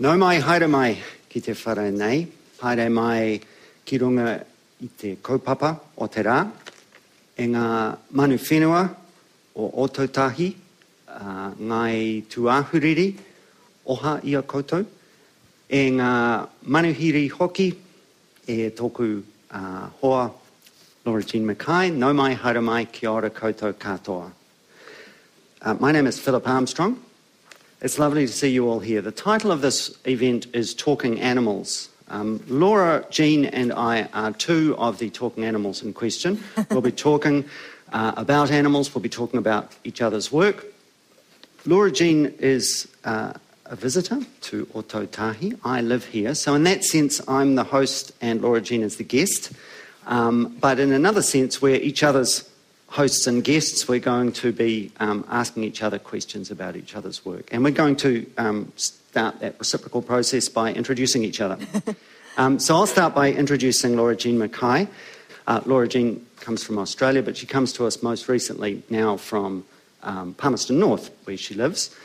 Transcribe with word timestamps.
Nau 0.00 0.16
mai 0.16 0.40
haere 0.40 0.66
mai 0.66 0.96
ki 1.28 1.40
te 1.40 1.52
whare 1.52 1.90
nei, 1.92 2.26
haere 2.62 2.88
mai 2.88 3.38
ki 3.84 3.98
runga 3.98 4.40
i 4.80 4.88
te 4.96 5.16
kaupapa 5.22 5.78
o 5.96 6.06
te 6.06 6.22
rā, 6.24 6.38
e 7.36 7.44
ngā 7.44 7.66
manu 8.10 8.38
whenua 8.40 8.88
o 9.54 9.68
Ototahi, 9.84 10.48
uh, 11.08 11.52
ngai 11.60 12.24
tuahuriri, 12.24 13.06
oha 13.84 14.18
i 14.24 14.34
a 14.34 14.42
koutou, 14.42 14.86
e 15.68 15.84
ngā 15.90 16.10
manuhiri 16.64 17.28
hoki, 17.28 17.68
e 18.48 18.70
tōku 18.70 19.12
uh, 19.20 19.86
hoa 20.00 20.32
Laura 21.04 21.22
Jean 21.22 21.44
Mackay, 21.44 21.90
no 21.90 22.14
mai 22.14 22.34
haere 22.34 22.64
mai 22.64 22.86
ki 22.86 23.06
ora 23.06 23.28
koutou 23.28 23.74
katoa. 23.74 24.32
Uh, 25.60 25.74
my 25.74 25.92
name 25.92 26.06
is 26.06 26.18
Philip 26.18 26.48
Armstrong. 26.48 27.11
It's 27.82 27.98
lovely 27.98 28.28
to 28.28 28.32
see 28.32 28.48
you 28.48 28.68
all 28.68 28.78
here. 28.78 29.02
The 29.02 29.10
title 29.10 29.50
of 29.50 29.60
this 29.60 29.98
event 30.04 30.46
is 30.52 30.72
Talking 30.72 31.20
Animals. 31.20 31.88
Um, 32.06 32.40
Laura, 32.46 33.04
Jean, 33.10 33.44
and 33.44 33.72
I 33.72 34.04
are 34.14 34.30
two 34.30 34.76
of 34.78 34.98
the 34.98 35.10
talking 35.10 35.44
animals 35.44 35.82
in 35.82 35.92
question. 35.92 36.40
we'll 36.70 36.80
be 36.80 36.92
talking 36.92 37.44
uh, 37.92 38.12
about 38.16 38.52
animals, 38.52 38.94
we'll 38.94 39.02
be 39.02 39.08
talking 39.08 39.36
about 39.36 39.72
each 39.82 40.00
other's 40.00 40.30
work. 40.30 40.64
Laura 41.66 41.90
Jean 41.90 42.26
is 42.38 42.86
uh, 43.02 43.32
a 43.66 43.74
visitor 43.74 44.20
to 44.42 44.66
Ōtautahi. 44.66 45.58
I 45.64 45.80
live 45.80 46.04
here, 46.04 46.36
so 46.36 46.54
in 46.54 46.62
that 46.62 46.84
sense, 46.84 47.20
I'm 47.26 47.56
the 47.56 47.64
host 47.64 48.12
and 48.20 48.42
Laura 48.42 48.60
Jean 48.60 48.82
is 48.82 48.96
the 48.96 49.04
guest. 49.04 49.50
Um, 50.06 50.56
but 50.60 50.78
in 50.78 50.92
another 50.92 51.20
sense, 51.20 51.60
we're 51.60 51.74
each 51.74 52.04
other's 52.04 52.48
hosts 52.92 53.26
and 53.26 53.42
guests, 53.42 53.88
we're 53.88 53.98
going 53.98 54.30
to 54.30 54.52
be 54.52 54.92
um, 55.00 55.24
asking 55.30 55.64
each 55.64 55.82
other 55.82 55.98
questions 55.98 56.50
about 56.50 56.76
each 56.76 56.94
other's 56.94 57.24
work. 57.24 57.48
And 57.50 57.64
we're 57.64 57.70
going 57.70 57.96
to 57.96 58.30
um, 58.36 58.70
start 58.76 59.40
that 59.40 59.58
reciprocal 59.58 60.02
process 60.02 60.50
by 60.50 60.74
introducing 60.74 61.24
each 61.24 61.40
other. 61.40 61.56
um, 62.36 62.58
so 62.58 62.76
I'll 62.76 62.86
start 62.86 63.14
by 63.14 63.32
introducing 63.32 63.96
Laura 63.96 64.14
Jean 64.14 64.38
Mackay. 64.38 64.88
Uh, 65.46 65.60
Laura 65.64 65.88
Jean 65.88 66.26
comes 66.40 66.62
from 66.62 66.78
Australia, 66.78 67.22
but 67.22 67.34
she 67.34 67.46
comes 67.46 67.72
to 67.72 67.86
us 67.86 68.02
most 68.02 68.28
recently 68.28 68.82
now 68.90 69.16
from 69.16 69.64
um, 70.02 70.34
Palmerston 70.34 70.78
North, 70.78 71.10
where 71.24 71.38
she 71.38 71.54
lives. 71.54 71.96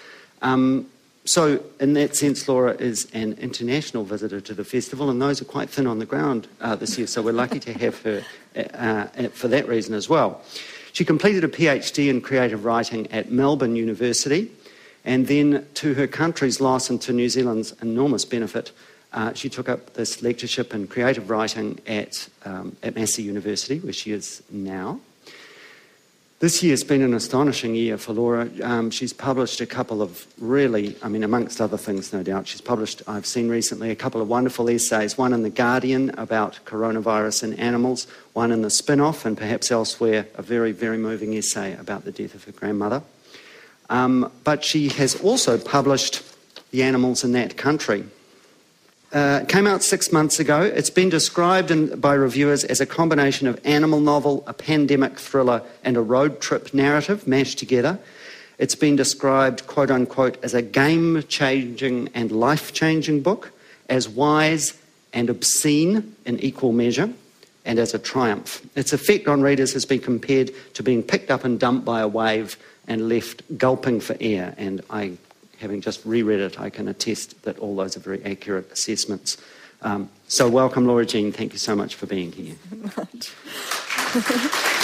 Um, 0.41 0.89
so, 1.25 1.61
in 1.81 1.95
that 1.95 2.15
sense, 2.15 2.47
Laura 2.47 2.71
is 2.71 3.09
an 3.11 3.33
international 3.33 4.05
visitor 4.05 4.39
to 4.39 4.53
the 4.53 4.63
festival, 4.63 5.09
and 5.09 5.21
those 5.21 5.41
are 5.41 5.45
quite 5.45 5.69
thin 5.69 5.85
on 5.85 5.99
the 5.99 6.05
ground 6.05 6.47
uh, 6.61 6.77
this 6.77 6.97
year, 6.97 7.07
so 7.07 7.21
we're 7.21 7.33
lucky 7.33 7.59
to 7.59 7.73
have 7.73 8.01
her 8.03 8.23
uh, 8.55 8.61
uh 8.61 9.27
for 9.33 9.49
that 9.49 9.67
reason 9.67 9.93
as 9.93 10.07
well. 10.07 10.41
She 10.93 11.05
completed 11.05 11.43
a 11.43 11.47
PhD 11.47 12.09
in 12.09 12.21
creative 12.21 12.65
writing 12.65 13.11
at 13.11 13.31
Melbourne 13.31 13.75
University, 13.75 14.51
and 15.05 15.27
then, 15.27 15.65
to 15.75 15.93
her 15.93 16.07
country's 16.07 16.59
loss 16.59 16.89
and 16.89 17.01
to 17.01 17.13
New 17.13 17.29
Zealand's 17.29 17.73
enormous 17.81 18.25
benefit, 18.25 18.71
uh, 19.13 19.33
she 19.33 19.49
took 19.49 19.69
up 19.69 19.93
this 19.93 20.21
lectureship 20.21 20.73
in 20.73 20.87
creative 20.87 21.29
writing 21.29 21.79
at, 21.87 22.27
um, 22.43 22.75
at 22.83 22.95
Massey 22.95 23.23
University, 23.23 23.79
where 23.79 23.93
she 23.93 24.11
is 24.11 24.43
now. 24.51 24.99
This 26.39 26.61
year's 26.61 26.83
been 26.83 27.01
an 27.01 27.15
astonishing 27.15 27.73
year 27.73 27.97
for 27.97 28.13
Laura. 28.13 28.47
Um, 28.61 28.91
she's 28.91 29.11
published 29.11 29.59
a 29.59 29.65
couple 29.65 30.03
of 30.03 30.27
really, 30.37 30.95
I 31.01 31.09
mean, 31.09 31.23
amongst 31.23 31.59
other 31.59 31.77
things, 31.77 32.13
no 32.13 32.21
doubt, 32.21 32.47
she's 32.47 32.61
published, 32.61 33.01
I've 33.07 33.25
seen 33.25 33.49
recently, 33.49 33.89
a 33.89 33.95
couple 33.95 34.21
of 34.21 34.27
wonderful 34.27 34.69
essays, 34.69 35.17
one 35.17 35.33
in 35.33 35.41
The 35.41 35.49
Guardian 35.49 36.11
about 36.11 36.59
coronavirus 36.63 37.43
in 37.43 37.53
animals, 37.55 38.05
one 38.33 38.51
in 38.51 38.61
The 38.61 38.69
Spin 38.69 38.99
Off, 38.99 39.25
and 39.25 39.35
perhaps 39.35 39.71
elsewhere, 39.71 40.27
a 40.35 40.43
very, 40.43 40.71
very 40.73 40.99
moving 40.99 41.33
essay 41.33 41.75
about 41.75 42.05
the 42.05 42.11
death 42.11 42.35
of 42.35 42.43
her 42.43 42.51
grandmother. 42.51 43.01
Um, 43.89 44.31
but 44.43 44.63
she 44.63 44.89
has 44.89 45.19
also 45.21 45.57
published 45.57 46.21
The 46.69 46.83
Animals 46.83 47.23
in 47.23 47.31
That 47.31 47.57
Country, 47.57 48.05
uh, 49.13 49.45
came 49.47 49.67
out 49.67 49.83
six 49.83 50.11
months 50.11 50.39
ago. 50.39 50.61
It's 50.61 50.89
been 50.89 51.09
described 51.09 51.71
in, 51.71 51.99
by 51.99 52.13
reviewers 52.13 52.63
as 52.63 52.81
a 52.81 52.85
combination 52.85 53.47
of 53.47 53.59
animal 53.65 53.99
novel, 53.99 54.43
a 54.47 54.53
pandemic 54.53 55.17
thriller, 55.19 55.61
and 55.83 55.95
a 55.95 56.01
road 56.01 56.41
trip 56.41 56.73
narrative 56.73 57.27
mashed 57.27 57.57
together. 57.57 57.99
It's 58.57 58.75
been 58.75 58.95
described, 58.95 59.67
quote 59.67 59.91
unquote, 59.91 60.37
as 60.43 60.53
a 60.53 60.61
game 60.61 61.23
changing 61.27 62.09
and 62.13 62.31
life 62.31 62.73
changing 62.73 63.21
book, 63.21 63.51
as 63.87 64.09
wise 64.09 64.73
and 65.13 65.29
obscene 65.29 66.15
in 66.25 66.39
equal 66.39 66.73
measure, 66.73 67.09
and 67.65 67.79
as 67.79 67.93
a 67.93 67.99
triumph. 67.99 68.61
Its 68.75 68.93
effect 68.93 69.27
on 69.27 69.41
readers 69.41 69.73
has 69.73 69.85
been 69.85 69.99
compared 69.99 70.51
to 70.73 70.83
being 70.83 71.03
picked 71.03 71.31
up 71.31 71.43
and 71.43 71.59
dumped 71.59 71.85
by 71.85 72.01
a 72.01 72.07
wave 72.07 72.57
and 72.87 73.07
left 73.07 73.43
gulping 73.57 73.99
for 73.99 74.17
air, 74.19 74.53
and 74.57 74.81
I 74.89 75.17
having 75.59 75.81
just 75.81 76.05
reread 76.05 76.39
it, 76.39 76.59
I 76.59 76.69
can 76.69 76.87
attest 76.87 77.41
that 77.43 77.59
all 77.59 77.75
those 77.75 77.97
are 77.97 77.99
very 77.99 78.23
accurate 78.23 78.71
assessments. 78.71 79.37
Um, 79.81 80.09
so, 80.27 80.49
welcome, 80.49 80.87
Laura 80.87 81.05
Jean. 81.05 81.31
Thank 81.31 81.53
you 81.53 81.59
so 81.59 81.75
much 81.75 81.95
for 81.95 82.07
being 82.07 82.31
here. 82.31 82.55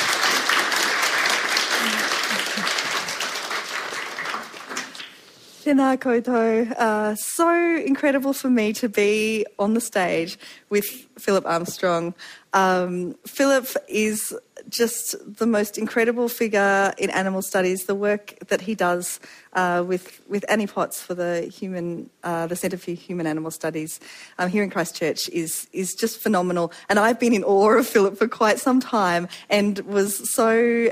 Tēnā 5.63 5.97
koutou. 5.97 6.75
Uh, 6.77 7.15
so 7.15 7.49
incredible 7.77 8.33
for 8.33 8.49
me 8.49 8.73
to 8.73 8.89
be 8.89 9.45
on 9.57 9.75
the 9.75 9.79
stage 9.79 10.37
with 10.69 10.83
Philip 11.17 11.45
Armstrong. 11.45 12.13
Um, 12.51 13.15
Philip 13.25 13.67
is 13.87 14.35
just 14.67 15.15
the 15.37 15.45
most 15.45 15.77
incredible 15.77 16.27
figure 16.27 16.93
in 16.97 17.09
animal 17.11 17.41
studies. 17.41 17.85
The 17.85 17.95
work 17.95 18.35
that 18.49 18.59
he 18.59 18.75
does 18.75 19.21
uh, 19.53 19.85
with 19.87 20.21
with 20.27 20.43
Annie 20.49 20.67
Potts 20.67 21.01
for 21.01 21.13
the 21.13 21.43
human 21.43 22.09
uh, 22.25 22.45
the 22.47 22.57
Centre 22.57 22.77
for 22.77 22.91
Human 22.91 23.25
Animal 23.25 23.49
Studies 23.49 24.01
um, 24.39 24.49
here 24.49 24.63
in 24.63 24.69
Christchurch 24.69 25.29
is 25.29 25.69
is 25.71 25.95
just 25.95 26.19
phenomenal. 26.19 26.73
And 26.89 26.99
I've 26.99 27.21
been 27.21 27.33
in 27.33 27.43
awe 27.45 27.77
of 27.77 27.87
Philip 27.87 28.17
for 28.17 28.27
quite 28.27 28.59
some 28.59 28.81
time, 28.81 29.29
and 29.49 29.79
was 29.79 30.29
so 30.29 30.91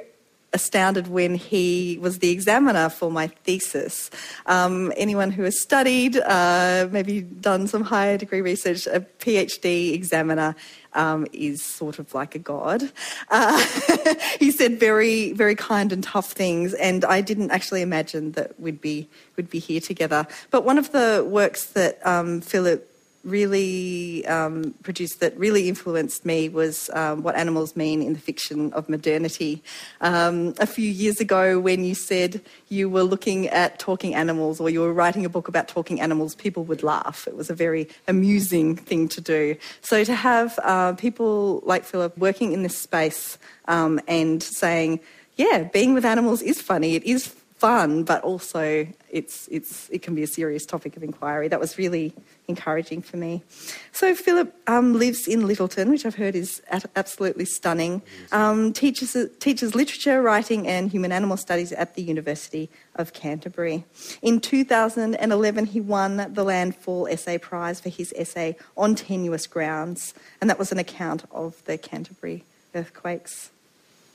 astounded 0.54 1.08
when 1.08 1.36
he 1.36 1.98
was 2.02 2.20
the 2.20 2.30
examiner 2.30 2.90
for 2.90 3.10
my 3.12 3.28
thesis. 3.28 4.10
Um, 4.46 4.92
anyone 4.98 5.32
who 5.32 5.44
has 5.44 5.62
studied, 5.62 6.18
uh, 6.18 6.88
maybe 6.92 7.22
done 7.22 7.68
some 7.68 7.84
higher 7.84 8.18
degree 8.18 8.42
research, 8.42 8.88
a 8.88 9.02
PhD 9.20 9.94
examiner 9.94 10.56
um, 10.94 11.26
is 11.32 11.64
sort 11.64 12.00
of 12.00 12.14
like 12.14 12.36
a 12.36 12.40
god. 12.40 12.92
Uh, 13.30 13.66
he 14.40 14.52
said 14.52 14.80
very, 14.80 15.32
very 15.34 15.56
kind 15.56 15.94
and 15.94 16.04
tough 16.04 16.32
things, 16.32 16.74
and 16.74 17.06
I 17.06 17.22
didn't 17.22 17.52
actually 17.52 17.82
imagine 17.82 18.34
that 18.34 18.60
we'd 18.60 18.82
be 18.82 19.10
we'd 19.38 19.50
be 19.50 19.60
here 19.60 19.80
together. 19.80 20.28
But 20.50 20.66
one 20.66 20.78
of 20.78 20.92
the 20.92 21.26
works 21.28 21.66
that 21.68 22.06
um, 22.06 22.42
Philip 22.42 22.91
really 23.24 24.26
um, 24.26 24.74
produced 24.84 25.20
that 25.20 25.38
really 25.38 25.70
influenced 25.70 26.26
me 26.26 26.50
was 26.50 26.90
um, 26.94 27.24
What 27.24 27.36
Animals 27.36 27.76
Mean 27.76 28.02
in 28.02 28.14
the 28.14 28.20
Fiction 28.20 28.74
of 28.74 28.90
Modernity. 28.90 29.62
Um, 30.02 30.54
a 30.60 30.66
few 30.66 30.90
years 30.90 31.20
ago, 31.20 31.60
when 31.60 31.84
you 31.84 31.96
said 31.96 32.42
you 32.70 32.90
were 32.90 33.04
looking 33.04 33.48
at 33.50 33.80
talking 33.80 34.16
animals 34.16 34.60
or 34.60 34.70
you 34.70 34.82
were 34.82 34.94
writing 34.94 35.26
a 35.26 35.30
book 35.30 35.48
about 35.48 35.68
talking 35.68 36.02
animals, 36.02 36.36
people 36.36 36.64
would 36.66 36.84
laugh. 36.84 37.28
It 37.28 37.36
was 37.36 37.50
a 37.50 37.56
very 37.56 37.88
amusing 38.08 38.76
thing 38.76 39.08
to 39.10 39.22
do. 39.22 39.56
So 39.82 40.04
to 40.04 40.16
have 40.16 40.60
uh, 40.64 40.94
people 40.94 41.62
like 41.66 41.84
Philip 41.84 42.18
working 42.18 42.52
in 42.54 42.64
this 42.64 42.78
space 42.78 43.38
um, 43.66 44.00
and 44.08 44.42
saying, 44.42 45.00
yeah, 45.36 45.64
being 45.64 45.94
with 45.94 46.06
animals 46.06 46.42
is 46.42 46.62
funny, 46.62 46.96
it 46.96 47.04
is 47.04 47.36
fun, 47.62 48.04
but 48.04 48.24
also 48.24 48.88
it's, 49.12 49.48
it's, 49.52 49.88
it 49.92 50.02
can 50.02 50.16
be 50.16 50.24
a 50.24 50.28
serious 50.28 50.66
topic 50.66 50.98
of 50.98 51.04
inquiry. 51.04 51.48
That 51.48 51.60
was 51.60 51.78
really 51.78 52.12
encouraging 52.48 53.04
for 53.04 53.18
me. 53.18 53.44
So 53.92 54.16
Philip 54.16 54.52
um, 54.66 54.98
lives 54.98 55.28
in 55.28 55.44
Lyttelton, 55.44 55.92
which 55.92 56.04
I've 56.04 56.16
heard 56.16 56.36
is 56.36 56.60
absolutely 56.96 57.46
stunning. 57.46 58.02
Um, 58.32 58.74
teaches, 58.74 59.16
teaches 59.38 59.76
literature, 59.76 60.24
writing, 60.24 60.68
and 60.68 60.90
human 60.90 61.12
animal 61.12 61.38
studies 61.38 61.72
at 61.72 61.94
the 61.94 62.02
University 62.02 62.68
of 62.96 63.14
Canterbury. 63.14 63.86
In 64.24 64.40
2011, 64.40 65.66
he 65.68 65.80
won 65.80 66.34
the 66.34 66.44
Landfall 66.44 67.06
Essay 67.12 67.38
Prize 67.38 67.80
for 67.80 67.90
his 67.90 68.12
essay 68.18 68.58
on 68.76 68.96
tenuous 68.96 69.46
grounds, 69.46 70.16
and 70.42 70.50
that 70.50 70.58
was 70.58 70.72
an 70.72 70.80
account 70.80 71.26
of 71.30 71.64
the 71.66 71.78
Canterbury 71.78 72.44
earthquakes. 72.74 73.52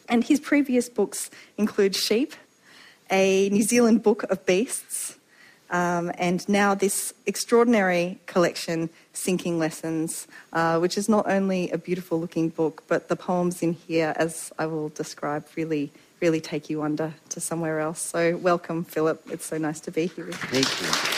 And 0.08 0.24
his 0.24 0.40
previous 0.40 0.88
books 0.88 1.30
include 1.56 1.94
Sheep, 1.94 2.34
a 3.10 3.48
New 3.50 3.62
Zealand 3.62 4.02
Book 4.02 4.24
of 4.24 4.44
Beasts, 4.46 5.18
um, 5.70 6.12
and 6.16 6.48
now 6.48 6.74
this 6.74 7.12
extraordinary 7.26 8.18
collection, 8.26 8.88
Sinking 9.12 9.58
Lessons, 9.58 10.28
uh, 10.52 10.78
which 10.78 10.96
is 10.96 11.08
not 11.08 11.28
only 11.28 11.70
a 11.70 11.78
beautiful 11.78 12.20
looking 12.20 12.50
book, 12.50 12.84
but 12.86 13.08
the 13.08 13.16
poems 13.16 13.62
in 13.62 13.72
here, 13.72 14.14
as 14.16 14.52
I 14.58 14.66
will 14.66 14.90
describe, 14.90 15.46
really, 15.56 15.90
really 16.20 16.40
take 16.40 16.70
you 16.70 16.82
under 16.82 17.14
to 17.30 17.40
somewhere 17.40 17.80
else. 17.80 18.00
So, 18.00 18.36
welcome, 18.36 18.84
Philip. 18.84 19.22
It's 19.30 19.46
so 19.46 19.58
nice 19.58 19.80
to 19.80 19.90
be 19.90 20.06
here. 20.06 20.30
Thank 20.30 20.66
you. 20.80 21.16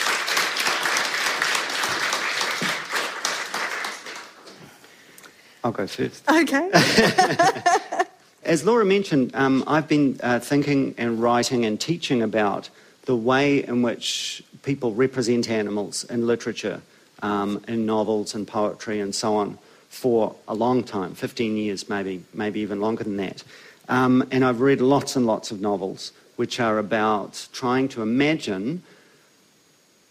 I'll 5.63 5.71
go 5.71 5.85
first. 5.87 6.23
Okay. 6.29 8.05
As 8.49 8.65
Laura 8.65 8.83
mentioned, 8.83 9.29
um, 9.35 9.63
I've 9.67 9.87
been 9.87 10.19
uh, 10.23 10.39
thinking 10.39 10.95
and 10.97 11.21
writing 11.21 11.65
and 11.65 11.79
teaching 11.79 12.23
about 12.23 12.67
the 13.05 13.15
way 13.15 13.63
in 13.63 13.83
which 13.83 14.43
people 14.63 14.91
represent 14.91 15.51
animals 15.51 16.03
in 16.05 16.25
literature, 16.25 16.81
um, 17.21 17.63
in 17.67 17.85
novels 17.85 18.33
and 18.33 18.47
poetry 18.47 19.01
and 19.01 19.13
so 19.13 19.35
on 19.35 19.59
for 19.89 20.35
a 20.47 20.55
long 20.55 20.83
time 20.83 21.13
15 21.13 21.57
years, 21.57 21.87
maybe, 21.89 22.23
maybe 22.33 22.61
even 22.61 22.81
longer 22.81 23.03
than 23.03 23.17
that. 23.17 23.43
Um, 23.87 24.27
and 24.31 24.43
I've 24.43 24.61
read 24.61 24.81
lots 24.81 25.15
and 25.15 25.27
lots 25.27 25.51
of 25.51 25.61
novels 25.61 26.11
which 26.35 26.59
are 26.59 26.79
about 26.79 27.47
trying 27.53 27.87
to 27.89 28.01
imagine 28.01 28.81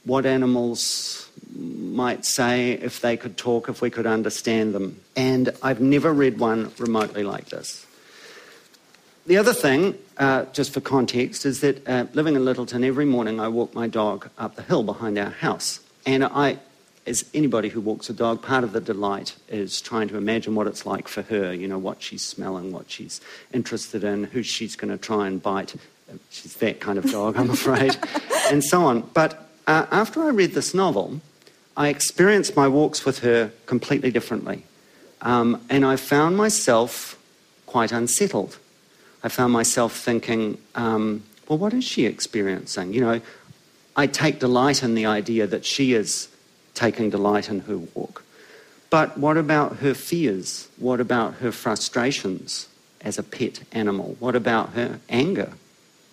what 0.05 0.27
animals 0.27 1.29
might 1.57 2.25
say 2.25 2.71
if 2.71 3.01
they 3.01 3.17
could 3.17 3.37
talk, 3.37 3.69
if 3.69 3.83
we 3.83 3.91
could 3.91 4.07
understand 4.07 4.77
them. 4.77 5.01
And 5.17 5.51
I've 5.61 5.81
never 5.81 6.13
read 6.13 6.39
one 6.39 6.71
remotely 6.79 7.25
like 7.25 7.47
this. 7.47 7.85
The 9.29 9.37
other 9.37 9.53
thing, 9.53 9.95
uh, 10.17 10.47
just 10.55 10.73
for 10.73 10.81
context, 10.81 11.45
is 11.45 11.61
that 11.61 11.87
uh, 11.87 12.07
living 12.15 12.35
in 12.35 12.47
Lyttelton, 12.47 12.83
every 12.83 13.05
morning 13.05 13.41
I 13.41 13.49
walk 13.49 13.75
my 13.75 13.87
dog 13.87 14.31
up 14.39 14.57
the 14.57 14.63
hill 14.63 14.83
behind 14.83 15.19
our 15.19 15.29
house. 15.29 15.81
And 16.07 16.25
I, 16.25 16.57
as 17.07 17.29
anybody 17.35 17.69
who 17.69 17.83
walks 17.83 18.09
a 18.09 18.15
dog, 18.15 18.41
part 18.41 18.65
of 18.65 18.73
the 18.73 18.81
delight 18.81 19.37
is 19.51 19.83
trying 19.83 20.09
to 20.09 20.17
imagine 20.17 20.55
what 20.55 20.67
it's 20.67 20.87
like 20.87 21.09
for 21.09 21.21
her, 21.21 21.53
you 21.53 21.69
know, 21.69 21.77
what 21.77 22.01
she's 22.01 22.25
smelling, 22.25 22.73
what 22.73 22.91
she's 22.91 23.21
interested 23.53 24.03
in, 24.03 24.25
who 24.25 24.43
she's 24.43 24.77
going 24.77 24.91
to 24.91 24.97
try 24.97 25.27
and 25.27 25.43
bite. 25.43 25.75
She's 26.31 26.55
that 26.55 26.81
kind 26.81 26.97
of 26.97 27.05
dog, 27.11 27.37
I'm 27.37 27.51
afraid, 27.51 27.99
and 28.51 28.65
so 28.65 28.83
on. 28.85 29.03
But 29.13 29.47
uh, 29.67 29.85
after 29.91 30.23
I 30.25 30.31
read 30.31 30.53
this 30.55 30.73
novel, 30.73 31.21
I 31.77 31.89
experienced 31.89 32.57
my 32.57 32.67
walks 32.67 33.05
with 33.05 33.19
her 33.19 33.53
completely 33.67 34.11
differently. 34.11 34.65
Um, 35.21 35.61
and 35.69 35.85
I 35.85 35.97
found 35.97 36.39
myself 36.39 37.23
quite 37.67 37.93
unsettled. 37.93 38.57
I 39.23 39.29
found 39.29 39.53
myself 39.53 39.97
thinking, 39.97 40.59
um, 40.75 41.23
well, 41.49 41.59
what 41.59 41.73
is 41.73 41.85
she 41.85 42.07
experiencing? 42.07 42.93
You 42.93 43.01
know, 43.01 43.21
I 43.97 44.07
take 44.07 44.39
delight 44.39 44.83
in 44.83 44.95
the 44.95 45.07
idea 45.07 45.47
that 45.47 45.65
she 45.65 45.93
is 45.93 46.29
taking 46.75 47.11
delight 47.11 47.49
in 47.49 47.61
her 47.61 47.79
walk. 47.79 48.23
But 48.91 49.19
what 49.19 49.37
about 49.37 49.79
her 49.79 49.95
fears? 49.95 50.69
What 50.79 51.01
about 51.01 51.35
her 51.35 51.53
frustrations 51.53 52.69
as 53.01 53.19
a 53.19 53.23
pet 53.23 53.63
animal? 53.73 54.17
What 54.21 54.37
about 54.37 54.71
her 54.71 55.01
anger 55.09 55.53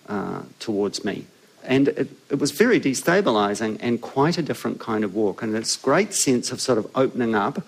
uh, 0.08 0.42
towards 0.58 1.04
me? 1.04 1.26
And 1.62 1.88
it, 1.88 2.10
it, 2.30 2.38
was 2.38 2.50
very 2.50 2.78
destabilizing 2.80 3.78
and 3.80 4.00
quite 4.00 4.38
a 4.38 4.42
different 4.42 4.78
kind 4.78 5.04
of 5.04 5.14
walk. 5.14 5.42
And 5.42 5.54
this 5.54 5.76
great 5.76 6.12
sense 6.12 6.52
of 6.52 6.60
sort 6.60 6.78
of 6.78 6.88
opening 6.94 7.34
up 7.34 7.62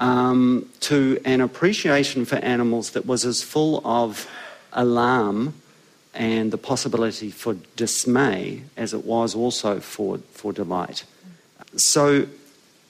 um, 0.00 0.68
to 0.80 1.20
an 1.24 1.40
appreciation 1.40 2.24
for 2.24 2.36
animals 2.36 2.90
that 2.90 3.04
was 3.04 3.24
as 3.24 3.42
full 3.42 3.82
of 3.84 4.28
alarm 4.76 5.54
and 6.14 6.52
the 6.52 6.58
possibility 6.58 7.30
for 7.30 7.54
dismay 7.74 8.62
as 8.76 8.94
it 8.94 9.04
was 9.04 9.34
also 9.34 9.80
for, 9.80 10.18
for 10.32 10.52
delight. 10.52 11.04
So 11.76 12.26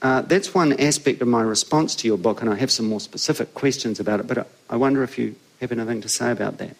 uh, 0.02 0.22
that's 0.22 0.54
one 0.54 0.78
aspect 0.78 1.22
of 1.22 1.28
my 1.28 1.42
response 1.42 1.94
to 1.96 2.06
your 2.06 2.18
book, 2.18 2.40
and 2.40 2.50
I 2.50 2.54
have 2.56 2.70
some 2.70 2.86
more 2.86 3.00
specific 3.00 3.54
questions 3.54 3.98
about 3.98 4.20
it, 4.20 4.26
but 4.26 4.46
I 4.70 4.76
wonder 4.76 5.02
if 5.02 5.18
you 5.18 5.34
have 5.60 5.72
anything 5.72 6.02
to 6.02 6.08
say 6.08 6.30
about 6.30 6.58
that. 6.58 6.76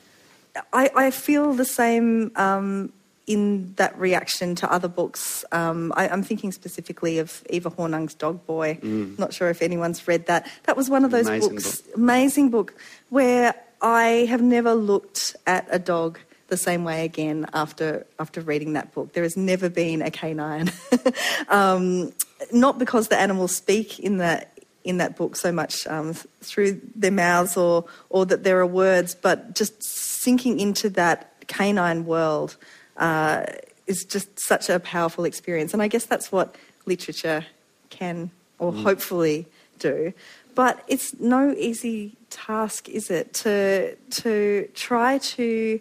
I, 0.73 0.91
I 0.95 1.11
feel 1.11 1.53
the 1.53 1.65
same 1.65 2.31
um, 2.37 2.93
in 3.27 3.75
that 3.77 3.99
reaction 3.99 4.55
to 4.57 4.71
other 4.71 4.89
books. 4.89 5.45
Um, 5.53 5.93
I, 5.97 6.09
am 6.09 6.23
thinking 6.23 6.53
specifically 6.53 7.19
of 7.19 7.43
Eva 7.51 7.71
Hornung's 7.71 8.15
Dog 8.15 8.47
Boy. 8.47 8.79
Mm. 8.81 9.19
Not 9.19 9.35
sure 9.35 9.51
if 9.51 9.63
anyone's 9.63 10.07
read 10.07 10.27
that. 10.27 10.49
That 10.65 10.77
was 10.77 10.89
one 10.89 11.05
of 11.05 11.11
those 11.11 11.27
amazing 11.27 11.51
books, 11.51 11.81
book. 11.81 11.97
amazing 11.97 12.51
book, 12.51 12.75
where 13.11 13.55
I 13.81 14.27
have 14.29 14.43
never 14.43 14.75
looked 14.75 15.37
at 15.47 15.67
a 15.71 15.79
dog 15.79 16.19
the 16.49 16.57
same 16.57 16.85
way 16.85 17.05
again 17.05 17.47
after 17.53 18.07
after 18.19 18.41
reading 18.41 18.75
that 18.75 18.95
book. 18.95 19.13
There 19.13 19.23
has 19.23 19.37
never 19.37 19.69
been 19.69 20.03
a 20.03 20.11
canine, 20.11 20.73
um, 21.49 22.13
not 22.53 22.79
because 22.79 23.09
the 23.09 23.19
animals 23.19 23.55
speak 23.55 23.99
in 23.99 24.19
that 24.19 24.53
in 24.85 24.99
that 24.99 25.17
book 25.17 25.35
so 25.35 25.51
much 25.51 25.87
um, 25.89 26.15
through 26.41 26.81
their 26.95 27.11
mouths 27.11 27.57
or 27.57 27.85
or 28.11 28.25
that 28.27 28.45
there 28.45 28.61
are 28.61 28.67
words, 28.67 29.15
but 29.15 29.55
just 29.55 29.83
sinking 29.83 30.61
into 30.61 30.89
that 30.91 31.33
canine 31.49 32.07
world 32.07 32.57
uh, 32.97 33.45
is 33.87 34.05
just 34.05 34.39
such 34.39 34.69
a 34.69 34.81
powerful 34.81 35.25
experience. 35.25 35.73
And 35.73 35.83
I 35.83 35.89
guess 35.89 36.05
that's 36.05 36.31
what 36.31 36.55
literature 36.87 37.45
can 37.91 38.31
or 38.59 38.73
mm. 38.73 38.83
hopefully 38.83 39.47
do. 39.79 40.13
But 40.55 40.83
it's 40.89 41.19
no 41.21 41.53
easy 41.59 42.17
task, 42.37 42.89
is 42.89 43.11
it, 43.11 43.33
to 43.35 43.97
to 44.23 44.69
try 44.75 45.19
to 45.19 45.81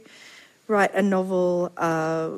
write 0.68 0.94
a 0.94 1.02
novel 1.02 1.72
uh, 1.78 2.30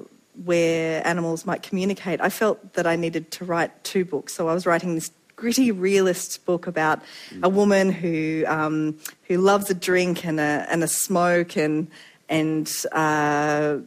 where 0.43 1.05
animals 1.07 1.45
might 1.45 1.63
communicate. 1.63 2.19
I 2.19 2.29
felt 2.29 2.73
that 2.73 2.85
I 2.85 2.95
needed 2.95 3.31
to 3.31 3.45
write 3.45 3.71
two 3.83 4.03
books, 4.05 4.33
so 4.33 4.49
I 4.49 4.53
was 4.53 4.65
writing 4.65 4.95
this 4.95 5.11
gritty 5.35 5.71
realist 5.71 6.43
book 6.45 6.65
about 6.65 6.99
a 7.43 7.49
woman 7.49 7.91
who 7.91 8.43
um, 8.47 8.97
who 9.27 9.37
loves 9.37 9.69
a 9.69 9.73
drink 9.73 10.25
and 10.25 10.39
a 10.39 10.65
and 10.69 10.83
a 10.83 10.87
smoke 10.87 11.55
and 11.55 11.87
and 12.27 12.69
uh, 12.91 13.77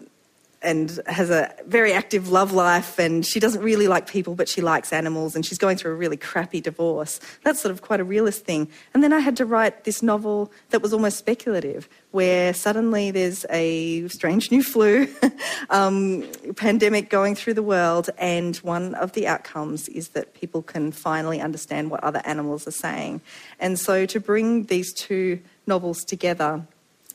and 0.62 1.00
has 1.06 1.30
a 1.30 1.54
very 1.66 1.92
active 1.92 2.28
love 2.28 2.52
life 2.52 2.98
and 2.98 3.24
she 3.24 3.40
doesn't 3.40 3.62
really 3.62 3.88
like 3.88 4.06
people 4.06 4.34
but 4.34 4.48
she 4.48 4.60
likes 4.60 4.92
animals 4.92 5.34
and 5.34 5.46
she's 5.46 5.56
going 5.56 5.76
through 5.76 5.92
a 5.92 5.94
really 5.94 6.16
crappy 6.16 6.60
divorce. 6.60 7.18
That's 7.42 7.60
sort 7.60 7.72
of 7.72 7.80
quite 7.80 8.00
a 8.00 8.04
realist 8.04 8.44
thing. 8.44 8.68
And 8.92 9.02
then 9.02 9.12
i 9.12 9.20
had 9.20 9.36
to 9.36 9.46
write 9.46 9.84
this 9.84 10.02
novel 10.02 10.52
that 10.70 10.82
was 10.82 10.92
almost 10.92 11.16
speculative 11.16 11.88
where 12.10 12.52
suddenly 12.52 13.10
there's 13.10 13.46
a 13.48 14.06
strange 14.08 14.50
new 14.50 14.62
flu 14.62 15.08
um, 15.70 16.26
pandemic 16.56 17.08
going 17.08 17.34
through 17.34 17.54
the 17.54 17.62
world 17.62 18.10
and 18.18 18.56
one 18.58 18.94
of 18.96 19.12
the 19.12 19.26
outcomes 19.26 19.88
is 19.88 20.08
that 20.08 20.34
people 20.34 20.60
can 20.60 20.92
finally 20.92 21.40
understand 21.40 21.90
what 21.90 22.02
other 22.04 22.20
animals 22.24 22.66
are 22.66 22.72
saying. 22.72 23.20
And 23.58 23.78
so 23.78 24.04
to 24.06 24.20
bring 24.20 24.64
these 24.64 24.92
two 24.92 25.40
novels 25.66 26.04
together 26.04 26.62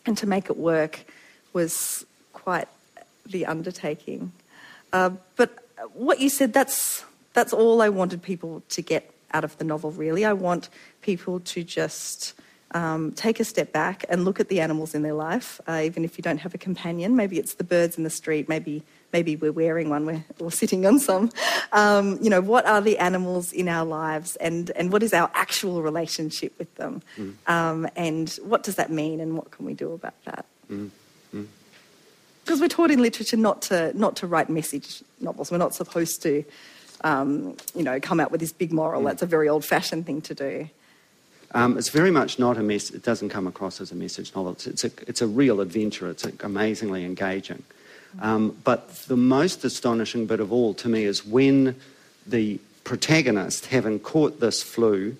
and 0.05 0.17
to 0.17 0.25
make 0.25 0.49
it 0.49 0.57
work 0.57 1.05
was 1.53 2.05
quite 2.33 2.67
the 3.25 3.45
undertaking. 3.45 4.31
Uh, 4.93 5.11
but 5.35 5.65
what 5.93 6.19
you 6.19 6.29
said, 6.29 6.53
that's, 6.53 7.03
that's 7.33 7.53
all 7.53 7.81
I 7.81 7.89
wanted 7.89 8.21
people 8.21 8.63
to 8.69 8.81
get 8.81 9.11
out 9.33 9.43
of 9.43 9.57
the 9.57 9.63
novel, 9.65 9.91
really. 9.91 10.25
I 10.25 10.33
want 10.33 10.69
people 11.01 11.39
to 11.41 11.63
just 11.63 12.33
um, 12.71 13.11
take 13.11 13.39
a 13.39 13.43
step 13.43 13.71
back 13.71 14.05
and 14.09 14.25
look 14.25 14.39
at 14.39 14.49
the 14.49 14.61
animals 14.61 14.95
in 14.95 15.01
their 15.01 15.13
life, 15.13 15.59
uh, 15.67 15.81
even 15.83 16.03
if 16.03 16.17
you 16.17 16.21
don't 16.21 16.39
have 16.39 16.53
a 16.53 16.57
companion. 16.57 17.15
Maybe 17.15 17.37
it's 17.37 17.55
the 17.55 17.63
birds 17.63 17.97
in 17.97 18.03
the 18.03 18.09
street, 18.09 18.47
maybe, 18.47 18.83
maybe 19.11 19.35
we're 19.35 19.51
wearing 19.51 19.89
one 19.89 20.05
we're, 20.05 20.23
or 20.39 20.51
sitting 20.51 20.85
on 20.85 20.99
some. 20.99 21.31
Um, 21.73 22.17
you 22.21 22.29
know, 22.29 22.41
what 22.41 22.65
are 22.65 22.81
the 22.81 22.97
animals 22.97 23.51
in 23.51 23.67
our 23.67 23.85
lives 23.85 24.35
and, 24.37 24.71
and 24.71 24.91
what 24.91 25.03
is 25.03 25.13
our 25.13 25.29
actual 25.33 25.81
relationship 25.81 26.57
with 26.57 26.73
them? 26.75 27.01
Mm. 27.17 27.35
Um, 27.47 27.87
and 27.95 28.29
what 28.43 28.63
does 28.63 28.75
that 28.75 28.91
mean 28.91 29.19
and 29.19 29.37
what 29.37 29.51
can 29.51 29.65
we 29.65 29.73
do 29.73 29.91
about 29.91 30.15
that? 30.25 30.45
Mm 30.69 30.91
because 32.45 32.61
we're 32.61 32.67
taught 32.67 32.91
in 32.91 33.01
literature 33.01 33.37
not 33.37 33.63
to 33.63 33.91
not 33.97 34.15
to 34.17 34.27
write 34.27 34.49
message 34.49 35.03
novels. 35.19 35.51
We're 35.51 35.57
not 35.57 35.73
supposed 35.73 36.21
to, 36.21 36.43
um, 37.01 37.57
you 37.73 37.81
know, 37.81 37.99
come 37.99 38.19
out 38.19 38.31
with 38.31 38.39
this 38.39 38.53
big 38.53 38.71
moral. 38.71 39.03
That's 39.03 39.23
a 39.23 39.25
very 39.25 39.49
old-fashioned 39.49 40.05
thing 40.05 40.21
to 40.21 40.35
do. 40.35 40.69
Um, 41.55 41.77
it's 41.77 41.89
very 41.89 42.11
much 42.11 42.37
not 42.37 42.57
a 42.57 42.61
mess. 42.61 42.91
It 42.91 43.01
doesn't 43.01 43.29
come 43.29 43.47
across 43.47 43.81
as 43.81 43.91
a 43.91 43.95
message 43.95 44.35
novel. 44.35 44.51
It's, 44.51 44.67
it's, 44.67 44.83
a, 44.83 44.91
it's 45.07 45.21
a 45.21 45.27
real 45.27 45.59
adventure. 45.59 46.09
It's 46.09 46.25
amazingly 46.41 47.03
engaging. 47.03 47.63
Um, 48.19 48.55
but 48.63 48.89
the 49.07 49.17
most 49.17 49.65
astonishing 49.65 50.25
bit 50.27 50.39
of 50.39 50.51
all 50.53 50.73
to 50.75 50.87
me 50.87 51.03
is 51.03 51.25
when 51.25 51.75
the 52.27 52.59
protagonist, 52.83 53.67
having 53.67 53.99
caught 53.99 54.39
this 54.39 54.61
flu, 54.61 55.15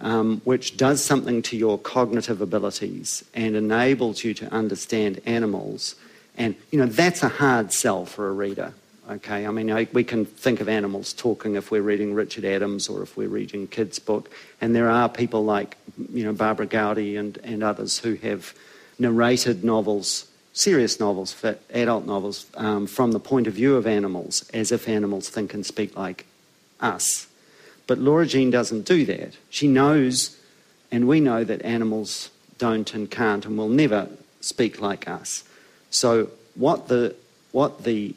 um, 0.00 0.40
which 0.44 0.76
does 0.76 1.02
something 1.02 1.42
to 1.42 1.56
your 1.56 1.78
cognitive 1.78 2.40
abilities 2.40 3.24
and 3.34 3.56
enables 3.56 4.22
you 4.22 4.32
to 4.34 4.52
understand 4.52 5.20
animals, 5.26 5.96
and, 6.38 6.54
you 6.70 6.78
know, 6.78 6.86
that's 6.86 7.22
a 7.22 7.28
hard 7.28 7.72
sell 7.72 8.06
for 8.06 8.28
a 8.28 8.32
reader. 8.32 8.72
Okay, 9.10 9.46
I 9.46 9.50
mean, 9.50 9.88
we 9.92 10.04
can 10.04 10.26
think 10.26 10.60
of 10.60 10.68
animals 10.68 11.14
talking 11.14 11.54
if 11.54 11.70
we're 11.70 11.82
reading 11.82 12.12
Richard 12.12 12.44
Adams 12.44 12.90
or 12.90 13.02
if 13.02 13.16
we're 13.16 13.28
reading 13.28 13.66
kids' 13.66 13.98
book, 13.98 14.30
and 14.60 14.74
there 14.74 14.90
are 14.90 15.08
people 15.08 15.44
like, 15.44 15.78
you 16.12 16.24
know, 16.24 16.34
Barbara 16.34 16.66
Gowdy 16.66 17.16
and, 17.16 17.38
and 17.38 17.62
others 17.62 17.98
who 17.98 18.14
have 18.16 18.54
narrated 18.98 19.64
novels, 19.64 20.26
serious 20.52 21.00
novels, 21.00 21.32
for 21.32 21.56
adult 21.72 22.04
novels, 22.04 22.46
um, 22.54 22.86
from 22.86 23.12
the 23.12 23.20
point 23.20 23.46
of 23.46 23.54
view 23.54 23.76
of 23.76 23.86
animals, 23.86 24.48
as 24.52 24.72
if 24.72 24.86
animals 24.86 25.30
think 25.30 25.54
and 25.54 25.64
speak 25.64 25.96
like 25.96 26.26
us. 26.80 27.26
But 27.86 27.98
Laura 27.98 28.26
Jean 28.26 28.50
doesn't 28.50 28.82
do 28.82 29.06
that. 29.06 29.38
She 29.48 29.68
knows, 29.68 30.36
and 30.92 31.08
we 31.08 31.20
know 31.20 31.44
that 31.44 31.62
animals 31.62 32.30
don't 32.58 32.92
and 32.92 33.10
can't 33.10 33.46
and 33.46 33.56
will 33.56 33.70
never 33.70 34.10
speak 34.42 34.82
like 34.82 35.08
us. 35.08 35.44
So, 35.90 36.30
what 36.54 36.88
the, 36.88 37.14
what 37.52 37.84
the 37.84 38.14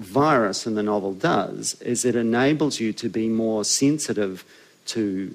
virus 0.00 0.66
in 0.66 0.74
the 0.74 0.82
novel 0.82 1.14
does 1.14 1.80
is 1.80 2.04
it 2.04 2.16
enables 2.16 2.80
you 2.80 2.92
to 2.92 3.08
be 3.08 3.28
more 3.28 3.64
sensitive 3.64 4.44
to 4.86 5.34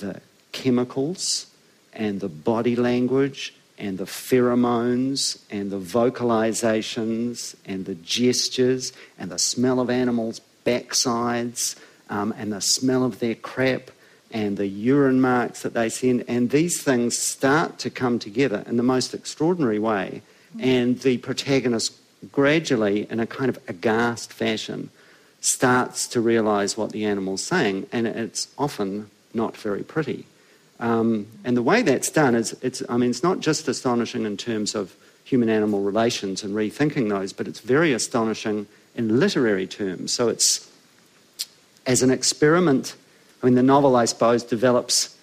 the 0.00 0.20
chemicals 0.52 1.46
and 1.92 2.20
the 2.20 2.28
body 2.28 2.74
language 2.74 3.54
and 3.78 3.98
the 3.98 4.04
pheromones 4.04 5.42
and 5.50 5.70
the 5.70 5.80
vocalizations 5.80 7.54
and 7.64 7.84
the 7.86 7.94
gestures 7.96 8.92
and 9.18 9.30
the 9.30 9.38
smell 9.38 9.80
of 9.80 9.90
animals' 9.90 10.40
backsides 10.64 11.76
um, 12.08 12.34
and 12.36 12.52
the 12.52 12.60
smell 12.60 13.04
of 13.04 13.18
their 13.18 13.34
crap 13.34 13.90
and 14.30 14.56
the 14.56 14.66
urine 14.66 15.20
marks 15.20 15.62
that 15.62 15.74
they 15.74 15.88
send. 15.88 16.24
And 16.26 16.50
these 16.50 16.82
things 16.82 17.16
start 17.16 17.78
to 17.80 17.90
come 17.90 18.18
together 18.18 18.64
in 18.66 18.76
the 18.76 18.82
most 18.82 19.14
extraordinary 19.14 19.78
way. 19.78 20.22
And 20.60 20.98
the 21.00 21.18
protagonist 21.18 21.96
gradually, 22.32 23.10
in 23.10 23.20
a 23.20 23.26
kind 23.26 23.48
of 23.48 23.58
aghast 23.68 24.32
fashion, 24.32 24.90
starts 25.40 26.08
to 26.08 26.20
realize 26.20 26.76
what 26.76 26.92
the 26.92 27.04
animal's 27.04 27.42
saying. 27.42 27.86
And 27.92 28.06
it's 28.06 28.48
often 28.56 29.10
not 29.34 29.56
very 29.56 29.82
pretty. 29.82 30.26
Um, 30.80 31.26
and 31.44 31.56
the 31.56 31.62
way 31.62 31.82
that's 31.82 32.10
done 32.10 32.34
is, 32.34 32.56
it's, 32.62 32.82
I 32.88 32.96
mean, 32.96 33.10
it's 33.10 33.22
not 33.22 33.40
just 33.40 33.68
astonishing 33.68 34.24
in 34.24 34.36
terms 34.36 34.74
of 34.74 34.94
human 35.24 35.48
animal 35.48 35.82
relations 35.82 36.42
and 36.42 36.54
rethinking 36.54 37.08
those, 37.08 37.32
but 37.32 37.48
it's 37.48 37.60
very 37.60 37.92
astonishing 37.92 38.66
in 38.94 39.20
literary 39.20 39.66
terms. 39.66 40.12
So 40.12 40.28
it's, 40.28 40.70
as 41.86 42.02
an 42.02 42.10
experiment, 42.10 42.94
I 43.42 43.46
mean, 43.46 43.54
the 43.54 43.62
novel, 43.62 43.96
I 43.96 44.04
suppose, 44.04 44.42
develops, 44.42 45.16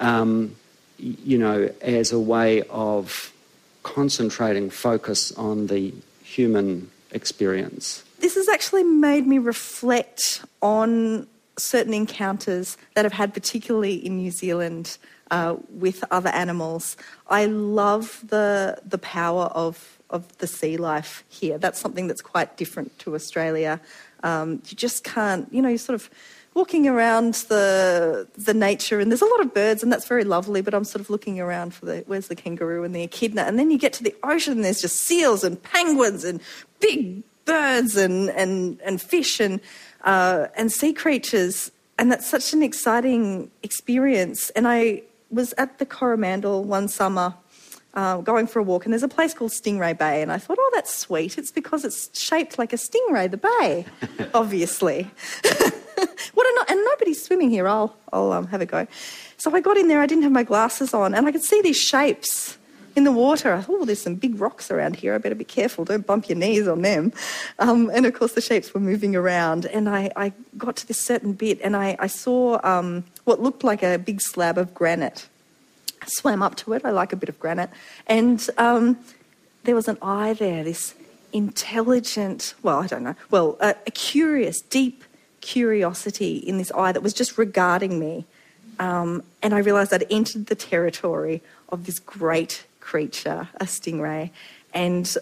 um, 0.00 0.56
you 0.98 1.38
know, 1.38 1.70
as 1.80 2.12
a 2.12 2.18
way 2.18 2.62
of 2.62 3.31
concentrating 3.82 4.70
focus 4.70 5.32
on 5.32 5.66
the 5.66 5.94
human 6.22 6.90
experience. 7.10 8.04
This 8.20 8.34
has 8.36 8.48
actually 8.48 8.84
made 8.84 9.26
me 9.26 9.38
reflect 9.38 10.44
on 10.60 11.26
certain 11.58 11.92
encounters 11.92 12.76
that 12.94 13.04
I've 13.04 13.12
had, 13.12 13.34
particularly 13.34 13.94
in 13.94 14.16
New 14.16 14.30
Zealand, 14.30 14.96
uh, 15.30 15.56
with 15.70 16.04
other 16.10 16.30
animals. 16.30 16.96
I 17.28 17.46
love 17.46 18.22
the 18.26 18.78
the 18.84 18.98
power 18.98 19.44
of 19.44 19.98
of 20.10 20.36
the 20.38 20.46
sea 20.46 20.76
life 20.76 21.24
here. 21.28 21.58
That's 21.58 21.80
something 21.80 22.06
that's 22.06 22.22
quite 22.22 22.56
different 22.56 22.98
to 23.00 23.14
Australia. 23.14 23.80
Um, 24.22 24.62
you 24.68 24.76
just 24.76 25.02
can't, 25.02 25.52
you 25.52 25.62
know, 25.62 25.68
you're 25.68 25.78
sort 25.78 25.94
of 25.94 26.10
walking 26.54 26.86
around 26.86 27.34
the 27.48 28.28
the 28.36 28.54
nature, 28.54 29.00
and 29.00 29.10
there's 29.10 29.22
a 29.22 29.26
lot 29.26 29.40
of 29.40 29.54
birds, 29.54 29.82
and 29.82 29.92
that's 29.92 30.06
very 30.06 30.24
lovely. 30.24 30.60
But 30.60 30.74
I'm 30.74 30.84
sort 30.84 31.00
of 31.00 31.10
looking 31.10 31.40
around 31.40 31.74
for 31.74 31.86
the 31.86 32.04
where's 32.06 32.28
the 32.28 32.36
kangaroo 32.36 32.84
and 32.84 32.94
the 32.94 33.02
echidna, 33.02 33.42
and 33.42 33.58
then 33.58 33.70
you 33.70 33.78
get 33.78 33.92
to 33.94 34.02
the 34.02 34.14
ocean, 34.22 34.54
and 34.54 34.64
there's 34.64 34.80
just 34.80 34.96
seals 34.96 35.44
and 35.44 35.62
penguins 35.62 36.24
and 36.24 36.40
big 36.80 37.22
birds 37.44 37.96
and 37.96 38.30
and 38.30 38.80
and 38.82 39.00
fish 39.00 39.40
and 39.40 39.60
uh, 40.04 40.46
and 40.56 40.70
sea 40.72 40.92
creatures, 40.92 41.70
and 41.98 42.10
that's 42.10 42.28
such 42.28 42.52
an 42.52 42.62
exciting 42.62 43.50
experience. 43.62 44.50
And 44.50 44.68
I 44.68 45.02
was 45.30 45.54
at 45.58 45.78
the 45.78 45.86
Coromandel 45.86 46.64
one 46.64 46.88
summer. 46.88 47.34
Uh, 47.94 48.22
going 48.22 48.46
for 48.46 48.58
a 48.58 48.62
walk, 48.62 48.86
and 48.86 48.92
there's 48.94 49.02
a 49.02 49.08
place 49.08 49.34
called 49.34 49.50
Stingray 49.50 49.98
Bay, 49.98 50.22
and 50.22 50.32
I 50.32 50.38
thought, 50.38 50.56
oh, 50.58 50.70
that's 50.72 50.94
sweet. 50.94 51.36
It's 51.36 51.50
because 51.50 51.84
it's 51.84 52.08
shaped 52.18 52.58
like 52.58 52.72
a 52.72 52.76
stingray, 52.76 53.30
the 53.30 53.36
bay, 53.36 53.84
obviously. 54.34 55.10
what 56.34 56.46
and 56.70 56.84
nobody's 56.84 57.22
swimming 57.22 57.50
here. 57.50 57.68
I'll 57.68 57.96
I'll 58.12 58.32
um, 58.32 58.46
have 58.48 58.60
a 58.60 58.66
go. 58.66 58.86
So 59.36 59.54
I 59.54 59.60
got 59.60 59.76
in 59.76 59.88
there. 59.88 60.00
I 60.00 60.06
didn't 60.06 60.22
have 60.22 60.32
my 60.32 60.44
glasses 60.44 60.94
on, 60.94 61.14
and 61.14 61.26
I 61.26 61.32
could 61.32 61.42
see 61.42 61.60
these 61.62 61.78
shapes 61.78 62.58
in 62.94 63.04
the 63.04 63.12
water. 63.12 63.52
I 63.52 63.62
thought, 63.62 63.80
oh, 63.80 63.84
there's 63.84 64.02
some 64.02 64.14
big 64.14 64.40
rocks 64.40 64.70
around 64.70 64.96
here. 64.96 65.14
I 65.14 65.18
better 65.18 65.34
be 65.34 65.44
careful. 65.44 65.84
Don't 65.84 66.06
bump 66.06 66.28
your 66.28 66.38
knees 66.38 66.68
on 66.68 66.82
them. 66.82 67.12
Um, 67.58 67.90
and 67.92 68.06
of 68.06 68.14
course, 68.14 68.32
the 68.32 68.40
shapes 68.40 68.74
were 68.74 68.80
moving 68.80 69.16
around. 69.16 69.66
And 69.66 69.88
I, 69.88 70.10
I 70.14 70.32
got 70.58 70.76
to 70.76 70.86
this 70.86 71.00
certain 71.00 71.32
bit, 71.32 71.60
and 71.62 71.74
I, 71.74 71.96
I 71.98 72.06
saw 72.06 72.60
um, 72.62 73.04
what 73.24 73.40
looked 73.40 73.64
like 73.64 73.82
a 73.82 73.98
big 73.98 74.20
slab 74.20 74.58
of 74.58 74.74
granite. 74.74 75.28
I 76.02 76.06
swam 76.08 76.42
up 76.42 76.56
to 76.56 76.72
it. 76.74 76.84
I 76.84 76.90
like 76.90 77.12
a 77.12 77.16
bit 77.16 77.28
of 77.28 77.38
granite, 77.38 77.70
and 78.06 78.44
um, 78.58 78.98
there 79.64 79.74
was 79.74 79.88
an 79.88 79.98
eye 80.02 80.34
there. 80.34 80.64
This 80.64 80.94
intelligent, 81.32 82.54
well, 82.62 82.80
I 82.80 82.86
don't 82.86 83.04
know, 83.04 83.14
well, 83.30 83.56
a, 83.60 83.74
a 83.86 83.90
curious, 83.90 84.60
deep 84.60 85.04
curiosity 85.42 86.36
in 86.38 86.56
this 86.56 86.72
eye 86.72 86.92
that 86.92 87.02
was 87.02 87.12
just 87.12 87.36
regarding 87.36 88.00
me. 88.00 88.24
Um, 88.78 89.22
and 89.42 89.54
I 89.54 89.58
realised 89.58 89.92
I'd 89.92 90.06
entered 90.10 90.46
the 90.46 90.54
territory 90.54 91.42
of 91.68 91.84
this 91.84 91.98
great 91.98 92.64
creature, 92.80 93.48
a 93.60 93.66
stingray. 93.66 94.30
And 94.72 95.14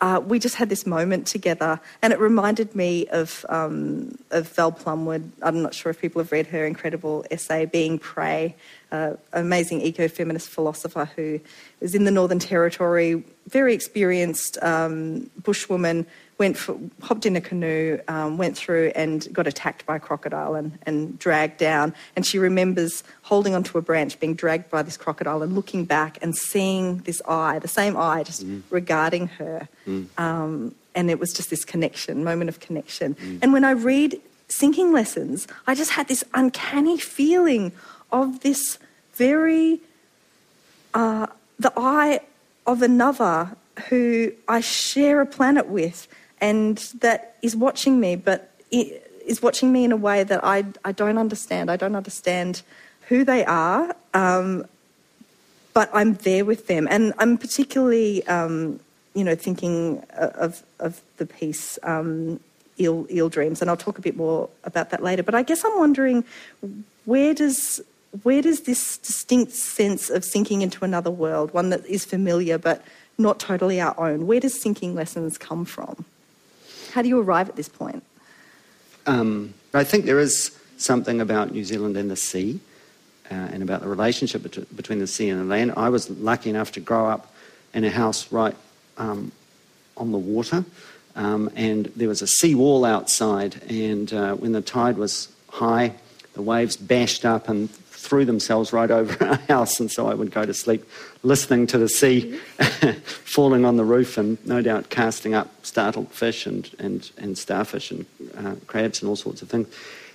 uh, 0.00 0.20
we 0.22 0.38
just 0.38 0.56
had 0.56 0.68
this 0.68 0.84
moment 0.84 1.26
together, 1.26 1.80
and 2.02 2.12
it 2.12 2.20
reminded 2.20 2.74
me 2.74 3.06
of 3.06 3.46
um, 3.48 4.18
of 4.30 4.48
Val 4.48 4.70
Plumwood. 4.70 5.30
I'm 5.40 5.62
not 5.62 5.72
sure 5.72 5.88
if 5.88 6.00
people 6.00 6.20
have 6.20 6.32
read 6.32 6.48
her 6.48 6.66
incredible 6.66 7.24
essay, 7.30 7.64
"Being 7.64 7.98
Prey," 7.98 8.54
uh, 8.92 9.14
amazing 9.32 9.80
eco-feminist 9.80 10.50
philosopher 10.50 11.06
who 11.16 11.40
is 11.80 11.94
in 11.94 12.04
the 12.04 12.10
Northern 12.10 12.38
Territory, 12.38 13.24
very 13.48 13.72
experienced 13.72 14.58
um, 14.62 15.30
bushwoman 15.40 16.04
went 16.38 16.56
for, 16.56 16.78
hopped 17.00 17.24
in 17.24 17.34
a 17.34 17.40
canoe, 17.40 17.98
um, 18.08 18.36
went 18.36 18.56
through 18.56 18.92
and 18.94 19.26
got 19.32 19.46
attacked 19.46 19.86
by 19.86 19.96
a 19.96 20.00
crocodile 20.00 20.54
and, 20.54 20.78
and 20.82 21.18
dragged 21.18 21.56
down. 21.56 21.94
And 22.14 22.26
she 22.26 22.38
remembers 22.38 23.02
holding 23.22 23.54
onto 23.54 23.78
a 23.78 23.82
branch, 23.82 24.20
being 24.20 24.34
dragged 24.34 24.70
by 24.70 24.82
this 24.82 24.96
crocodile, 24.96 25.42
and 25.42 25.54
looking 25.54 25.84
back 25.84 26.18
and 26.20 26.36
seeing 26.36 26.98
this 26.98 27.22
eye, 27.26 27.58
the 27.58 27.68
same 27.68 27.96
eye, 27.96 28.22
just 28.22 28.46
mm. 28.46 28.62
regarding 28.70 29.28
her. 29.28 29.68
Mm. 29.86 30.08
Um, 30.18 30.74
and 30.94 31.10
it 31.10 31.18
was 31.18 31.32
just 31.32 31.50
this 31.50 31.64
connection, 31.64 32.22
moment 32.22 32.48
of 32.48 32.60
connection. 32.60 33.14
Mm. 33.14 33.38
And 33.42 33.52
when 33.52 33.64
I 33.64 33.70
read 33.70 34.20
sinking 34.48 34.92
lessons, 34.92 35.48
I 35.66 35.74
just 35.74 35.92
had 35.92 36.08
this 36.08 36.22
uncanny 36.34 36.98
feeling 36.98 37.72
of 38.12 38.40
this 38.40 38.78
very, 39.14 39.80
uh, 40.92 41.26
the 41.58 41.72
eye 41.76 42.20
of 42.66 42.82
another 42.82 43.56
who 43.88 44.32
I 44.48 44.60
share 44.60 45.20
a 45.20 45.26
planet 45.26 45.68
with 45.68 46.08
and 46.40 46.78
that 47.00 47.36
is 47.42 47.56
watching 47.56 48.00
me, 48.00 48.16
but 48.16 48.52
is 48.70 49.42
watching 49.42 49.72
me 49.72 49.84
in 49.84 49.92
a 49.92 49.96
way 49.96 50.24
that 50.24 50.44
I, 50.44 50.64
I 50.84 50.92
don't 50.92 51.18
understand. 51.18 51.70
I 51.70 51.76
don't 51.76 51.96
understand 51.96 52.62
who 53.08 53.24
they 53.24 53.44
are, 53.44 53.94
um, 54.14 54.66
but 55.74 55.90
I'm 55.92 56.14
there 56.14 56.44
with 56.44 56.66
them. 56.66 56.88
And 56.90 57.12
I'm 57.18 57.38
particularly, 57.38 58.26
um, 58.26 58.80
you 59.14 59.24
know, 59.24 59.34
thinking 59.34 60.02
of, 60.14 60.62
of 60.78 61.00
the 61.18 61.26
piece 61.26 61.78
um, 61.82 62.40
Eel, 62.78 63.06
Eel 63.10 63.28
Dreams, 63.28 63.60
and 63.60 63.70
I'll 63.70 63.76
talk 63.76 63.98
a 63.98 64.02
bit 64.02 64.16
more 64.16 64.48
about 64.64 64.90
that 64.90 65.02
later. 65.02 65.22
But 65.22 65.34
I 65.34 65.42
guess 65.42 65.64
I'm 65.64 65.78
wondering 65.78 66.24
where 67.04 67.34
does 67.34 67.80
where 68.22 68.40
does 68.40 68.62
this 68.62 68.96
distinct 68.98 69.52
sense 69.52 70.08
of 70.08 70.24
sinking 70.24 70.62
into 70.62 70.84
another 70.84 71.10
world, 71.10 71.52
one 71.52 71.68
that 71.70 71.84
is 71.86 72.04
familiar 72.04 72.56
but 72.56 72.82
not 73.18 73.38
totally 73.38 73.80
our 73.80 73.98
own, 73.98 74.26
where 74.26 74.40
does 74.40 74.58
sinking 74.58 74.94
lessons 74.94 75.36
come 75.36 75.64
from? 75.64 76.04
How 76.92 77.02
do 77.02 77.08
you 77.08 77.20
arrive 77.20 77.48
at 77.48 77.56
this 77.56 77.68
point? 77.68 78.02
Um, 79.06 79.54
I 79.72 79.84
think 79.84 80.04
there 80.04 80.18
is 80.18 80.58
something 80.76 81.20
about 81.20 81.52
New 81.52 81.64
Zealand 81.64 81.96
and 81.96 82.10
the 82.10 82.16
sea 82.16 82.60
uh, 83.30 83.34
and 83.34 83.62
about 83.62 83.80
the 83.80 83.88
relationship 83.88 84.42
bet- 84.42 84.76
between 84.76 84.98
the 84.98 85.06
sea 85.06 85.28
and 85.28 85.40
the 85.40 85.44
land. 85.44 85.72
I 85.76 85.88
was 85.88 86.10
lucky 86.10 86.50
enough 86.50 86.72
to 86.72 86.80
grow 86.80 87.06
up 87.06 87.32
in 87.72 87.84
a 87.84 87.90
house 87.90 88.30
right 88.32 88.56
um, 88.98 89.32
on 89.96 90.12
the 90.12 90.18
water, 90.18 90.64
um, 91.14 91.50
and 91.54 91.86
there 91.96 92.08
was 92.08 92.22
a 92.22 92.26
sea 92.26 92.54
wall 92.54 92.84
outside, 92.84 93.62
and 93.68 94.12
uh, 94.12 94.34
when 94.34 94.52
the 94.52 94.62
tide 94.62 94.96
was 94.96 95.28
high, 95.48 95.92
the 96.34 96.42
waves 96.42 96.76
bashed 96.76 97.24
up 97.24 97.48
and 97.48 97.68
threw 97.96 98.24
themselves 98.24 98.72
right 98.72 98.90
over 98.90 99.24
our 99.28 99.36
house, 99.48 99.80
and 99.80 99.90
so 99.90 100.08
I 100.08 100.14
would 100.14 100.30
go 100.30 100.44
to 100.44 100.54
sleep 100.54 100.84
listening 101.22 101.66
to 101.68 101.78
the 101.78 101.88
sea 101.88 102.36
falling 103.24 103.64
on 103.64 103.76
the 103.76 103.84
roof 103.84 104.18
and 104.18 104.38
no 104.46 104.62
doubt 104.62 104.90
casting 104.90 105.34
up 105.34 105.48
startled 105.64 106.10
fish 106.12 106.46
and, 106.46 106.70
and, 106.78 107.10
and 107.18 107.36
starfish 107.36 107.90
and 107.90 108.06
uh, 108.38 108.54
crabs 108.66 109.02
and 109.02 109.08
all 109.08 109.16
sorts 109.16 109.42
of 109.42 109.48
things. 109.48 109.66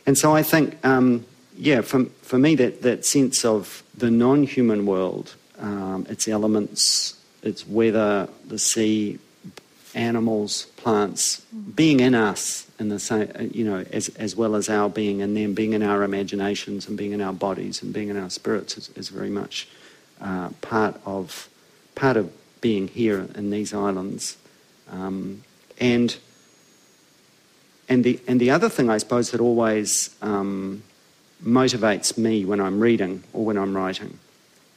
And 0.05 0.17
so 0.17 0.33
I 0.35 0.43
think, 0.43 0.83
um, 0.85 1.25
yeah, 1.57 1.81
for, 1.81 2.05
for 2.21 2.37
me, 2.37 2.55
that, 2.55 2.81
that 2.81 3.05
sense 3.05 3.43
of 3.45 3.83
the 3.95 4.09
non 4.09 4.43
human 4.43 4.85
world, 4.85 5.35
um, 5.59 6.05
its 6.09 6.27
elements, 6.27 7.19
its 7.43 7.67
weather, 7.67 8.27
the 8.47 8.57
sea, 8.57 9.19
animals, 9.95 10.65
plants, 10.77 11.41
being 11.75 11.99
in 11.99 12.15
us 12.15 12.67
in 12.79 12.89
the 12.89 12.99
same, 12.99 13.29
you 13.53 13.63
know, 13.63 13.85
as, 13.91 14.09
as 14.09 14.35
well 14.35 14.55
as 14.55 14.69
our 14.69 14.89
being 14.89 15.19
in 15.19 15.33
them, 15.33 15.53
being 15.53 15.73
in 15.73 15.83
our 15.83 16.03
imaginations 16.03 16.87
and 16.87 16.97
being 16.97 17.11
in 17.11 17.21
our 17.21 17.33
bodies 17.33 17.81
and 17.81 17.93
being 17.93 18.09
in 18.09 18.17
our 18.17 18.29
spirits 18.29 18.77
is, 18.77 18.89
is 18.89 19.09
very 19.09 19.29
much 19.29 19.67
uh, 20.19 20.49
part 20.61 20.99
of 21.05 21.49
part 21.95 22.17
of 22.17 22.31
being 22.61 22.87
here 22.87 23.27
in 23.35 23.49
these 23.49 23.73
islands. 23.73 24.37
Um, 24.89 25.43
and 25.79 26.17
and 27.89 28.03
the 28.03 28.19
and 28.27 28.39
the 28.39 28.51
other 28.51 28.69
thing 28.69 28.89
I 28.89 28.97
suppose 28.97 29.31
that 29.31 29.41
always 29.41 30.15
um, 30.21 30.83
motivates 31.43 32.17
me 32.17 32.45
when 32.45 32.61
I'm 32.61 32.79
reading 32.79 33.23
or 33.33 33.45
when 33.45 33.57
I'm 33.57 33.75
writing 33.75 34.19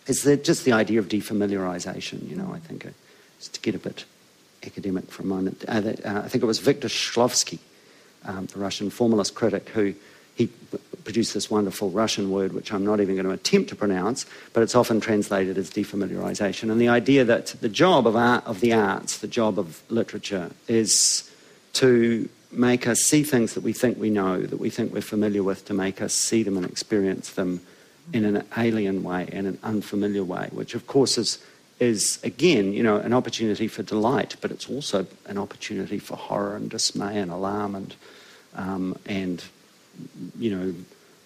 is 0.07 0.23
that 0.23 0.45
just 0.45 0.65
the 0.65 0.73
idea 0.73 0.99
of 0.99 1.09
defamiliarization. 1.09 2.29
You 2.29 2.37
know, 2.37 2.53
I 2.53 2.59
think 2.59 2.87
just 3.39 3.55
to 3.55 3.61
get 3.61 3.75
a 3.75 3.79
bit 3.79 4.05
academic 4.67 5.11
for 5.11 5.23
a 5.23 5.27
moment. 5.27 5.65
Uh, 5.69 5.73
uh, 6.05 6.23
I 6.25 6.29
think 6.29 6.43
it 6.43 6.47
was 6.47 6.59
Viktor 6.59 6.89
Shklovsky, 6.89 7.59
um, 8.25 8.47
the 8.47 8.59
Russian 8.59 8.91
formalist 8.91 9.35
critic, 9.35 9.69
who 9.71 9.95
he 10.35 10.49
produced 11.05 11.35
this 11.35 11.51
wonderful 11.51 11.91
Russian 11.91 12.31
word, 12.31 12.53
which 12.53 12.73
I'm 12.73 12.85
not 12.85 13.01
even 13.01 13.15
going 13.15 13.27
to 13.27 13.33
attempt 13.33 13.69
to 13.71 13.77
pronounce, 13.77 14.27
but 14.53 14.63
it's 14.63 14.75
often 14.75 15.01
translated 15.01 15.59
as 15.59 15.71
defamiliarization. 15.71 16.73
And 16.73 16.81
the 16.81 16.89
idea 16.89 17.25
that 17.25 17.47
the 17.61 17.69
job 17.69 18.07
of 18.07 18.17
art, 18.17 18.45
of 18.47 18.61
the 18.61 18.73
arts, 18.73 19.19
the 19.19 19.29
job 19.29 19.59
of 19.59 19.83
literature, 19.91 20.51
is 20.67 21.31
to 21.75 22.29
make 22.51 22.87
us 22.87 23.01
see 23.01 23.23
things 23.23 23.55
that 23.55 23.63
we 23.63 23.73
think 23.73 23.99
we 23.99 24.11
know, 24.11 24.43
that 24.43 24.59
we 24.59 24.71
think 24.71 24.93
we're 24.93 25.03
familiar 25.03 25.43
with, 25.43 25.65
to 25.67 25.75
make 25.75 26.01
us 26.01 26.15
see 26.15 26.43
them 26.43 26.57
and 26.57 26.67
experience 26.67 27.33
them 27.33 27.61
in 28.13 28.25
an 28.25 28.45
alien 28.57 29.03
way 29.03 29.29
and 29.33 29.47
an 29.47 29.59
unfamiliar 29.63 30.25
way, 30.25 30.49
which 30.53 30.75
of 30.75 30.87
course 30.87 31.17
is, 31.19 31.39
is 31.85 32.19
again, 32.25 32.73
you 32.73 32.83
know, 32.83 32.97
an 32.97 33.13
opportunity 33.13 33.69
for 33.69 33.83
delight, 33.83 34.37
but 34.41 34.51
it's 34.51 34.69
also 34.69 35.07
an 35.27 35.39
opportunity 35.39 35.99
for 35.99 36.17
horror 36.17 36.57
and 36.57 36.69
dismay 36.71 37.19
and 37.19 37.31
alarm 37.31 37.75
and, 37.75 37.95
um, 38.57 38.97
and 39.07 39.45
you 40.39 40.51
know, 40.57 40.75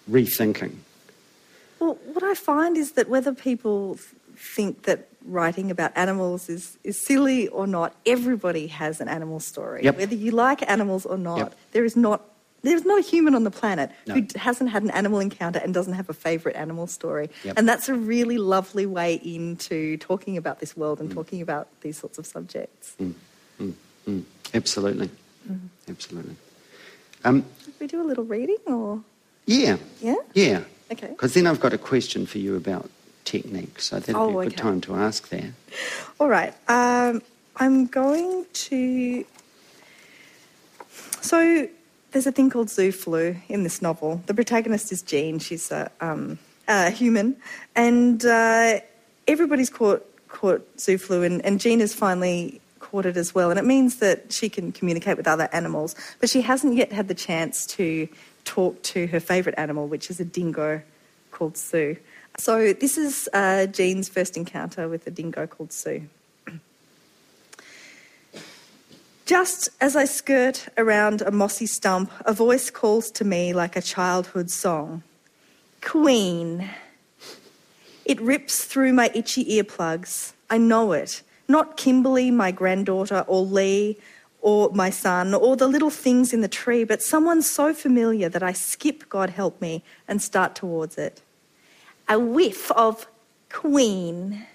rethinking. 0.09 0.75
Well, 1.79 1.97
what 2.13 2.23
I 2.23 2.35
find 2.35 2.77
is 2.77 2.91
that 2.91 3.09
whether 3.09 3.33
people 3.33 3.97
think 4.35 4.83
that 4.83 5.07
writing 5.25 5.71
about 5.71 5.91
animals 5.95 6.49
is, 6.49 6.77
is 6.83 6.97
silly 7.05 7.47
or 7.49 7.67
not, 7.67 7.95
everybody 8.05 8.67
has 8.67 9.01
an 9.01 9.07
animal 9.07 9.39
story. 9.39 9.83
Yep. 9.83 9.97
Whether 9.97 10.15
you 10.15 10.31
like 10.31 10.69
animals 10.69 11.05
or 11.05 11.17
not, 11.17 11.37
Yep. 11.39 11.55
there 11.71 11.85
is 11.85 11.95
not 11.95 12.21
there's 12.61 12.85
not 12.85 12.99
a 12.99 13.01
human 13.01 13.35
on 13.35 13.43
the 13.43 13.51
planet 13.51 13.91
No. 14.07 14.15
who 14.15 14.27
hasn't 14.35 14.69
had 14.69 14.83
an 14.83 14.89
animal 14.91 15.19
encounter 15.19 15.59
and 15.59 15.73
doesn't 15.73 15.93
have 15.93 16.09
a 16.09 16.13
favourite 16.13 16.55
animal 16.57 16.87
story. 16.87 17.29
Yep. 17.43 17.57
And 17.57 17.67
that's 17.69 17.87
a 17.89 17.93
really 17.93 18.37
lovely 18.37 18.85
way 18.85 19.15
into 19.23 19.97
talking 19.97 20.37
about 20.37 20.59
this 20.59 20.75
world 20.75 20.97
Mm. 20.99 21.01
and 21.01 21.11
talking 21.11 21.41
about 21.41 21.67
these 21.81 21.97
sorts 21.97 22.17
of 22.17 22.25
subjects. 22.25 22.95
Mm, 22.99 24.23
absolutely. 24.53 25.09
Absolutely. 25.87 26.35
Um, 27.23 27.45
Should 27.63 27.73
we 27.79 27.87
do 27.87 28.01
a 28.01 28.07
little 28.07 28.23
reading 28.23 28.57
or 28.67 29.01
yeah. 29.45 29.77
Yeah? 30.01 30.15
Yeah. 30.33 30.61
Okay. 30.91 31.07
Because 31.07 31.33
then 31.33 31.47
I've 31.47 31.59
got 31.59 31.73
a 31.73 31.77
question 31.77 32.25
for 32.25 32.37
you 32.37 32.55
about 32.55 32.89
technique, 33.25 33.79
so 33.81 33.99
that'd 33.99 34.15
Oh, 34.15 34.27
be 34.27 34.33
a 34.33 34.43
good 34.49 34.53
okay. 34.53 34.61
time 34.61 34.81
to 34.81 34.95
ask 34.95 35.29
that. 35.29 35.51
All 36.19 36.27
right. 36.29 36.53
Um, 36.67 37.21
I'm 37.57 37.85
going 37.87 38.45
to. 38.53 39.25
So 41.21 41.67
there's 42.11 42.27
a 42.27 42.31
thing 42.31 42.49
called 42.49 42.69
zoo 42.69 42.91
flu 42.91 43.35
in 43.47 43.63
this 43.63 43.81
novel. 43.81 44.21
The 44.25 44.33
protagonist 44.33 44.91
is 44.91 45.01
Jean. 45.01 45.39
She's 45.39 45.71
a, 45.71 45.91
um, 46.01 46.39
a 46.67 46.89
human, 46.89 47.37
and 47.75 48.23
uh, 48.25 48.79
everybody's 49.27 49.69
caught 49.69 50.05
caught 50.27 50.65
zoo 50.79 50.97
flu, 50.97 51.23
and, 51.23 51.43
and 51.43 51.59
Jean 51.59 51.79
has 51.79 51.93
finally 51.93 52.61
caught 52.79 53.05
it 53.05 53.17
as 53.17 53.33
well. 53.35 53.49
And 53.49 53.59
it 53.59 53.65
means 53.65 53.97
that 53.97 54.31
she 54.31 54.49
can 54.49 54.71
communicate 54.71 55.17
with 55.17 55.27
other 55.27 55.49
animals, 55.51 55.95
but 56.19 56.29
she 56.29 56.41
hasn't 56.41 56.75
yet 56.75 56.91
had 56.91 57.07
the 57.07 57.13
chance 57.13 57.65
to 57.67 58.07
talk 58.45 58.81
to 58.83 59.07
her 59.07 59.19
favourite 59.19 59.57
animal, 59.57 59.87
which 59.87 60.09
is 60.09 60.19
a 60.19 60.25
dingo 60.25 60.81
called 61.31 61.57
Sue. 61.57 61.97
So 62.37 62.73
this 62.73 62.97
is 62.97 63.27
uh, 63.33 63.65
Jean's 63.67 64.07
first 64.07 64.37
encounter 64.37 64.87
with 64.87 65.05
a 65.07 65.11
dingo 65.11 65.45
called 65.45 65.73
Sue. 65.73 66.07
Just 69.29 69.69
as 69.79 69.95
I 69.95 70.05
skirt 70.05 70.69
around 70.75 71.21
a 71.21 71.29
mossy 71.29 71.67
stump, 71.67 72.11
a 72.25 72.33
voice 72.33 72.71
calls 72.71 73.11
to 73.11 73.23
me 73.23 73.53
like 73.53 73.75
a 73.75 73.81
childhood 73.95 74.49
song 74.49 75.03
Queen. 75.81 76.67
It 78.05 78.19
rips 78.21 78.65
through 78.65 78.93
my 78.93 79.11
itchy 79.13 79.45
earplugs. 79.45 80.33
I 80.49 80.57
know 80.57 80.93
it. 80.93 81.21
Not 81.47 81.77
Kimberly, 81.77 82.31
my 82.31 82.49
granddaughter, 82.49 83.23
or 83.27 83.43
Lee, 83.43 83.99
or 84.41 84.71
my 84.71 84.89
son, 84.89 85.35
or 85.35 85.55
the 85.55 85.67
little 85.67 85.91
things 85.91 86.33
in 86.33 86.41
the 86.41 86.47
tree, 86.47 86.83
but 86.83 87.03
someone 87.03 87.43
so 87.43 87.71
familiar 87.71 88.29
that 88.29 88.41
I 88.41 88.53
skip, 88.53 89.09
God 89.09 89.29
help 89.29 89.61
me, 89.61 89.83
and 90.07 90.23
start 90.23 90.55
towards 90.55 90.97
it. 90.97 91.21
A 92.07 92.17
whiff 92.17 92.71
of 92.71 93.05
Queen. 93.51 94.47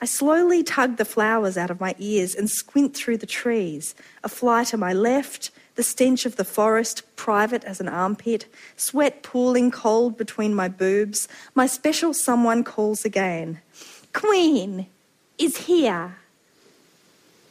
I 0.00 0.04
slowly 0.04 0.62
tug 0.62 0.96
the 0.96 1.04
flowers 1.04 1.56
out 1.56 1.70
of 1.70 1.80
my 1.80 1.94
ears 1.98 2.34
and 2.34 2.48
squint 2.48 2.94
through 2.94 3.16
the 3.18 3.26
trees. 3.26 3.94
A 4.22 4.28
fly 4.28 4.62
to 4.64 4.76
my 4.76 4.92
left, 4.92 5.50
the 5.74 5.82
stench 5.82 6.24
of 6.24 6.36
the 6.36 6.44
forest, 6.44 7.02
private 7.16 7.64
as 7.64 7.80
an 7.80 7.88
armpit, 7.88 8.46
sweat 8.76 9.22
pooling 9.22 9.70
cold 9.70 10.16
between 10.16 10.54
my 10.54 10.68
boobs. 10.68 11.26
My 11.54 11.66
special 11.66 12.14
someone 12.14 12.62
calls 12.62 13.04
again. 13.04 13.60
Queen 14.12 14.86
is 15.36 15.56
here. 15.56 16.16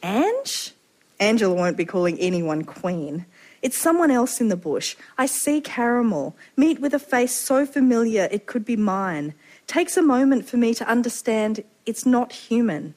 Ange? 0.02 0.72
Angela 1.20 1.54
won't 1.54 1.76
be 1.76 1.84
calling 1.84 2.18
anyone 2.18 2.64
Queen. 2.64 3.26
It's 3.60 3.76
someone 3.76 4.10
else 4.10 4.40
in 4.40 4.48
the 4.48 4.56
bush. 4.56 4.96
I 5.18 5.26
see 5.26 5.60
Caramel, 5.60 6.36
meet 6.56 6.80
with 6.80 6.94
a 6.94 6.98
face 6.98 7.34
so 7.34 7.66
familiar 7.66 8.28
it 8.30 8.46
could 8.46 8.64
be 8.64 8.76
mine. 8.76 9.34
Takes 9.68 9.98
a 9.98 10.02
moment 10.02 10.48
for 10.48 10.56
me 10.56 10.72
to 10.74 10.88
understand 10.88 11.62
it's 11.84 12.06
not 12.06 12.32
human. 12.32 12.94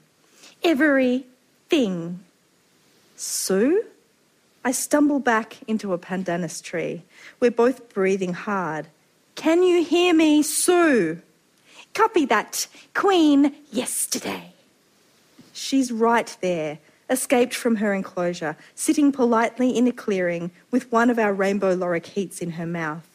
Everything. 0.64 2.22
Sue? 3.18 3.84
I 4.64 4.72
stumble 4.72 5.20
back 5.20 5.58
into 5.68 5.92
a 5.92 5.98
pandanus 5.98 6.64
tree. 6.64 7.04
We're 7.42 7.52
both 7.52 7.94
breathing 7.94 8.34
hard. 8.34 8.88
Can 9.36 9.64
you 9.64 9.84
hear 9.84 10.14
me, 10.14 10.42
Sue? 10.44 11.22
Copy 11.94 12.26
that. 12.28 12.68
Queen 12.94 13.54
yesterday. 13.72 14.54
She's 15.52 15.92
right 15.92 16.36
there, 16.40 16.80
escaped 17.10 17.54
from 17.54 17.76
her 17.78 17.94
enclosure, 17.94 18.56
sitting 18.76 19.12
politely 19.12 19.78
in 19.78 19.88
a 19.88 19.92
clearing 19.92 20.52
with 20.72 20.90
one 20.90 21.10
of 21.10 21.20
our 21.20 21.34
rainbow 21.34 21.76
lorikeets 21.76 22.42
in 22.42 22.52
her 22.52 22.66
mouth. 22.66 23.11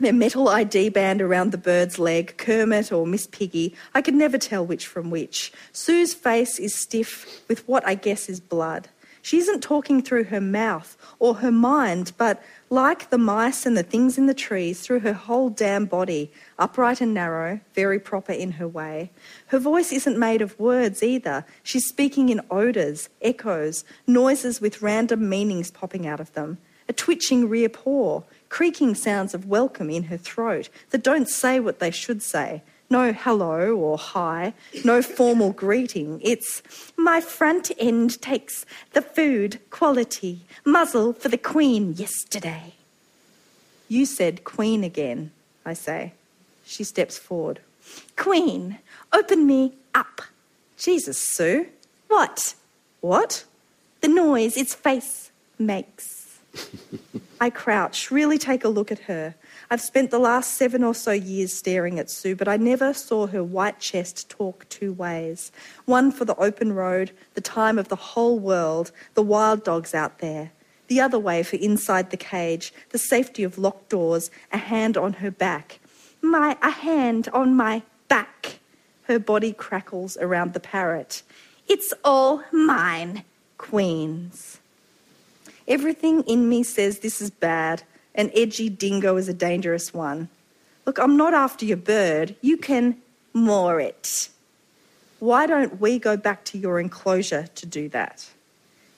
Their 0.00 0.14
metal 0.14 0.48
ID 0.48 0.88
band 0.88 1.20
around 1.20 1.52
the 1.52 1.58
bird's 1.58 1.98
leg, 1.98 2.38
Kermit 2.38 2.90
or 2.90 3.06
Miss 3.06 3.26
Piggy, 3.26 3.74
I 3.94 4.00
could 4.00 4.14
never 4.14 4.38
tell 4.38 4.64
which 4.64 4.86
from 4.86 5.10
which. 5.10 5.52
Sue's 5.72 6.14
face 6.14 6.58
is 6.58 6.74
stiff 6.74 7.42
with 7.48 7.68
what 7.68 7.86
I 7.86 7.96
guess 7.96 8.30
is 8.30 8.40
blood. 8.40 8.88
She 9.20 9.36
isn't 9.36 9.62
talking 9.62 10.00
through 10.00 10.24
her 10.24 10.40
mouth 10.40 10.96
or 11.18 11.34
her 11.34 11.52
mind, 11.52 12.12
but 12.16 12.42
like 12.70 13.10
the 13.10 13.18
mice 13.18 13.66
and 13.66 13.76
the 13.76 13.82
things 13.82 14.16
in 14.16 14.24
the 14.24 14.32
trees, 14.32 14.80
through 14.80 15.00
her 15.00 15.12
whole 15.12 15.50
damn 15.50 15.84
body, 15.84 16.32
upright 16.58 17.02
and 17.02 17.12
narrow, 17.12 17.60
very 17.74 18.00
proper 18.00 18.32
in 18.32 18.52
her 18.52 18.66
way. 18.66 19.10
Her 19.48 19.58
voice 19.58 19.92
isn't 19.92 20.18
made 20.18 20.40
of 20.40 20.58
words 20.58 21.02
either. 21.02 21.44
She's 21.62 21.86
speaking 21.86 22.30
in 22.30 22.40
odours, 22.50 23.10
echoes, 23.20 23.84
noises 24.06 24.62
with 24.62 24.80
random 24.80 25.28
meanings 25.28 25.70
popping 25.70 26.06
out 26.06 26.20
of 26.20 26.32
them. 26.32 26.56
A 26.88 26.94
twitching 26.94 27.48
rear 27.48 27.68
paw, 27.68 28.22
creaking 28.50 28.94
sounds 28.94 29.32
of 29.32 29.46
welcome 29.46 29.88
in 29.88 30.04
her 30.04 30.18
throat 30.18 30.68
that 30.90 31.02
don't 31.02 31.28
say 31.28 31.58
what 31.58 31.78
they 31.78 31.90
should 31.90 32.22
say. 32.22 32.62
No 32.90 33.12
hello 33.12 33.74
or 33.76 33.96
hi, 33.96 34.52
no 34.84 35.00
formal 35.00 35.52
greeting. 35.52 36.20
It's 36.22 36.60
my 36.96 37.20
front 37.20 37.70
end 37.78 38.20
takes 38.20 38.66
the 38.92 39.00
food 39.00 39.60
quality, 39.70 40.40
muzzle 40.64 41.12
for 41.12 41.28
the 41.28 41.38
queen 41.38 41.92
yesterday. 41.92 42.74
You 43.88 44.04
said 44.04 44.44
queen 44.44 44.82
again, 44.82 45.30
I 45.64 45.74
say. 45.74 46.12
She 46.66 46.82
steps 46.84 47.16
forward. 47.16 47.60
Queen, 48.16 48.78
open 49.12 49.46
me 49.46 49.74
up. 49.94 50.22
Jesus, 50.76 51.18
Sue. 51.18 51.66
What? 52.08 52.54
What? 53.00 53.44
The 54.00 54.08
noise 54.08 54.56
its 54.56 54.74
face 54.74 55.30
makes. 55.58 56.38
I 57.42 57.48
crouch, 57.48 58.10
really 58.10 58.36
take 58.36 58.64
a 58.64 58.68
look 58.68 58.92
at 58.92 58.98
her. 59.00 59.34
I've 59.70 59.80
spent 59.80 60.10
the 60.10 60.18
last 60.18 60.58
seven 60.58 60.84
or 60.84 60.94
so 60.94 61.12
years 61.12 61.54
staring 61.54 61.98
at 61.98 62.10
Sue, 62.10 62.36
but 62.36 62.48
I 62.48 62.58
never 62.58 62.92
saw 62.92 63.26
her 63.28 63.42
white 63.42 63.80
chest 63.80 64.28
talk 64.28 64.68
two 64.68 64.92
ways 64.92 65.50
one 65.86 66.12
for 66.12 66.26
the 66.26 66.36
open 66.36 66.74
road, 66.74 67.12
the 67.32 67.40
time 67.40 67.78
of 67.78 67.88
the 67.88 67.96
whole 67.96 68.38
world, 68.38 68.92
the 69.14 69.22
wild 69.22 69.64
dogs 69.64 69.94
out 69.94 70.18
there. 70.18 70.52
The 70.88 71.00
other 71.00 71.18
way 71.18 71.42
for 71.42 71.56
inside 71.56 72.10
the 72.10 72.18
cage, 72.18 72.74
the 72.90 72.98
safety 72.98 73.42
of 73.42 73.56
locked 73.56 73.88
doors, 73.88 74.30
a 74.52 74.58
hand 74.58 74.98
on 74.98 75.14
her 75.14 75.30
back. 75.30 75.80
My, 76.20 76.58
a 76.60 76.70
hand 76.70 77.28
on 77.32 77.56
my 77.56 77.82
back. 78.08 78.58
Her 79.04 79.18
body 79.18 79.54
crackles 79.54 80.18
around 80.18 80.52
the 80.52 80.60
parrot. 80.60 81.22
It's 81.68 81.94
all 82.04 82.42
mine, 82.52 83.24
Queens. 83.56 84.59
Everything 85.68 86.22
in 86.22 86.48
me 86.48 86.62
says 86.62 86.98
this 86.98 87.20
is 87.20 87.30
bad. 87.30 87.82
An 88.14 88.30
edgy 88.34 88.68
dingo 88.68 89.16
is 89.16 89.28
a 89.28 89.34
dangerous 89.34 89.94
one. 89.94 90.28
Look, 90.86 90.98
I'm 90.98 91.16
not 91.16 91.34
after 91.34 91.64
your 91.64 91.76
bird. 91.76 92.34
You 92.40 92.56
can 92.56 92.96
moor 93.32 93.80
it. 93.80 94.28
Why 95.20 95.46
don't 95.46 95.80
we 95.80 95.98
go 95.98 96.16
back 96.16 96.44
to 96.46 96.58
your 96.58 96.80
enclosure 96.80 97.46
to 97.54 97.66
do 97.66 97.88
that? 97.90 98.26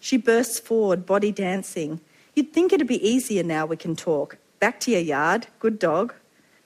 She 0.00 0.16
bursts 0.16 0.58
forward, 0.58 1.04
body 1.04 1.32
dancing. 1.32 2.00
You'd 2.34 2.52
think 2.52 2.72
it'd 2.72 2.86
be 2.86 3.06
easier 3.06 3.42
now 3.42 3.66
we 3.66 3.76
can 3.76 3.96
talk. 3.96 4.36
Back 4.60 4.80
to 4.80 4.90
your 4.90 5.00
yard, 5.00 5.48
good 5.58 5.78
dog. 5.78 6.14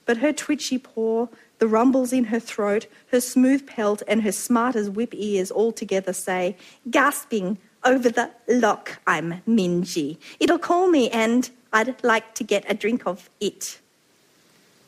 But 0.05 0.17
her 0.17 0.31
twitchy 0.31 0.77
paw, 0.77 1.27
the 1.59 1.67
rumbles 1.67 2.13
in 2.13 2.25
her 2.25 2.39
throat, 2.39 2.87
her 3.11 3.19
smooth 3.19 3.67
pelt, 3.67 4.03
and 4.07 4.21
her 4.21 4.31
smart 4.31 4.75
as 4.75 4.89
whip 4.89 5.13
ears 5.13 5.51
all 5.51 5.71
together 5.71 6.13
say, 6.13 6.55
gasping 6.89 7.57
over 7.87 8.09
the 8.09 8.29
lock, 8.49 8.99
I'm 9.07 9.41
Mingy. 9.47 10.17
It'll 10.41 10.59
call 10.59 10.89
me 10.89 11.09
and 11.09 11.49
I'd 11.71 12.03
like 12.03 12.35
to 12.35 12.43
get 12.43 12.65
a 12.67 12.73
drink 12.73 13.07
of 13.07 13.29
it. 13.39 13.79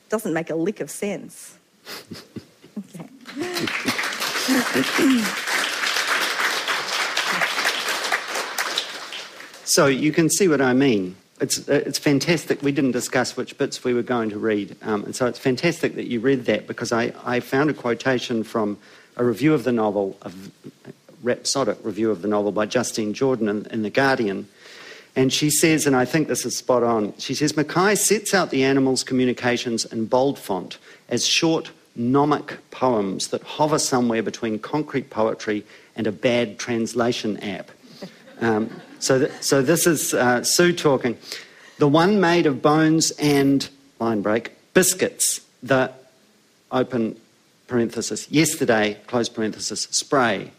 Doesn't 0.09 0.33
make 0.33 0.49
a 0.49 0.55
lick 0.55 0.81
of 0.81 0.91
sense. 0.91 1.57
okay. 2.77 3.09
So 9.65 9.85
you 9.85 10.11
can 10.11 10.31
see 10.31 10.47
what 10.47 10.61
I 10.61 10.73
mean. 10.73 11.15
It's, 11.39 11.59
it's 11.69 11.99
fantastic. 11.99 12.63
We 12.63 12.71
didn't 12.71 12.93
discuss 12.93 13.37
which 13.37 13.55
bits 13.55 13.83
we 13.83 13.93
were 13.93 14.01
going 14.01 14.31
to 14.31 14.39
read. 14.39 14.75
Um, 14.81 15.05
and 15.05 15.15
so 15.15 15.27
it's 15.27 15.37
fantastic 15.37 15.93
that 15.93 16.07
you 16.07 16.19
read 16.19 16.45
that 16.45 16.65
because 16.65 16.91
I, 16.91 17.13
I 17.23 17.39
found 17.39 17.69
a 17.69 17.73
quotation 17.75 18.43
from 18.43 18.79
a 19.15 19.23
review 19.23 19.53
of 19.53 19.65
the 19.65 19.71
novel, 19.71 20.17
a 20.23 20.31
rhapsodic 21.21 21.77
review 21.83 22.11
of 22.11 22.21
the 22.21 22.27
novel 22.27 22.51
by 22.51 22.65
Justine 22.65 23.13
Jordan 23.13 23.47
in, 23.47 23.65
in 23.67 23.81
The 23.83 23.89
Guardian. 23.89 24.47
And 25.15 25.33
she 25.33 25.49
says, 25.49 25.85
and 25.85 25.95
I 25.95 26.05
think 26.05 26.27
this 26.27 26.45
is 26.45 26.55
spot 26.55 26.83
on, 26.83 27.13
she 27.17 27.33
says, 27.33 27.57
Mackay 27.57 27.95
sets 27.95 28.33
out 28.33 28.51
the 28.51 28.63
animal's 28.63 29.03
communications 29.03 29.85
in 29.85 30.05
bold 30.05 30.39
font 30.39 30.77
as 31.09 31.25
short, 31.25 31.71
gnomic 31.95 32.57
poems 32.71 33.29
that 33.29 33.41
hover 33.43 33.79
somewhere 33.79 34.23
between 34.23 34.59
concrete 34.59 35.09
poetry 35.09 35.65
and 35.95 36.07
a 36.07 36.11
bad 36.11 36.57
translation 36.59 37.37
app. 37.37 37.71
Um, 38.41 38.79
so, 38.99 39.19
th- 39.19 39.31
so 39.41 39.61
this 39.61 39.85
is 39.85 40.13
uh, 40.13 40.45
Sue 40.45 40.71
talking. 40.71 41.17
The 41.77 41.89
one 41.89 42.21
made 42.21 42.45
of 42.45 42.61
bones 42.61 43.11
and, 43.19 43.67
line 43.99 44.21
break, 44.21 44.53
biscuits, 44.73 45.41
the 45.61 45.91
open 46.71 47.19
parenthesis, 47.67 48.31
yesterday, 48.31 48.97
close 49.07 49.27
parenthesis, 49.27 49.89
spray, 49.91 50.51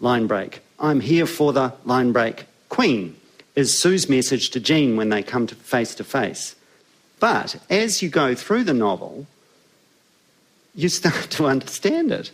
line 0.00 0.26
break. 0.26 0.60
I'm 0.78 1.00
here 1.00 1.26
for 1.26 1.52
the 1.52 1.72
line 1.84 2.12
break 2.12 2.46
queen, 2.68 3.16
is 3.54 3.78
Sue's 3.78 4.08
message 4.08 4.50
to 4.50 4.60
Jean 4.60 4.96
when 4.96 5.08
they 5.08 5.22
come 5.22 5.46
to 5.46 5.54
face 5.54 5.94
to 5.96 6.04
face. 6.04 6.56
But 7.20 7.56
as 7.70 8.02
you 8.02 8.08
go 8.08 8.34
through 8.34 8.64
the 8.64 8.74
novel, 8.74 9.26
you 10.74 10.88
start 10.88 11.30
to 11.30 11.46
understand 11.46 12.12
it. 12.12 12.30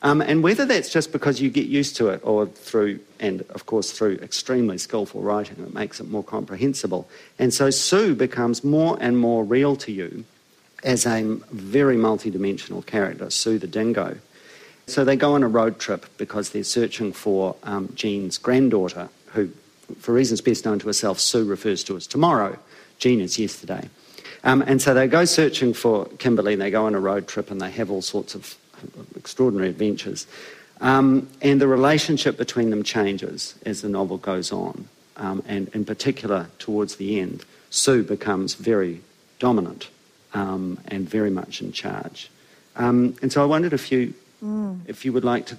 Um, 0.00 0.20
and 0.20 0.42
whether 0.42 0.64
that's 0.64 0.90
just 0.90 1.12
because 1.12 1.40
you 1.40 1.48
get 1.48 1.66
used 1.66 1.94
to 1.96 2.08
it 2.08 2.20
or 2.24 2.46
through, 2.46 2.98
and 3.20 3.42
of 3.50 3.66
course 3.66 3.92
through 3.92 4.14
extremely 4.14 4.76
skillful 4.76 5.22
writing, 5.22 5.62
it 5.62 5.72
makes 5.72 6.00
it 6.00 6.08
more 6.08 6.24
comprehensible. 6.24 7.08
And 7.38 7.54
so 7.54 7.70
Sue 7.70 8.16
becomes 8.16 8.64
more 8.64 8.98
and 9.00 9.16
more 9.16 9.44
real 9.44 9.76
to 9.76 9.92
you 9.92 10.24
as 10.82 11.06
a 11.06 11.22
very 11.52 11.96
multidimensional 11.96 12.84
character, 12.84 13.30
Sue 13.30 13.58
the 13.58 13.68
dingo. 13.68 14.16
So 14.86 15.04
they 15.04 15.16
go 15.16 15.34
on 15.34 15.42
a 15.42 15.48
road 15.48 15.78
trip 15.78 16.06
because 16.18 16.50
they're 16.50 16.64
searching 16.64 17.12
for 17.12 17.56
um, 17.62 17.92
Jean's 17.94 18.38
granddaughter, 18.38 19.08
who, 19.26 19.50
for 19.98 20.12
reasons 20.12 20.40
best 20.40 20.64
known 20.64 20.78
to 20.80 20.86
herself, 20.86 21.20
Sue 21.20 21.44
refers 21.44 21.84
to 21.84 21.96
as 21.96 22.06
tomorrow. 22.06 22.58
Jean 22.98 23.20
is 23.20 23.38
yesterday. 23.38 23.88
Um, 24.44 24.62
and 24.62 24.82
so 24.82 24.92
they 24.92 25.06
go 25.06 25.24
searching 25.24 25.72
for 25.72 26.06
Kimberly, 26.18 26.54
and 26.54 26.62
they 26.62 26.70
go 26.70 26.86
on 26.86 26.94
a 26.94 27.00
road 27.00 27.28
trip, 27.28 27.50
and 27.50 27.60
they 27.60 27.70
have 27.70 27.90
all 27.90 28.02
sorts 28.02 28.34
of 28.34 28.56
extraordinary 29.16 29.68
adventures. 29.68 30.26
Um, 30.80 31.28
and 31.40 31.60
the 31.60 31.68
relationship 31.68 32.36
between 32.36 32.70
them 32.70 32.82
changes 32.82 33.54
as 33.64 33.82
the 33.82 33.88
novel 33.88 34.18
goes 34.18 34.50
on. 34.50 34.88
Um, 35.16 35.42
and 35.46 35.68
in 35.68 35.84
particular, 35.84 36.48
towards 36.58 36.96
the 36.96 37.20
end, 37.20 37.44
Sue 37.70 38.02
becomes 38.02 38.54
very 38.54 39.00
dominant 39.38 39.88
um, 40.34 40.78
and 40.88 41.08
very 41.08 41.30
much 41.30 41.62
in 41.62 41.72
charge. 41.72 42.30
Um, 42.74 43.14
and 43.22 43.32
so 43.32 43.42
I 43.42 43.44
wondered 43.44 43.72
if 43.72 43.92
you, 43.92 44.14
mm. 44.42 44.80
if 44.86 45.04
you 45.04 45.12
would 45.12 45.24
like 45.24 45.46
to 45.46 45.56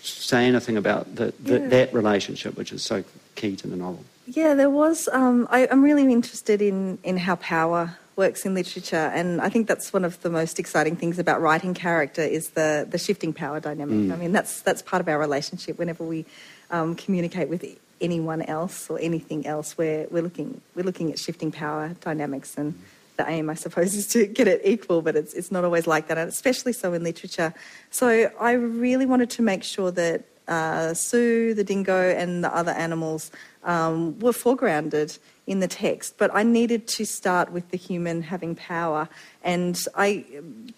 say 0.00 0.46
anything 0.46 0.76
about 0.76 1.14
the, 1.16 1.32
the, 1.40 1.58
yeah. 1.58 1.68
that 1.68 1.94
relationship, 1.94 2.56
which 2.56 2.72
is 2.72 2.82
so 2.82 3.04
key 3.34 3.56
to 3.56 3.66
the 3.66 3.76
novel. 3.76 4.04
Yeah, 4.26 4.54
there 4.54 4.70
was. 4.70 5.08
Um, 5.12 5.46
I, 5.50 5.66
am 5.66 5.82
really 5.82 6.10
interested 6.12 6.62
in, 6.62 6.98
in 7.02 7.16
how 7.16 7.36
power 7.36 7.96
works 8.16 8.46
in 8.46 8.54
literature, 8.54 9.10
and 9.14 9.40
I 9.40 9.48
think 9.48 9.66
that's 9.66 9.92
one 9.92 10.04
of 10.04 10.20
the 10.22 10.30
most 10.30 10.58
exciting 10.58 10.96
things 10.96 11.18
about 11.18 11.40
writing 11.40 11.74
character 11.74 12.22
is 12.22 12.50
the 12.50 12.86
the 12.88 12.98
shifting 12.98 13.32
power 13.32 13.60
dynamic. 13.60 13.96
Mm. 13.96 14.12
I 14.12 14.16
mean, 14.16 14.32
that's 14.32 14.62
that's 14.62 14.82
part 14.82 15.00
of 15.00 15.08
our 15.08 15.18
relationship. 15.18 15.78
Whenever 15.78 16.04
we 16.04 16.24
um, 16.70 16.94
communicate 16.94 17.48
with 17.48 17.64
anyone 18.00 18.42
else 18.42 18.88
or 18.88 18.98
anything 18.98 19.46
else, 19.46 19.76
we're 19.76 20.06
we're 20.10 20.22
looking 20.22 20.60
we're 20.74 20.84
looking 20.84 21.10
at 21.10 21.18
shifting 21.18 21.52
power 21.52 21.94
dynamics, 22.00 22.56
and 22.56 22.78
the 23.16 23.28
aim, 23.28 23.48
I 23.50 23.54
suppose, 23.54 23.94
is 23.94 24.06
to 24.08 24.26
get 24.26 24.48
it 24.48 24.60
equal, 24.64 25.02
but 25.02 25.16
it's 25.16 25.34
it's 25.34 25.50
not 25.50 25.64
always 25.64 25.86
like 25.86 26.08
that, 26.08 26.18
and 26.18 26.28
especially 26.28 26.72
so 26.72 26.92
in 26.92 27.02
literature. 27.04 27.54
So 27.90 28.30
I 28.40 28.52
really 28.52 29.06
wanted 29.06 29.30
to 29.30 29.42
make 29.42 29.62
sure 29.62 29.90
that 29.92 30.24
uh, 30.48 30.94
Sue, 30.94 31.54
the 31.54 31.64
dingo, 31.64 32.10
and 32.10 32.44
the 32.44 32.54
other 32.54 32.72
animals 32.72 33.30
um, 33.62 34.18
were 34.18 34.32
foregrounded 34.32 35.18
in 35.46 35.60
the 35.60 35.68
text, 35.68 36.16
but 36.16 36.30
I 36.34 36.42
needed 36.42 36.86
to 36.88 37.04
start 37.04 37.52
with 37.52 37.70
the 37.70 37.76
human 37.76 38.22
having 38.22 38.54
power. 38.54 39.08
And 39.42 39.78
I, 39.94 40.24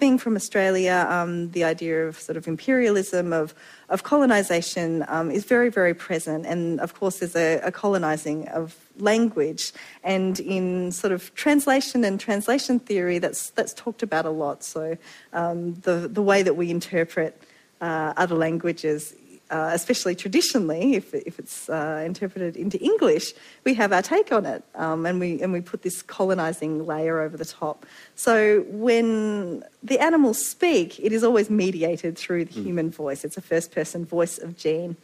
being 0.01 0.19
from 0.19 0.35
Australia, 0.35 1.07
um, 1.09 1.51
the 1.53 1.63
idea 1.63 2.09
of 2.09 2.19
sort 2.19 2.37
of 2.37 2.49
imperialism, 2.49 3.33
of, 3.33 3.55
of 3.89 4.03
colonisation, 4.03 5.05
um, 5.07 5.31
is 5.31 5.45
very, 5.45 5.71
very 5.71 5.95
present. 5.95 6.47
And 6.47 6.81
of 6.81 6.95
course, 6.95 7.21
there's 7.21 7.37
a, 7.37 7.61
a 7.61 7.71
colonising 7.71 8.49
of 8.49 8.75
language. 8.99 9.73
And 10.03 10.41
in 10.41 10.91
sort 10.91 11.13
of 11.13 11.33
translation 11.37 12.03
and 12.03 12.19
translation 12.19 12.81
theory, 12.81 13.21
that's, 13.21 13.51
that's 13.51 13.73
talked 13.73 14.03
about 14.03 14.27
a 14.27 14.31
lot. 14.31 14.65
So 14.65 14.97
um, 15.33 15.75
the, 15.83 16.09
the 16.09 16.23
way 16.23 16.43
that 16.43 16.55
we 16.55 16.71
interpret 16.71 17.41
uh, 17.81 18.15
other 18.17 18.35
languages 18.35 19.15
uh, 19.51 19.71
especially 19.73 20.15
traditionally, 20.15 20.95
if, 20.95 21.15
if 21.15 21.39
it's 21.39 21.69
uh, 21.69 22.03
interpreted 22.05 22.57
into 22.57 22.79
English, 22.79 23.33
we 23.65 23.75
have 23.75 23.93
our 23.93 24.03
take 24.03 24.33
on 24.33 24.45
it, 24.45 24.65
um, 24.75 25.07
and 25.07 25.21
we 25.21 25.41
and 25.41 25.53
we 25.53 25.61
put 25.61 25.83
this 25.83 26.03
colonising 26.03 26.85
layer 26.85 27.21
over 27.21 27.37
the 27.37 27.45
top. 27.45 27.87
So 28.17 28.65
when 28.69 29.63
the 29.83 29.99
animals 30.01 30.45
speak, 30.45 30.99
it 30.99 31.13
is 31.13 31.23
always 31.23 31.49
mediated 31.49 32.19
through 32.19 32.47
the 32.47 32.55
mm. 32.55 32.65
human 32.65 32.91
voice. 32.91 33.25
It's 33.25 33.37
a 33.37 33.43
first-person 33.43 34.05
voice 34.05 34.39
of 34.39 34.57
Jean, 34.57 34.97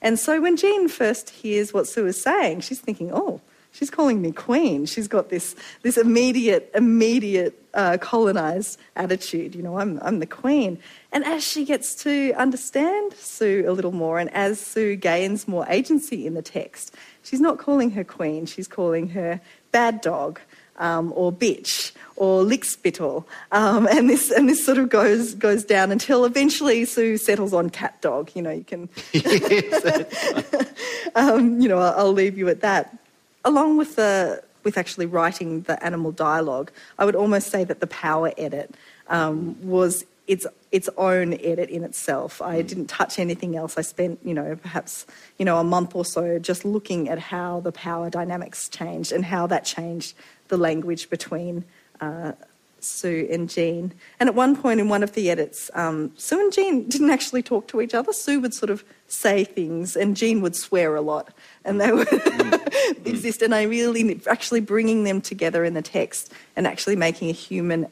and 0.00 0.18
so 0.18 0.40
when 0.40 0.56
Jean 0.56 0.88
first 0.88 1.30
hears 1.30 1.74
what 1.74 1.86
Sue 1.86 2.06
is 2.06 2.20
saying, 2.20 2.60
she's 2.60 2.80
thinking, 2.80 3.10
"Oh, 3.12 3.40
she's 3.72 3.90
calling 3.90 4.20
me 4.20 4.32
queen. 4.32 4.86
She's 4.86 5.08
got 5.08 5.28
this 5.28 5.54
this 5.82 5.96
immediate 5.96 6.70
immediate 6.74 7.56
uh, 7.74 7.98
colonized 8.00 8.78
attitude. 8.96 9.54
You 9.54 9.62
know, 9.62 9.78
I'm 9.78 9.98
I'm 10.02 10.18
the 10.18 10.26
queen. 10.26 10.78
And 11.12 11.24
as 11.24 11.44
she 11.44 11.64
gets 11.64 11.94
to 12.04 12.32
understand 12.34 13.14
Sue 13.14 13.64
a 13.66 13.72
little 13.72 13.92
more, 13.92 14.18
and 14.18 14.32
as 14.32 14.60
Sue 14.60 14.96
gains 14.96 15.48
more 15.48 15.66
agency 15.68 16.26
in 16.26 16.34
the 16.34 16.42
text, 16.42 16.94
she's 17.22 17.40
not 17.40 17.58
calling 17.58 17.90
her 17.92 18.04
queen. 18.04 18.46
She's 18.46 18.68
calling 18.68 19.08
her 19.10 19.40
bad 19.72 20.00
dog. 20.00 20.40
Um, 20.76 21.12
or 21.14 21.30
bitch 21.30 21.92
or 22.16 22.42
lickspittle, 22.42 23.26
um, 23.52 23.86
and 23.88 24.08
this 24.08 24.30
and 24.30 24.48
this 24.48 24.64
sort 24.64 24.78
of 24.78 24.88
goes 24.88 25.34
goes 25.34 25.62
down 25.62 25.92
until 25.92 26.24
eventually 26.24 26.86
Sue 26.86 27.18
settles 27.18 27.52
on 27.52 27.68
cat 27.68 28.00
dog. 28.00 28.30
You 28.34 28.40
know, 28.40 28.50
you 28.50 28.64
can, 28.64 28.88
um, 31.14 31.60
you 31.60 31.68
know, 31.68 31.80
I'll, 31.80 31.98
I'll 31.98 32.12
leave 32.14 32.38
you 32.38 32.48
at 32.48 32.62
that 32.62 32.99
along 33.44 33.78
with 33.78 33.96
the 33.96 34.42
with 34.62 34.76
actually 34.76 35.06
writing 35.06 35.62
the 35.62 35.82
animal 35.82 36.12
dialogue, 36.12 36.70
I 36.98 37.04
would 37.04 37.16
almost 37.16 37.50
say 37.50 37.64
that 37.64 37.80
the 37.80 37.86
power 37.86 38.32
edit 38.36 38.74
um, 39.08 39.56
was 39.66 40.04
its 40.26 40.46
its 40.70 40.88
own 40.96 41.34
edit 41.34 41.70
in 41.70 41.82
itself. 41.82 42.40
I 42.40 42.62
mm. 42.62 42.68
didn't 42.68 42.86
touch 42.86 43.18
anything 43.18 43.56
else. 43.56 43.76
I 43.76 43.82
spent, 43.82 44.20
you 44.24 44.34
know, 44.34 44.56
perhaps 44.56 45.06
you 45.38 45.44
know 45.44 45.58
a 45.58 45.64
month 45.64 45.94
or 45.94 46.04
so 46.04 46.38
just 46.38 46.64
looking 46.64 47.08
at 47.08 47.18
how 47.18 47.60
the 47.60 47.72
power 47.72 48.10
dynamics 48.10 48.68
changed 48.68 49.12
and 49.12 49.24
how 49.24 49.46
that 49.48 49.64
changed 49.64 50.14
the 50.48 50.56
language 50.56 51.10
between 51.10 51.64
uh, 52.00 52.32
Sue 52.78 53.28
and 53.30 53.48
Jean. 53.48 53.92
And 54.18 54.28
at 54.28 54.34
one 54.34 54.54
point 54.56 54.80
in 54.80 54.88
one 54.88 55.02
of 55.02 55.12
the 55.12 55.30
edits, 55.30 55.70
um, 55.74 56.12
Sue 56.16 56.38
and 56.38 56.52
Jean 56.52 56.88
didn't 56.94 57.10
actually 57.10 57.42
talk 57.42 57.66
to 57.68 57.80
each 57.80 57.94
other. 57.94 58.12
Sue 58.12 58.40
would 58.40 58.54
sort 58.54 58.70
of 58.70 58.84
say 59.10 59.44
things, 59.44 59.96
and 59.96 60.16
Jean 60.16 60.40
would 60.40 60.56
swear 60.56 60.94
a 60.94 61.00
lot, 61.00 61.32
and 61.64 61.80
they 61.80 61.92
would 61.92 62.08
mm. 62.08 63.06
exist. 63.06 63.42
And 63.42 63.54
I 63.54 63.62
really 63.62 64.20
actually 64.28 64.60
bringing 64.60 65.04
them 65.04 65.20
together 65.20 65.64
in 65.64 65.74
the 65.74 65.82
text 65.82 66.32
and 66.56 66.66
actually 66.66 66.96
making 66.96 67.28
a 67.30 67.32
human 67.32 67.86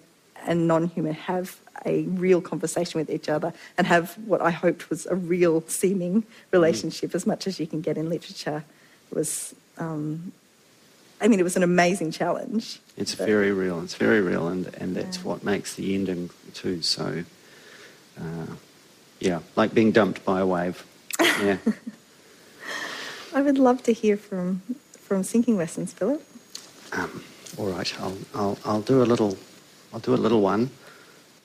and 0.46 0.68
non-human 0.68 1.14
have 1.14 1.58
a 1.86 2.02
real 2.04 2.40
conversation 2.40 2.98
with 2.98 3.10
each 3.10 3.28
other 3.28 3.52
and 3.76 3.86
have 3.86 4.14
what 4.26 4.40
I 4.40 4.50
hoped 4.50 4.90
was 4.90 5.06
a 5.06 5.14
real 5.14 5.62
seeming 5.68 6.24
relationship, 6.52 7.10
mm. 7.10 7.14
as 7.14 7.26
much 7.26 7.46
as 7.46 7.60
you 7.60 7.66
can 7.66 7.80
get 7.80 7.96
in 7.96 8.08
literature, 8.08 8.64
it 9.10 9.16
was 9.16 9.54
um, 9.78 10.32
I 11.20 11.28
mean, 11.28 11.40
it 11.40 11.44
was 11.44 11.56
an 11.56 11.62
amazing 11.62 12.12
challenge. 12.12 12.80
It's 12.96 13.14
but, 13.14 13.26
very 13.26 13.52
real. 13.52 13.82
It's 13.82 13.94
very 13.94 14.20
real, 14.20 14.48
and 14.48 14.72
and 14.74 14.94
that's 14.94 15.18
yeah. 15.18 15.24
what 15.24 15.44
makes 15.44 15.74
the 15.74 15.94
ending 15.94 16.30
too 16.54 16.82
so. 16.82 17.24
Uh, 18.18 18.54
yeah, 19.20 19.40
like 19.56 19.74
being 19.74 19.90
dumped 19.92 20.24
by 20.24 20.40
a 20.40 20.46
wave. 20.46 20.84
Yeah. 21.20 21.58
I 23.34 23.42
would 23.42 23.58
love 23.58 23.82
to 23.84 23.92
hear 23.92 24.16
from 24.16 24.62
from 25.00 25.22
sinking 25.22 25.56
lessons, 25.56 25.92
Philip. 25.92 26.22
Um, 26.92 27.24
all 27.56 27.66
right, 27.66 28.00
I'll, 28.00 28.18
I'll 28.34 28.58
I'll 28.64 28.80
do 28.82 29.02
a 29.02 29.04
little 29.04 29.38
I'll 29.92 30.00
do 30.00 30.14
a 30.14 30.16
little 30.16 30.40
one. 30.40 30.70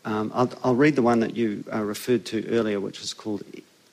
Um, 0.06 0.32
I'll, 0.34 0.52
I'll 0.64 0.76
read 0.76 0.96
the 0.96 1.02
one 1.02 1.22
that 1.22 1.36
you 1.36 1.64
uh, 1.72 1.82
referred 1.82 2.26
to 2.26 2.46
earlier, 2.50 2.80
which 2.80 3.02
is 3.02 3.14
called 3.14 3.44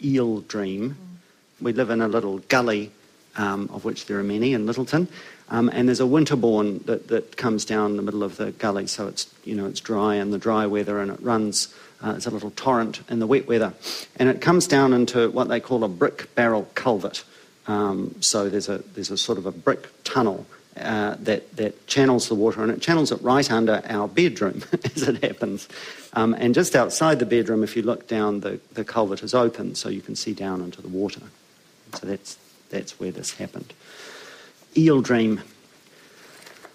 Eel 0.03 0.41
Dream. 0.41 0.91
Mm. 0.91 1.65
We 1.65 1.73
live 1.73 1.91
in 1.91 2.01
a 2.01 2.09
little 2.09 2.39
gully, 2.49 2.91
um, 3.37 3.71
of 3.73 3.85
which 3.85 4.07
there 4.07 4.19
are 4.19 4.25
many 4.25 4.53
in 4.55 4.67
Lyttelton, 4.67 5.07
um, 5.51 5.69
and 5.73 5.87
there's 5.87 6.01
a 6.01 6.07
winterbourne 6.07 6.81
that, 6.87 7.09
that 7.09 7.37
comes 7.37 7.65
down 7.65 7.97
the 7.97 8.03
middle 8.03 8.25
of 8.25 8.39
the 8.39 8.51
gully, 8.53 8.87
so 8.87 9.07
it's 9.07 9.33
you 9.45 9.55
know 9.55 9.67
it's 9.67 9.81
dry 9.81 10.17
in 10.17 10.31
the 10.31 10.39
dry 10.39 10.67
weather, 10.67 11.01
and 11.01 11.11
it 11.13 11.21
runs. 11.23 11.75
Uh, 12.03 12.15
it's 12.17 12.27
a 12.27 12.31
little 12.31 12.51
torrent 12.53 13.03
in 13.11 13.19
the 13.19 13.27
wet 13.27 13.47
weather, 13.47 13.75
and 14.17 14.29
it 14.29 14.41
comes 14.41 14.67
down 14.67 14.93
into 14.93 15.31
what 15.31 15.49
they 15.49 15.61
call 15.61 15.85
a 15.85 15.89
brick 15.89 16.35
barrel 16.35 16.69
culvert. 16.75 17.25
Um, 17.67 18.15
so 18.21 18.49
there's 18.49 18.69
a 18.69 18.79
there's 18.79 19.11
a 19.11 19.19
sort 19.19 19.39
of 19.39 19.47
a 19.47 19.53
brick 19.53 19.87
tunnel 20.03 20.47
uh, 20.77 21.17
that, 21.19 21.57
that 21.57 21.87
channels 21.87 22.29
the 22.29 22.35
water, 22.35 22.63
and 22.63 22.71
it 22.71 22.81
channels 22.81 23.13
it 23.13 23.21
right 23.23 23.51
under 23.51 23.83
our 23.87 24.09
bedroom 24.09 24.63
as 24.95 25.03
it 25.03 25.23
happens. 25.23 25.69
Um, 26.13 26.33
and 26.35 26.55
just 26.55 26.75
outside 26.75 27.19
the 27.19 27.27
bedroom, 27.27 27.63
if 27.63 27.77
you 27.77 27.83
look 27.83 28.09
down, 28.09 28.41
the, 28.41 28.61
the 28.73 28.85
culvert 28.85 29.23
is 29.23 29.35
open 29.35 29.75
so 29.75 29.89
you 29.89 30.01
can 30.01 30.17
see 30.17 30.33
down 30.33 30.61
into 30.61 30.81
the 30.81 30.89
water. 30.89 31.23
So 31.95 32.07
that's, 32.07 32.39
that's 32.71 32.99
where 32.99 33.11
this 33.11 33.35
happened. 33.35 33.75
Eel 34.77 35.03
dream. 35.03 35.43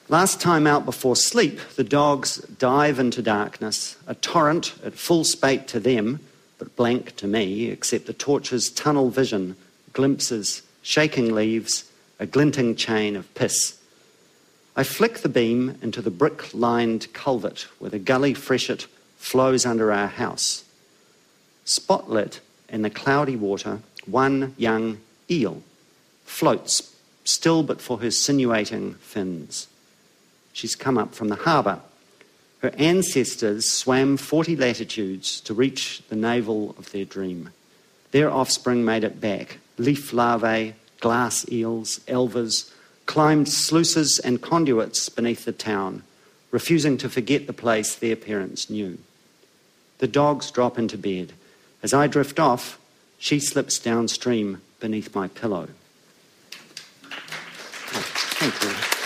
Last 0.07 0.39
time 0.39 0.67
out 0.67 0.85
before 0.85 1.15
sleep, 1.15 1.59
the 1.77 1.83
dogs 1.83 2.37
dive 2.37 2.99
into 2.99 3.23
darkness, 3.23 3.97
a 4.05 4.13
torrent 4.13 4.75
at 4.83 4.93
full 4.93 5.23
spate 5.23 5.67
to 5.69 5.79
them, 5.79 6.19
but 6.59 6.75
blank 6.75 7.15
to 7.15 7.27
me, 7.27 7.69
except 7.69 8.05
the 8.05 8.13
torch's 8.13 8.69
tunnel 8.69 9.09
vision, 9.09 9.55
glimpses, 9.93 10.61
shaking 10.83 11.33
leaves, 11.33 11.89
a 12.19 12.27
glinting 12.27 12.75
chain 12.75 13.15
of 13.15 13.33
piss. 13.33 13.79
I 14.75 14.83
flick 14.83 15.19
the 15.19 15.29
beam 15.29 15.79
into 15.81 16.03
the 16.03 16.11
brick 16.11 16.53
lined 16.53 17.11
culvert 17.13 17.67
where 17.79 17.89
the 17.89 17.97
gully 17.97 18.35
freshet 18.35 18.85
flows 19.17 19.65
under 19.65 19.91
our 19.91 20.07
house. 20.07 20.65
Spotlit 21.65 22.41
in 22.69 22.83
the 22.83 22.91
cloudy 22.91 23.35
water, 23.35 23.79
one 24.05 24.53
young 24.55 24.99
eel 25.31 25.63
floats, 26.25 26.95
still 27.23 27.63
but 27.63 27.81
for 27.81 27.97
her 27.97 28.11
sinuating 28.11 28.93
fins. 28.97 29.67
She's 30.55 30.73
come 30.73 30.97
up 30.97 31.13
from 31.13 31.27
the 31.27 31.35
harbour. 31.35 31.81
Her 32.59 32.71
ancestors 32.77 33.69
swam 33.69 34.15
40 34.15 34.55
latitudes 34.55 35.41
to 35.41 35.53
reach 35.53 36.01
the 36.07 36.15
navel 36.15 36.73
of 36.79 36.93
their 36.93 37.03
dream. 37.03 37.49
Their 38.11 38.31
offspring 38.31 38.85
made 38.85 39.03
it 39.03 39.19
back 39.19 39.57
leaf 39.77 40.13
larvae, 40.13 40.73
glass 41.01 41.45
eels, 41.51 41.99
elvers, 42.07 42.71
climbed 43.05 43.49
sluices 43.49 44.17
and 44.17 44.41
conduits 44.41 45.09
beneath 45.09 45.43
the 45.43 45.51
town, 45.51 46.03
refusing 46.51 46.97
to 46.99 47.09
forget 47.09 47.47
the 47.47 47.53
place 47.53 47.93
their 47.93 48.15
parents 48.15 48.69
knew. 48.69 48.97
The 49.97 50.07
dogs 50.07 50.51
drop 50.51 50.79
into 50.79 50.97
bed. 50.97 51.33
As 51.83 51.93
I 51.93 52.07
drift 52.07 52.39
off, 52.39 52.79
she 53.17 53.41
slips 53.41 53.77
downstream 53.77 54.61
beneath 54.79 55.13
my 55.13 55.27
pillow. 55.27 55.67
Oh, 57.03 58.05
thank 58.39 58.63
you. 58.63 59.04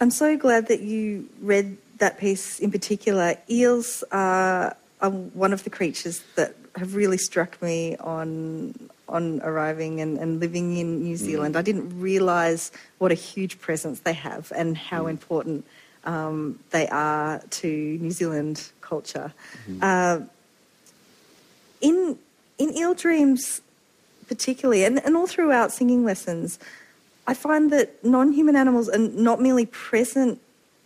I'm 0.00 0.10
so 0.10 0.36
glad 0.36 0.68
that 0.68 0.80
you 0.80 1.28
read 1.42 1.76
that 1.98 2.18
piece 2.18 2.58
in 2.58 2.70
particular. 2.70 3.36
Eels 3.50 4.02
are, 4.10 4.74
are 5.02 5.10
one 5.10 5.52
of 5.52 5.64
the 5.64 5.70
creatures 5.70 6.22
that 6.36 6.54
have 6.76 6.94
really 6.94 7.18
struck 7.18 7.60
me 7.62 7.96
on 7.98 8.74
on 9.08 9.40
arriving 9.42 10.00
and, 10.00 10.18
and 10.18 10.38
living 10.38 10.76
in 10.76 11.02
New 11.02 11.16
Zealand. 11.16 11.56
Mm. 11.56 11.58
I 11.58 11.62
didn't 11.62 12.00
realise 12.00 12.70
what 12.98 13.10
a 13.10 13.16
huge 13.16 13.60
presence 13.60 14.00
they 14.00 14.12
have 14.12 14.52
and 14.54 14.78
how 14.78 15.04
mm. 15.04 15.10
important 15.10 15.64
um, 16.04 16.60
they 16.70 16.86
are 16.88 17.42
to 17.50 17.68
New 18.00 18.12
Zealand 18.12 18.70
culture. 18.80 19.32
Mm. 19.68 19.82
Uh, 19.82 20.24
in 21.80 22.18
in 22.58 22.76
Eel 22.76 22.94
Dreams, 22.94 23.60
particularly, 24.28 24.84
and, 24.84 25.04
and 25.04 25.16
all 25.16 25.26
throughout 25.26 25.72
sinking 25.72 26.04
lessons, 26.04 26.58
I 27.30 27.34
find 27.34 27.70
that 27.70 28.04
non-human 28.04 28.56
animals 28.56 28.88
are 28.88 28.98
not 28.98 29.40
merely 29.40 29.66
present 29.66 30.40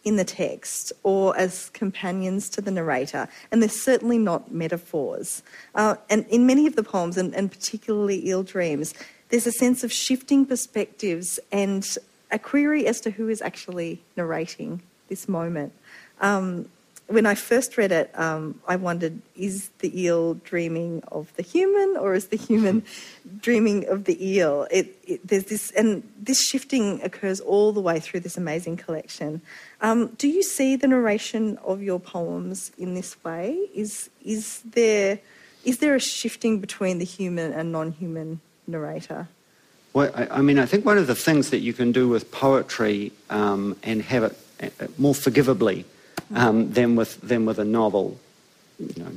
in 0.04 0.16
the 0.16 0.24
text 0.24 0.92
or 1.02 1.35
as 1.38 1.70
companions 1.70 2.50
to 2.50 2.61
the 2.61 2.70
narrator, 2.70 3.26
and 3.50 3.62
they're 3.62 3.70
certainly 3.70 4.18
not 4.18 4.52
metaphors. 4.52 5.42
Uh, 5.74 5.94
and 6.11 6.26
in 6.26 6.46
many 6.46 6.66
of 6.66 6.76
the 6.76 6.83
poems, 6.83 7.16
and, 7.16 7.35
and 7.35 7.50
particularly 7.50 8.28
Eel 8.28 8.42
Dreams, 8.42 8.92
there's 9.30 9.46
a 9.46 9.52
sense 9.52 9.83
of 9.83 9.90
shifting 9.90 10.44
perspectives 10.44 11.40
and 11.50 11.96
a 12.30 12.38
query 12.38 12.87
as 12.87 13.00
to 13.00 13.11
who 13.11 13.30
is 13.30 13.40
actually 13.40 14.02
narrating 14.14 14.83
this 15.09 15.26
moment. 15.26 15.72
Um, 16.20 16.68
when 17.06 17.26
I 17.26 17.34
first 17.34 17.76
read 17.76 17.92
it, 17.92 18.10
um, 18.18 18.60
I 18.66 18.76
wondered 18.76 19.20
is 19.36 19.68
the 19.80 20.02
eel 20.02 20.34
dreaming 20.34 21.02
of 21.08 21.34
the 21.36 21.42
human 21.42 21.96
or 21.98 22.14
is 22.14 22.28
the 22.28 22.36
human 22.36 22.82
dreaming 23.40 23.86
of 23.88 24.04
the 24.04 24.16
eel? 24.26 24.66
It, 24.70 24.96
it, 25.06 25.26
there's 25.26 25.44
this, 25.44 25.70
and 25.72 26.02
this 26.18 26.42
shifting 26.42 27.02
occurs 27.02 27.40
all 27.40 27.72
the 27.72 27.80
way 27.80 28.00
through 28.00 28.20
this 28.20 28.38
amazing 28.38 28.78
collection. 28.78 29.42
Um, 29.82 30.08
do 30.16 30.28
you 30.28 30.42
see 30.42 30.76
the 30.76 30.88
narration 30.88 31.58
of 31.58 31.82
your 31.82 32.00
poems 32.00 32.72
in 32.78 32.94
this 32.94 33.22
way? 33.22 33.52
Is, 33.74 34.08
is, 34.24 34.60
there, 34.60 35.18
is 35.62 35.78
there 35.78 35.94
a 35.94 36.00
shifting 36.00 36.58
between 36.58 36.98
the 36.98 37.04
human 37.04 37.52
and 37.52 37.70
non 37.70 37.92
human 37.92 38.40
narrator? 38.66 39.28
Well, 39.92 40.10
I, 40.14 40.38
I, 40.38 40.40
mean, 40.40 40.58
I 40.58 40.64
think 40.64 40.86
one 40.86 40.98
of 40.98 41.06
the 41.06 41.14
things 41.14 41.50
that 41.50 41.58
you 41.58 41.74
can 41.74 41.92
do 41.92 42.08
with 42.08 42.32
poetry 42.32 43.12
um, 43.28 43.76
and 43.82 44.00
have 44.02 44.24
it 44.24 44.38
uh, 44.80 44.86
more 44.96 45.14
forgivably 45.14 45.84
um, 46.34 46.72
than, 46.72 46.96
with, 46.96 47.20
than 47.20 47.44
with 47.46 47.58
a 47.58 47.64
novel, 47.64 48.18
you 48.78 49.02
know, 49.02 49.10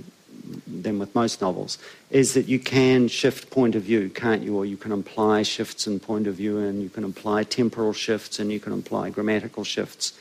than 0.66 1.00
with 1.00 1.14
most 1.14 1.42
novels, 1.42 1.78
is 2.10 2.34
that 2.34 2.48
you 2.48 2.60
can 2.60 3.08
shift 3.08 3.50
point 3.50 3.76
of 3.76 3.84
view, 3.84 4.10
can't 4.10 4.44
you? 4.44 4.56
Or 4.56 4.66
you 4.66 4.78
can 4.78 4.92
imply 4.92 5.44
shifts 5.44 5.88
in 5.88 6.00
point 6.00 6.28
of 6.28 6.36
view, 6.36 6.60
and 6.60 6.82
you 6.82 6.90
can 6.90 7.04
imply 7.04 7.44
temporal 7.44 7.94
shifts, 7.94 8.40
and 8.40 8.52
you 8.52 8.60
can 8.60 8.74
imply 8.74 9.10
grammatical 9.10 9.64
shifts. 9.64 10.14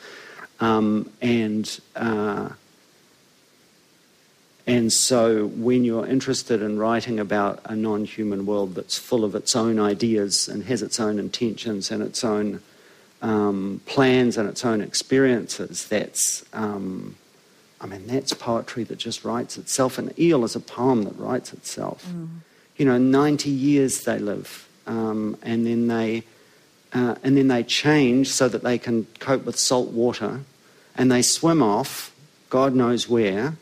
Um, 0.59 1.11
and 1.20 1.81
uh, 1.94 2.51
and 4.66 4.92
so, 4.92 5.46
when 5.46 5.85
you're 5.85 6.07
interested 6.07 6.61
in 6.61 6.77
writing 6.77 7.20
about 7.20 7.61
a 7.66 7.77
non 7.77 8.05
human 8.05 8.46
world 8.46 8.75
that's 8.75 8.99
full 8.99 9.25
of 9.25 9.37
its 9.37 9.55
own 9.55 9.79
ideas 9.79 10.49
and 10.49 10.64
has 10.64 10.83
its 10.83 10.99
own 10.99 11.20
intentions 11.20 11.92
and 11.92 12.03
its 12.03 12.25
own 12.25 12.62
um, 13.27 13.81
plans 13.87 14.39
and 14.39 14.49
its 14.49 14.65
own 14.65 14.81
experiences, 14.81 15.89
that's, 15.89 16.45
um, 16.53 17.17
I 17.81 17.87
mean, 17.87 18.07
that's 18.07 18.33
poetry 18.33 18.85
that 18.85 18.99
just 18.99 19.25
writes 19.25 19.59
itself. 19.59 19.99
An 19.99 20.15
Eel 20.17 20.45
is 20.45 20.55
a 20.55 20.61
poem 20.61 21.03
that 21.03 21.19
writes 21.19 21.53
itself. 21.53 22.07
Mm. 22.09 22.29
You 22.77 22.87
know, 22.87 22.99
90 22.99 23.51
years 23.51 24.05
they 24.05 24.21
live, 24.21 24.69
um, 24.87 25.37
and 25.43 25.67
then 25.67 25.89
they. 25.89 26.23
Uh, 26.93 27.17
and 27.25 27.37
then 27.37 27.49
they 27.49 27.62
change 27.62 28.29
so 28.29 28.49
that 28.49 28.62
they 28.62 28.79
can 28.79 29.07
cope 29.19 29.45
with 29.45 29.59
salt 29.59 29.91
water, 29.91 30.41
and 30.95 31.11
they 31.11 31.21
swim 31.21 31.61
off, 31.61 32.15
God 32.49 32.75
knows 32.75 33.07
where, 33.07 33.57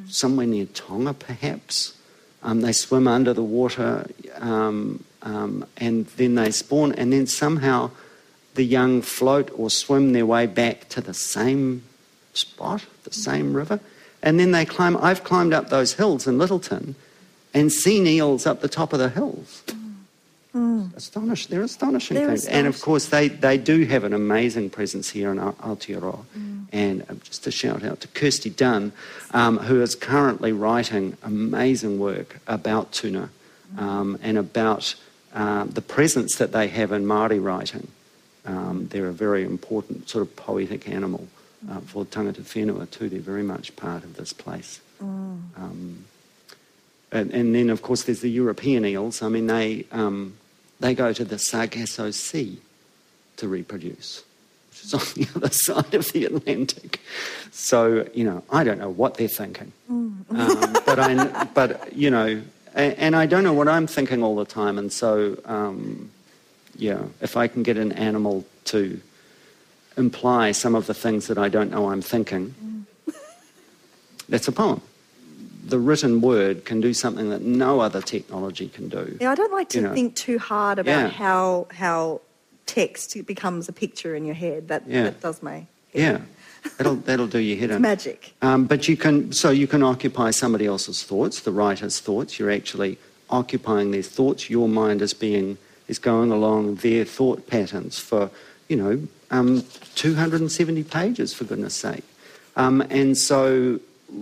mm. 0.00 0.10
somewhere 0.10 0.46
near 0.46 0.64
Tonga 0.64 1.12
perhaps. 1.12 1.94
Um, 2.42 2.62
they 2.62 2.72
swim 2.72 3.06
under 3.06 3.34
the 3.34 3.42
water, 3.42 4.06
um, 4.38 5.04
um, 5.20 5.64
and 5.76 6.06
then 6.16 6.34
they 6.34 6.50
spawn, 6.50 6.92
and 6.92 7.12
then 7.12 7.26
somehow 7.26 7.90
the 8.54 8.64
young 8.64 9.02
float 9.02 9.50
or 9.56 9.70
swim 9.70 10.12
their 10.12 10.26
way 10.26 10.46
back 10.46 10.88
to 10.90 11.00
the 11.00 11.14
same 11.14 11.82
spot, 12.34 12.84
the 13.04 13.12
same 13.12 13.54
river. 13.54 13.80
And 14.22 14.38
then 14.38 14.52
they 14.52 14.64
climb. 14.64 14.96
I've 14.98 15.24
climbed 15.24 15.52
up 15.52 15.68
those 15.68 15.94
hills 15.94 16.26
in 16.26 16.38
Lyttelton 16.38 16.94
and 17.54 17.72
seen 17.72 18.06
eels 18.06 18.46
up 18.46 18.60
the 18.60 18.68
top 18.68 18.92
of 18.92 18.98
the 18.98 19.08
hills. 19.08 19.62
Mm. 20.54 20.94
Astonish, 20.94 21.46
they're 21.46 21.62
astonishing 21.62 22.14
they're 22.16 22.28
things. 22.28 22.40
Astonishing. 22.40 22.66
And 22.66 22.74
of 22.74 22.80
course, 22.80 23.06
they, 23.06 23.28
they 23.28 23.56
do 23.56 23.84
have 23.86 24.04
an 24.04 24.12
amazing 24.12 24.70
presence 24.70 25.10
here 25.10 25.30
in 25.32 25.38
Aotearoa. 25.38 26.24
Mm. 26.36 26.66
And 26.72 27.04
um, 27.08 27.20
just 27.24 27.46
a 27.46 27.50
shout 27.50 27.84
out 27.84 28.00
to 28.00 28.08
Kirsty 28.08 28.50
Dunn, 28.50 28.92
um, 29.32 29.58
who 29.58 29.80
is 29.80 29.94
currently 29.94 30.52
writing 30.52 31.16
amazing 31.22 31.98
work 31.98 32.38
about 32.46 32.92
tuna 32.92 33.30
um, 33.78 34.18
and 34.22 34.36
about 34.36 34.94
uh, 35.34 35.64
the 35.64 35.82
presence 35.82 36.36
that 36.36 36.52
they 36.52 36.68
have 36.68 36.92
in 36.92 37.04
Māori 37.04 37.42
writing. 37.42 37.88
Um, 38.44 38.88
they're 38.88 39.08
a 39.08 39.12
very 39.12 39.44
important 39.44 40.08
sort 40.08 40.22
of 40.22 40.34
poetic 40.34 40.88
animal 40.88 41.28
uh, 41.70 41.80
for 41.80 42.04
tangata 42.04 42.42
whenua 42.42 42.90
too. 42.90 43.08
They're 43.08 43.20
very 43.20 43.42
much 43.42 43.74
part 43.76 44.04
of 44.04 44.16
this 44.16 44.32
place. 44.32 44.80
Mm. 45.02 45.40
Um, 45.56 46.04
and, 47.10 47.30
and, 47.30 47.54
then, 47.54 47.70
of 47.70 47.82
course, 47.82 48.04
there's 48.04 48.20
the 48.20 48.30
European 48.30 48.86
eels. 48.86 49.22
I 49.22 49.28
mean, 49.28 49.46
they, 49.46 49.84
um, 49.92 50.34
they 50.80 50.94
go 50.94 51.12
to 51.12 51.24
the 51.24 51.38
Sargasso 51.38 52.10
Sea 52.10 52.58
to 53.36 53.48
reproduce, 53.48 54.24
which 54.70 54.84
is 54.84 54.94
on 54.94 55.00
the 55.14 55.28
other 55.36 55.50
side 55.50 55.94
of 55.94 56.10
the 56.12 56.24
Atlantic. 56.24 57.00
So, 57.50 58.08
you 58.14 58.24
know, 58.24 58.42
I 58.50 58.64
don't 58.64 58.78
know 58.78 58.88
what 58.88 59.16
they're 59.16 59.28
thinking. 59.28 59.72
Mm. 59.90 60.24
Um, 60.30 60.72
but, 60.86 60.98
I, 60.98 61.44
but, 61.52 61.92
you 61.92 62.10
know, 62.10 62.40
and, 62.74 62.94
and, 62.94 63.16
I 63.16 63.26
don't 63.26 63.44
know 63.44 63.52
what 63.52 63.68
I'm 63.68 63.86
thinking 63.86 64.22
all 64.22 64.36
the 64.36 64.46
time. 64.46 64.78
And 64.78 64.90
so, 64.90 65.36
yeah, 66.76 67.02
if 67.20 67.36
I 67.36 67.48
can 67.48 67.62
get 67.62 67.76
an 67.76 67.92
animal 67.92 68.44
to 68.66 69.00
imply 69.96 70.52
some 70.52 70.74
of 70.74 70.86
the 70.86 70.94
things 70.94 71.26
that 71.26 71.38
I 71.38 71.48
don't 71.48 71.70
know 71.70 71.90
I'm 71.90 72.02
thinking, 72.02 72.86
that's 74.28 74.48
a 74.48 74.52
poem. 74.52 74.80
The 75.64 75.78
written 75.78 76.20
word 76.20 76.64
can 76.64 76.80
do 76.80 76.92
something 76.92 77.30
that 77.30 77.42
no 77.42 77.80
other 77.80 78.02
technology 78.02 78.68
can 78.68 78.88
do. 78.88 79.16
Yeah, 79.20 79.30
I 79.30 79.34
don't 79.34 79.52
like 79.52 79.68
to 79.70 79.78
you 79.78 79.86
know. 79.86 79.94
think 79.94 80.16
too 80.16 80.38
hard 80.38 80.78
about 80.78 80.90
yeah. 80.90 81.08
how 81.08 81.66
how 81.70 82.20
text 82.66 83.16
becomes 83.26 83.68
a 83.68 83.72
picture 83.72 84.14
in 84.14 84.24
your 84.24 84.34
head. 84.34 84.68
That 84.68 84.84
yeah. 84.86 85.04
that 85.04 85.20
does 85.20 85.42
my 85.42 85.54
head. 85.54 85.66
yeah. 85.92 86.18
That'll 86.78 86.96
that'll 86.96 87.26
do 87.26 87.38
your 87.38 87.58
head 87.58 87.70
in. 87.70 87.82
Magic. 87.82 88.34
Um, 88.40 88.66
but 88.66 88.88
you 88.88 88.96
can 88.96 89.32
so 89.32 89.50
you 89.50 89.66
can 89.66 89.82
occupy 89.82 90.30
somebody 90.30 90.66
else's 90.66 91.02
thoughts, 91.02 91.40
the 91.40 91.50
writer's 91.52 92.00
thoughts. 92.00 92.38
You're 92.38 92.52
actually 92.52 92.98
occupying 93.30 93.90
their 93.90 94.02
thoughts. 94.02 94.48
Your 94.48 94.68
mind 94.68 95.02
is 95.02 95.12
being 95.12 95.58
is 95.92 95.98
going 95.98 96.30
along 96.30 96.76
their 96.76 97.04
thought 97.04 97.46
patterns 97.46 97.98
for, 97.98 98.30
you 98.66 98.76
know, 98.76 99.06
um, 99.30 99.62
270 99.94 100.84
pages, 100.84 101.34
for 101.34 101.44
goodness 101.44 101.74
sake. 101.74 102.04
Um, 102.56 102.80
and 102.88 103.16
so 103.16 103.78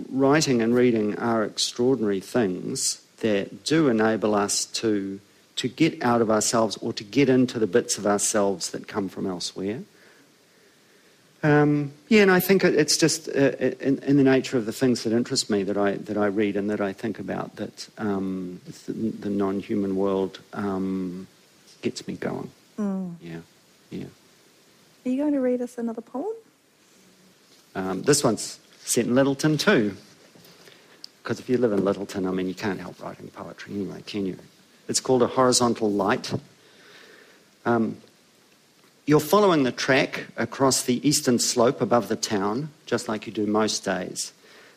writing 0.09 0.61
and 0.61 0.75
reading 0.75 1.17
are 1.17 1.45
extraordinary 1.45 2.19
things 2.19 3.01
that 3.21 3.63
do 3.63 3.87
enable 3.87 4.35
us 4.35 4.65
to, 4.65 5.21
to 5.55 5.69
get 5.69 6.03
out 6.03 6.21
of 6.21 6.29
ourselves 6.29 6.75
or 6.81 6.91
to 6.91 7.05
get 7.05 7.29
into 7.29 7.57
the 7.57 7.67
bits 7.67 7.97
of 7.97 8.05
ourselves 8.05 8.71
that 8.71 8.89
come 8.89 9.07
from 9.07 9.25
elsewhere. 9.25 9.81
Um, 11.43 11.93
yeah, 12.09 12.21
and 12.21 12.31
I 12.31 12.41
think 12.41 12.63
it's 12.63 12.97
just 12.97 13.29
uh, 13.29 13.55
in, 13.87 13.97
in, 13.99 14.17
the 14.17 14.23
nature 14.23 14.57
of 14.57 14.67
the 14.67 14.71
things 14.71 15.03
that 15.03 15.13
interest 15.13 15.49
me 15.49 15.63
that 15.63 15.77
I 15.77 15.93
that 15.93 16.15
I 16.15 16.27
read 16.27 16.55
and 16.55 16.69
that 16.69 16.81
I 16.81 16.93
think 16.93 17.17
about 17.17 17.55
that 17.55 17.89
um, 17.97 18.61
the, 18.85 18.93
the, 18.93 19.29
non-human 19.31 19.95
world 19.95 20.39
um, 20.53 21.25
gets 21.81 22.07
me 22.07 22.15
going. 22.15 22.51
Mm. 22.77 23.15
Yeah, 23.21 23.39
yeah. 23.89 24.05
Are 25.05 25.09
you 25.09 25.17
going 25.17 25.33
to 25.33 25.41
read 25.41 25.61
us 25.61 25.77
another 25.77 26.01
poem? 26.01 26.35
Um, 27.75 28.03
this 28.03 28.23
one's 28.23 28.59
set 28.83 29.05
in 29.05 29.13
Lyttelton 29.13 29.59
too, 29.59 29.95
because 31.23 31.39
if 31.39 31.49
you 31.49 31.57
live 31.57 31.71
in 31.71 31.81
Lyttelton, 31.81 32.27
I 32.27 32.31
mean, 32.31 32.47
you 32.47 32.53
can't 32.53 32.79
help 32.79 33.01
writing 33.01 33.27
poetry 33.29 33.73
anyway, 33.73 34.03
can 34.05 34.25
you? 34.25 34.37
It's 34.87 34.99
called 34.99 35.21
a 35.21 35.27
horizontal 35.27 35.89
light. 35.89 36.33
Um, 37.65 37.97
you're 39.05 39.19
following 39.19 39.63
the 39.63 39.71
track 39.71 40.25
across 40.37 40.83
the 40.83 41.07
eastern 41.07 41.39
slope 41.39 41.81
above 41.81 42.07
the 42.07 42.15
town, 42.15 42.69
just 42.85 43.07
like 43.07 43.25
you 43.25 43.33
do 43.33 43.45
most 43.45 43.83
days. 43.85 44.33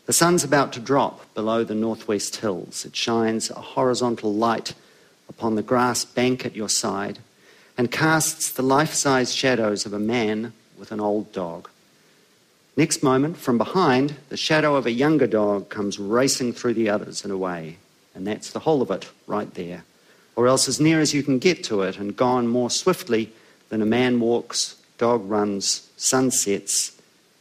The 0.06 0.12
sun's 0.12 0.44
about 0.44 0.72
to 0.74 0.80
drop 0.80 1.32
below 1.34 1.64
the 1.64 1.74
northwest 1.74 2.36
hills. 2.36 2.84
It 2.84 2.94
shines 2.94 3.50
a 3.50 3.54
horizontal 3.54 4.32
light 4.32 4.74
upon 5.36 5.54
the 5.54 5.62
grass 5.62 6.04
bank 6.04 6.46
at 6.46 6.56
your 6.56 6.68
side 6.68 7.18
and 7.76 7.90
casts 7.90 8.50
the 8.50 8.62
life 8.62 8.94
size 8.94 9.34
shadows 9.34 9.84
of 9.86 9.92
a 9.92 9.98
man 9.98 10.52
with 10.78 10.92
an 10.92 11.00
old 11.00 11.32
dog. 11.32 11.68
Next 12.76 13.02
moment, 13.02 13.36
from 13.36 13.58
behind, 13.58 14.16
the 14.28 14.36
shadow 14.36 14.74
of 14.74 14.86
a 14.86 14.90
younger 14.90 15.26
dog 15.26 15.68
comes 15.68 15.98
racing 15.98 16.52
through 16.52 16.74
the 16.74 16.88
others 16.88 17.22
and 17.22 17.32
away. 17.32 17.78
And 18.14 18.26
that's 18.26 18.50
the 18.50 18.60
whole 18.60 18.82
of 18.82 18.90
it 18.90 19.08
right 19.26 19.52
there. 19.54 19.84
Or 20.36 20.46
else 20.48 20.68
as 20.68 20.80
near 20.80 21.00
as 21.00 21.14
you 21.14 21.22
can 21.22 21.38
get 21.38 21.62
to 21.64 21.82
it 21.82 21.98
and 21.98 22.16
gone 22.16 22.48
more 22.48 22.70
swiftly 22.70 23.32
than 23.68 23.82
a 23.82 23.86
man 23.86 24.18
walks, 24.18 24.76
dog 24.98 25.28
runs, 25.28 25.88
sun 25.96 26.30
sets, 26.30 27.00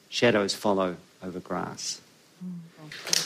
shadows 0.10 0.54
follow 0.54 0.98
over 1.24 1.40
grass. 1.40 2.02
Mm. 2.44 3.23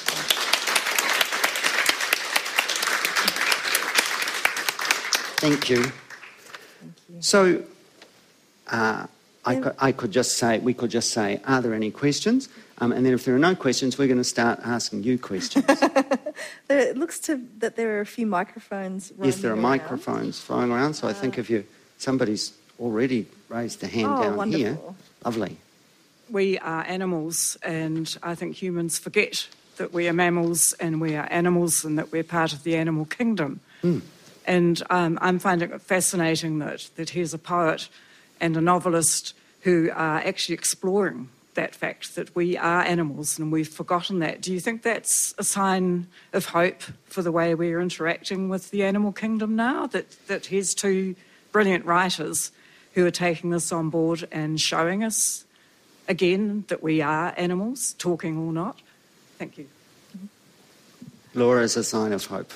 Thank 5.37 5.69
you. 5.69 5.83
Thank 5.83 5.93
you. 7.09 7.21
So, 7.21 7.63
uh, 8.67 9.07
I, 9.45 9.55
could, 9.55 9.75
I, 9.79 9.91
could, 9.91 10.11
just 10.11 10.37
say, 10.37 10.59
we 10.59 10.73
could 10.73 10.91
just 10.91 11.11
say, 11.11 11.39
are 11.45 11.61
there 11.61 11.73
any 11.73 11.91
questions? 11.91 12.49
Um, 12.79 12.91
and 12.91 13.05
then 13.05 13.13
if 13.13 13.23
there 13.23 13.35
are 13.35 13.39
no 13.39 13.55
questions, 13.55 13.97
we're 13.97 14.07
going 14.07 14.17
to 14.17 14.23
start 14.23 14.59
asking 14.63 15.03
you 15.03 15.17
questions. 15.17 15.65
it 16.69 16.97
looks 16.97 17.19
to 17.21 17.41
that 17.59 17.75
there 17.75 17.97
are 17.97 18.01
a 18.01 18.05
few 18.05 18.25
microphones. 18.25 19.13
Yes, 19.21 19.37
there 19.37 19.51
are 19.51 19.53
around. 19.53 19.61
microphones 19.61 20.39
flying 20.39 20.71
around. 20.71 20.95
So 20.95 21.07
uh, 21.07 21.11
I 21.11 21.13
think 21.13 21.37
uh, 21.37 21.41
if 21.41 21.49
you 21.49 21.65
somebody's 21.97 22.53
already 22.79 23.25
raised 23.49 23.83
a 23.83 23.87
hand 23.87 24.07
oh, 24.07 24.23
down 24.23 24.35
wonderful. 24.35 24.65
here. 24.65 24.77
Lovely. 25.23 25.57
We 26.29 26.59
are 26.59 26.83
animals, 26.83 27.57
and 27.63 28.15
I 28.21 28.35
think 28.35 28.55
humans 28.55 28.99
forget 28.99 29.47
that 29.77 29.93
we 29.93 30.07
are 30.07 30.13
mammals 30.13 30.73
and 30.73 30.99
we 30.99 31.15
are 31.15 31.27
animals 31.31 31.85
and 31.85 31.97
that 31.97 32.11
we're 32.11 32.23
part 32.23 32.51
of 32.53 32.63
the 32.63 32.75
animal 32.75 33.05
kingdom. 33.05 33.61
Mm. 33.83 34.01
And 34.47 34.81
um, 34.89 35.19
I'm 35.21 35.39
finding 35.39 35.71
it 35.71 35.81
fascinating 35.81 36.59
that, 36.59 36.89
that 36.95 37.09
here's 37.09 37.33
a 37.33 37.37
poet 37.37 37.89
and 38.39 38.55
a 38.55 38.61
novelist 38.61 39.33
who 39.61 39.91
are 39.93 40.19
actually 40.19 40.55
exploring 40.55 41.29
that 41.55 41.75
fact 41.75 42.15
that 42.15 42.33
we 42.35 42.55
are 42.55 42.81
animals 42.83 43.37
and 43.37 43.51
we've 43.51 43.67
forgotten 43.67 44.19
that. 44.19 44.41
Do 44.41 44.53
you 44.53 44.59
think 44.59 44.83
that's 44.83 45.33
a 45.37 45.43
sign 45.43 46.07
of 46.31 46.45
hope 46.45 46.81
for 47.05 47.21
the 47.21 47.31
way 47.31 47.53
we're 47.55 47.81
interacting 47.81 48.47
with 48.47 48.71
the 48.71 48.83
animal 48.83 49.11
kingdom 49.11 49.55
now? 49.55 49.87
That, 49.87 50.11
that 50.27 50.45
here's 50.45 50.73
two 50.73 51.15
brilliant 51.51 51.83
writers 51.83 52.51
who 52.93 53.05
are 53.05 53.11
taking 53.11 53.49
this 53.49 53.71
on 53.71 53.89
board 53.89 54.27
and 54.31 54.61
showing 54.61 55.03
us 55.03 55.45
again 56.07 56.63
that 56.69 56.81
we 56.81 57.01
are 57.01 57.33
animals, 57.37 57.95
talking 57.97 58.37
or 58.37 58.53
not. 58.53 58.79
Thank 59.37 59.57
you. 59.57 59.67
Laura 61.33 61.63
is 61.63 61.75
a 61.75 61.83
sign 61.83 62.13
of 62.13 62.25
hope. 62.25 62.53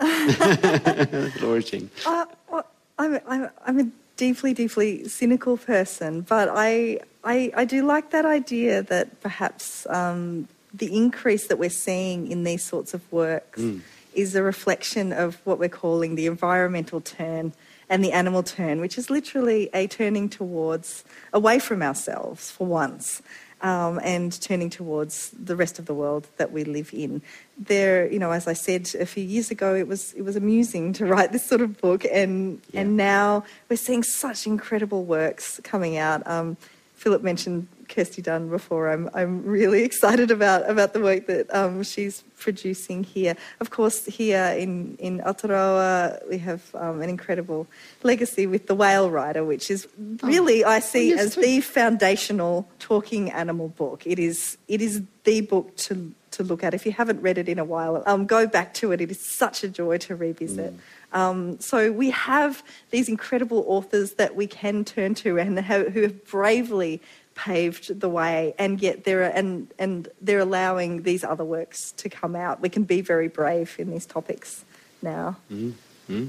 Jean. 0.00 1.90
Uh, 2.06 2.26
well, 2.50 2.66
I'm, 2.98 3.18
I'm, 3.26 3.50
I'm 3.66 3.80
a 3.80 3.90
deeply, 4.16 4.54
deeply 4.54 5.08
cynical 5.08 5.56
person, 5.56 6.22
but 6.22 6.48
I, 6.52 7.00
I, 7.24 7.52
I 7.56 7.64
do 7.64 7.84
like 7.84 8.10
that 8.10 8.24
idea 8.24 8.82
that 8.82 9.20
perhaps 9.20 9.86
um, 9.90 10.48
the 10.72 10.94
increase 10.94 11.46
that 11.48 11.58
we're 11.58 11.70
seeing 11.70 12.30
in 12.30 12.44
these 12.44 12.62
sorts 12.62 12.94
of 12.94 13.10
works 13.12 13.60
mm. 13.60 13.80
is 14.14 14.34
a 14.34 14.42
reflection 14.42 15.12
of 15.12 15.40
what 15.44 15.58
we're 15.58 15.68
calling 15.68 16.14
the 16.14 16.26
environmental 16.26 17.00
turn 17.00 17.52
and 17.88 18.02
the 18.02 18.12
animal 18.12 18.42
turn, 18.42 18.80
which 18.80 18.98
is 18.98 19.10
literally 19.10 19.70
a 19.72 19.86
turning 19.86 20.28
towards, 20.28 21.04
away 21.32 21.58
from 21.58 21.82
ourselves 21.82 22.50
for 22.50 22.66
once. 22.66 23.22
Um, 23.62 23.98
and 24.04 24.38
turning 24.42 24.68
towards 24.68 25.30
the 25.30 25.56
rest 25.56 25.78
of 25.78 25.86
the 25.86 25.94
world 25.94 26.28
that 26.36 26.52
we 26.52 26.62
live 26.62 26.90
in. 26.92 27.22
There, 27.58 28.10
you 28.12 28.18
know, 28.18 28.32
as 28.32 28.46
I 28.46 28.52
said 28.52 28.90
a 29.00 29.06
few 29.06 29.24
years 29.24 29.50
ago, 29.50 29.74
it 29.74 29.88
was 29.88 30.12
it 30.12 30.22
was 30.22 30.36
amusing 30.36 30.92
to 30.94 31.06
write 31.06 31.32
this 31.32 31.46
sort 31.46 31.62
of 31.62 31.80
book, 31.80 32.04
and 32.04 32.60
yeah. 32.70 32.82
and 32.82 32.96
now 32.96 33.44
we're 33.70 33.76
seeing 33.76 34.02
such 34.02 34.46
incredible 34.46 35.04
works 35.04 35.58
coming 35.64 35.96
out. 35.96 36.26
Um, 36.26 36.58
Philip 36.96 37.22
mentioned 37.22 37.68
Kirsty 37.88 38.22
Dunn 38.22 38.48
before. 38.48 38.90
I'm, 38.90 39.08
I'm 39.14 39.44
really 39.44 39.82
excited 39.90 40.30
about, 40.30 40.68
about 40.68 40.92
the 40.92 41.00
work 41.00 41.26
that 41.26 41.54
um, 41.54 41.82
she's 41.82 42.22
producing 42.38 43.04
here. 43.04 43.36
Of 43.60 43.70
course, 43.70 44.06
here 44.06 44.54
in, 44.58 44.96
in 44.98 45.20
Aotearoa, 45.20 46.28
we 46.28 46.38
have 46.38 46.74
um, 46.74 47.02
an 47.02 47.08
incredible 47.08 47.66
legacy 48.02 48.46
with 48.46 48.66
The 48.66 48.74
Whale 48.74 49.10
Rider, 49.10 49.44
which 49.44 49.70
is 49.70 49.86
really, 50.22 50.64
oh, 50.64 50.70
I 50.70 50.80
see, 50.80 51.12
as 51.12 51.34
the 51.34 51.60
foundational 51.60 52.66
talking 52.78 53.30
animal 53.30 53.68
book. 53.68 54.06
It 54.06 54.18
is, 54.18 54.56
it 54.66 54.80
is 54.80 55.02
the 55.24 55.42
book 55.42 55.76
to, 55.76 56.12
to 56.36 56.44
look 56.44 56.64
at. 56.64 56.74
If 56.74 56.86
you 56.86 56.92
haven't 56.92 57.20
read 57.20 57.38
it 57.38 57.48
in 57.48 57.58
a 57.58 57.64
while, 57.64 58.02
um, 58.06 58.26
go 58.26 58.46
back 58.46 58.74
to 58.74 58.92
it. 58.92 59.00
It 59.00 59.10
is 59.10 59.20
such 59.20 59.64
a 59.64 59.68
joy 59.68 59.98
to 59.98 60.16
revisit. 60.16 60.74
Mm. 60.74 60.80
Um, 61.18 61.60
so 61.60 61.92
we 61.92 62.10
have 62.10 62.62
these 62.90 63.08
incredible 63.08 63.64
authors 63.66 64.14
that 64.14 64.36
we 64.36 64.46
can 64.46 64.84
turn 64.84 65.14
to 65.16 65.38
and 65.38 65.58
who 65.58 66.02
have 66.02 66.24
bravely 66.26 67.00
paved 67.34 68.00
the 68.00 68.08
way, 68.08 68.54
and 68.58 68.80
yet 68.80 69.04
they're 69.04 69.22
and 69.22 69.72
and 69.78 70.08
they're 70.20 70.40
allowing 70.40 71.02
these 71.02 71.22
other 71.22 71.44
works 71.44 71.92
to 71.98 72.08
come 72.08 72.34
out. 72.34 72.60
We 72.60 72.68
can 72.68 72.84
be 72.84 73.02
very 73.02 73.28
brave 73.28 73.76
in 73.78 73.90
these 73.90 74.06
topics 74.06 74.64
now. 75.02 75.36
Mm-hmm. 75.52 76.28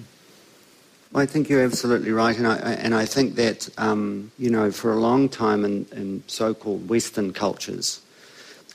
Well, 1.12 1.24
I 1.24 1.26
think 1.26 1.50
you're 1.50 1.64
absolutely 1.64 2.12
right, 2.12 2.38
and 2.38 2.48
I 2.48 2.58
and 2.58 2.94
I 2.94 3.06
think 3.06 3.36
that 3.36 3.70
um, 3.78 4.32
you 4.38 4.50
know 4.50 4.72
for 4.72 4.92
a 4.92 5.00
long 5.00 5.30
time 5.30 5.66
in, 5.66 5.86
in 5.92 6.24
so-called 6.28 6.90
Western 6.90 7.34
cultures, 7.34 8.02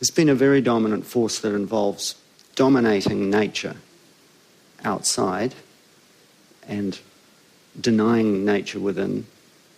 there's 0.03 0.11
been 0.11 0.29
a 0.29 0.35
very 0.35 0.61
dominant 0.61 1.07
force 1.07 1.39
that 1.39 1.55
involves 1.55 2.17
dominating 2.57 3.31
nature 3.31 3.77
outside 4.83 5.55
and 6.67 6.99
denying 7.81 8.45
nature 8.45 8.81
within 8.81 9.25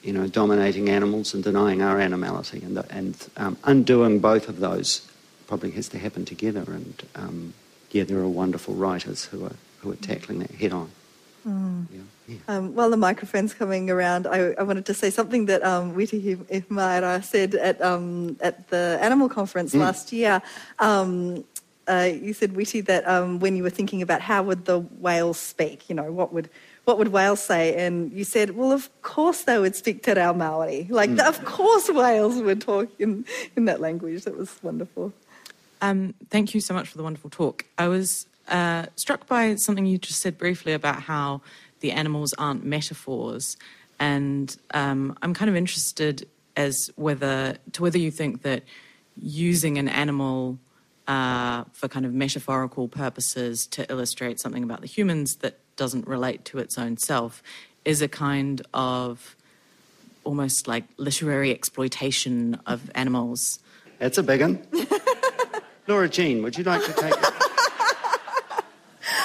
you 0.03 0.15
know, 0.15 0.27
dominating 0.27 0.89
animals 0.89 1.35
and 1.35 1.45
denying 1.45 1.83
our 1.83 2.01
animality, 2.01 2.63
and, 2.63 2.79
and 2.89 3.29
um, 3.37 3.59
undoing 3.65 4.19
both 4.19 4.49
of 4.49 4.61
those 4.61 5.07
probably 5.47 5.73
has 5.73 5.89
to 5.89 5.99
happen 5.99 6.25
together. 6.25 6.65
And 6.69 7.03
um, 7.15 7.53
yeah, 7.91 8.05
there 8.05 8.19
are 8.19 8.29
wonderful 8.29 8.73
writers 8.75 9.27
who 9.27 9.45
are 9.45 9.57
who 9.81 9.93
are 9.93 9.97
tackling 9.97 10.39
that 10.39 10.53
head 10.53 10.73
on. 10.73 10.91
Mm. 11.47 11.87
Yeah, 11.93 12.01
yeah. 12.29 12.37
Um, 12.49 12.75
while 12.75 12.91
the 12.91 12.97
microphone's 12.97 13.53
coming 13.53 13.91
around, 13.91 14.27
I, 14.27 14.53
I, 14.53 14.63
wanted 14.63 14.87
to 14.87 14.95
say 14.95 15.11
something 15.11 15.47
that 15.47 15.63
um, 15.63 15.95
Witi 15.95 16.37
Ihimaera 16.37 17.23
said 17.23 17.55
at 17.55 17.81
um, 17.83 18.39
at 18.41 18.69
the 18.69 18.99
animal 19.01 19.29
conference 19.29 19.75
mm. 19.75 19.81
last 19.81 20.13
year. 20.13 20.41
Um, 20.79 21.45
uh, 21.87 22.11
you 22.11 22.33
said, 22.33 22.55
Witi, 22.55 22.85
that 22.87 23.07
um, 23.07 23.41
when 23.41 23.57
you 23.57 23.63
were 23.63 23.71
thinking 23.71 24.01
about 24.01 24.23
how 24.23 24.43
would 24.43 24.65
the 24.65 24.81
whales 24.81 25.39
speak, 25.39 25.89
you 25.91 25.95
know, 25.95 26.11
what 26.11 26.33
would 26.33 26.49
what 26.85 26.99
would 26.99 27.09
whales 27.09 27.43
say? 27.43 27.75
And 27.75 28.13
you 28.13 28.25
said, 28.25 28.57
well, 28.57 28.73
of 28.73 28.91
course 29.03 29.43
they 29.43 29.59
would 29.59 29.75
speak 29.75 30.03
Te 30.03 30.13
Reo 30.13 30.35
Māori. 30.35 30.89
Like, 30.91 31.11
mm. 31.11 31.27
of 31.27 31.45
course 31.45 31.89
whales 31.89 32.41
would 32.41 32.61
talk 32.61 32.89
in, 32.99 33.25
in 33.57 33.65
that 33.67 33.81
language. 33.81 34.25
That 34.25 34.37
was 34.37 34.59
wonderful. 34.63 35.13
Um, 35.81 36.15
thank 36.31 36.55
you 36.55 36.61
so 36.61 36.75
much 36.75 36.89
for 36.89 36.97
the 36.97 37.03
wonderful 37.03 37.31
talk. 37.31 37.65
I 37.79 37.89
was 37.89 38.27
uh, 38.49 38.87
struck 38.97 39.27
by 39.27 39.55
something 39.57 39.87
you 39.87 39.99
just 39.99 40.21
said 40.21 40.39
briefly 40.39 40.73
about 40.73 41.03
how 41.03 41.41
the 41.81 41.93
animals 41.93 42.35
aren't 42.35 42.65
metaphors. 42.65 43.57
And 43.99 44.57
um, 44.73 45.17
I'm 45.23 45.35
kind 45.35 45.49
of 45.49 45.57
interested 45.57 46.27
as 46.57 46.91
whether 46.97 47.57
to 47.73 47.83
whether 47.83 47.99
you 47.99 48.11
think 48.11 48.43
that 48.43 48.63
using 49.17 49.79
an 49.79 49.89
animal 49.89 50.59
uh, 51.07 51.65
for 51.73 51.89
kind 51.89 52.07
of 52.07 52.15
metaphorical 52.15 52.89
purposes 52.89 53.67
to 53.69 53.91
illustrate 53.91 54.41
something 54.41 54.63
about 54.63 54.81
the 54.81 54.87
humans 54.87 55.37
that 55.37 55.59
doesn't 55.77 56.07
relate 56.07 56.45
to 56.47 56.59
its 56.59 56.79
own 56.79 56.97
self 56.97 57.43
is 57.85 58.01
a 58.01 58.09
kind 58.09 58.63
of 58.73 59.37
almost 60.25 60.67
like 60.67 60.85
literary 60.97 61.51
exploitation 61.51 62.59
of 62.67 62.91
animals. 62.95 63.59
That's 63.99 64.19
a 64.19 64.23
big 64.23 64.41
one. 64.41 64.67
Laura 65.87 66.09
Jean, 66.09 66.43
would 66.43 66.57
you 66.57 66.65
like 66.65 66.83
to 66.85 66.93
take 66.93 67.13
it? 67.13 67.44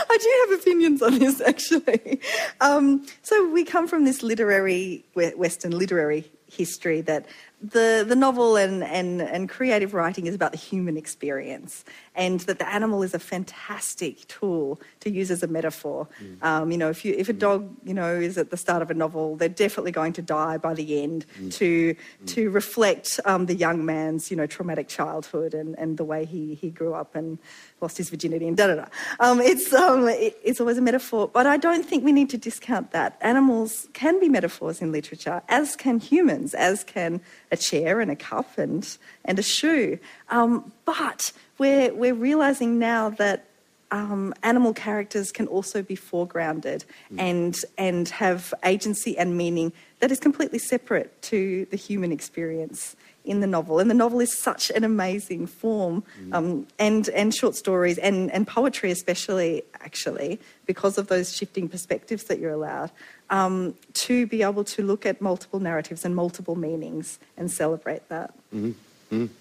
I 0.12 0.18
do 0.18 0.47
have 0.49 0.60
opinions 0.60 1.01
on 1.01 1.20
this, 1.20 1.39
actually. 1.41 2.20
Um, 2.62 3.05
so 3.22 3.49
we 3.51 3.64
come 3.64 3.88
from 3.88 4.05
this 4.05 4.24
literary, 4.24 5.05
Western 5.14 5.78
literary 5.78 6.32
history 6.51 7.01
that 7.01 7.28
the, 7.62 8.05
the 8.07 8.16
novel 8.16 8.55
and, 8.55 8.84
and, 8.84 9.22
and 9.22 9.49
creative 9.49 9.93
writing 9.93 10.28
is 10.28 10.36
about 10.36 10.51
the 10.51 10.57
human 10.57 10.97
experience, 10.97 11.84
and 12.16 12.39
that 12.41 12.60
the 12.60 12.68
animal 12.68 13.03
is 13.03 13.14
a 13.14 13.20
fantastic 13.20 14.28
tool 14.28 14.80
to 15.01 15.10
use 15.10 15.32
as 15.32 15.43
a 15.43 15.47
metaphor. 15.47 16.07
Mm. 16.22 16.43
Um, 16.43 16.72
you 16.72 16.78
know, 16.78 16.89
if, 16.89 17.03
you, 17.03 17.14
if 17.18 17.30
a 17.30 17.34
mm. 17.34 17.39
dog, 17.39 17.76
you 17.84 17.93
know, 17.93 18.16
is 18.16 18.38
at 18.38 18.49
the 18.49 18.57
start 18.57 18.82
of 18.82 18.89
a 18.89 18.93
novel, 18.93 19.36
they're 19.36 19.49
definitely 19.49 19.91
going 19.91 20.14
to 20.14 20.22
die 20.22 20.57
by 20.57 20.74
the 20.74 21.01
end 21.01 21.26
mm. 21.39 21.53
to, 21.55 21.95
mm. 21.95 22.28
to 22.28 22.49
reflect 22.49 23.20
um, 23.26 23.45
the 23.45 23.55
young 23.55 23.86
man's, 23.86 24.32
you 24.32 24.38
know, 24.38 24.45
traumatic 24.45 24.88
childhood 24.88 25.53
and, 25.53 25.78
and 25.78 25.97
the 25.97 26.03
way 26.03 26.26
he, 26.26 26.55
he 26.55 26.70
grew 26.70 26.93
up 26.93 27.16
and 27.16 27.39
lost 27.82 27.97
his 27.97 28.10
virginity 28.10 28.47
and 28.47 28.57
da 28.57 28.68
da 28.68 28.76
da. 28.76 28.86
Um, 29.20 29.41
it's, 29.41 29.74
um, 29.74 30.07
it, 30.07 30.38
it's 30.43 30.60
always 30.60 30.78
a 30.78 30.82
metaphor, 30.82 31.28
but 31.28 31.45
I 31.45 31.57
don't 31.57 31.86
think 31.86 32.03
we 32.03 32.12
need 32.12 32.30
to 32.32 32.38
discount 32.38 32.91
that. 32.91 33.18
Animals 33.22 33.88
can 33.93 34.20
be 34.20 34.30
metaphors 34.30 34.82
in 34.82 34.91
literature, 34.91 35.41
as 35.49 35.76
can 35.76 35.99
humans, 35.99 36.53
as 36.53 36.84
can 36.84 37.22
a 37.52 37.58
chair 37.58 38.00
and 38.00 38.12
a 38.12 38.16
cup 38.16 38.58
and, 38.58 38.97
and 39.26 39.39
a 39.39 39.43
shoe. 39.43 40.00
Um, 40.30 40.72
but 40.86 41.32
we're, 41.58 41.93
we're 41.93 42.14
realizing 42.14 42.80
now 42.80 43.10
that 43.12 43.45
um, 43.91 44.34
animal 44.43 44.74
characters 44.74 45.32
can 45.32 45.47
also 45.47 45.82
be 45.82 45.95
foregrounded 45.95 46.86
mm. 47.12 47.20
and, 47.20 47.56
and 47.78 48.08
have 48.10 48.54
agency 48.64 49.18
and 49.18 49.36
meaning 49.36 49.74
that 50.00 50.12
is 50.12 50.20
completely 50.20 50.60
separate 50.60 51.22
to 51.24 51.66
the 51.72 51.78
human 51.78 52.12
experience 52.12 52.95
in 53.26 53.41
the 53.41 53.47
novel. 53.47 53.80
And 53.80 53.89
the 53.89 53.95
novel 53.95 54.20
is 54.20 54.36
such 54.36 54.70
an 54.72 54.84
amazing 54.84 55.47
form, 55.47 56.03
mm. 56.22 56.34
um, 56.34 56.67
and, 56.78 57.09
and 57.09 57.34
short 57.34 57.55
stories 57.55 57.97
and, 57.97 58.32
and 58.32 58.47
poetry, 58.47 58.91
especially, 58.91 59.63
actually, 59.82 60.39
because 60.65 60.97
of 60.97 61.07
those 61.07 61.36
shifting 61.36 61.67
perspectives 61.67 62.26
that 62.26 62.39
you're 62.39 62.51
allowed, 62.51 62.91
um, 63.30 63.76
to 63.93 64.26
be 64.28 64.41
able 64.43 64.63
to 64.63 64.84
look 64.84 65.05
at 65.05 65.22
multiple 65.22 65.59
narratives 65.59 66.05
and 66.05 66.15
multiple 66.15 66.55
meanings 66.55 67.20
and 67.38 67.51
celebrate 67.51 68.07
that. 68.09 68.34
Mm-hmm. 68.53 68.72
Mm-hmm. 69.15 69.34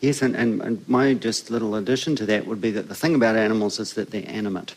Yes, 0.00 0.20
and, 0.22 0.36
and, 0.36 0.60
and, 0.60 0.88
my 0.88 1.14
just 1.14 1.50
little 1.50 1.74
addition 1.74 2.16
to 2.16 2.26
that 2.26 2.46
would 2.46 2.60
be 2.60 2.70
that 2.70 2.88
the 2.88 2.94
thing 2.94 3.14
about 3.14 3.34
animals 3.34 3.80
is 3.80 3.94
that 3.94 4.10
they're 4.10 4.28
animate. 4.28 4.74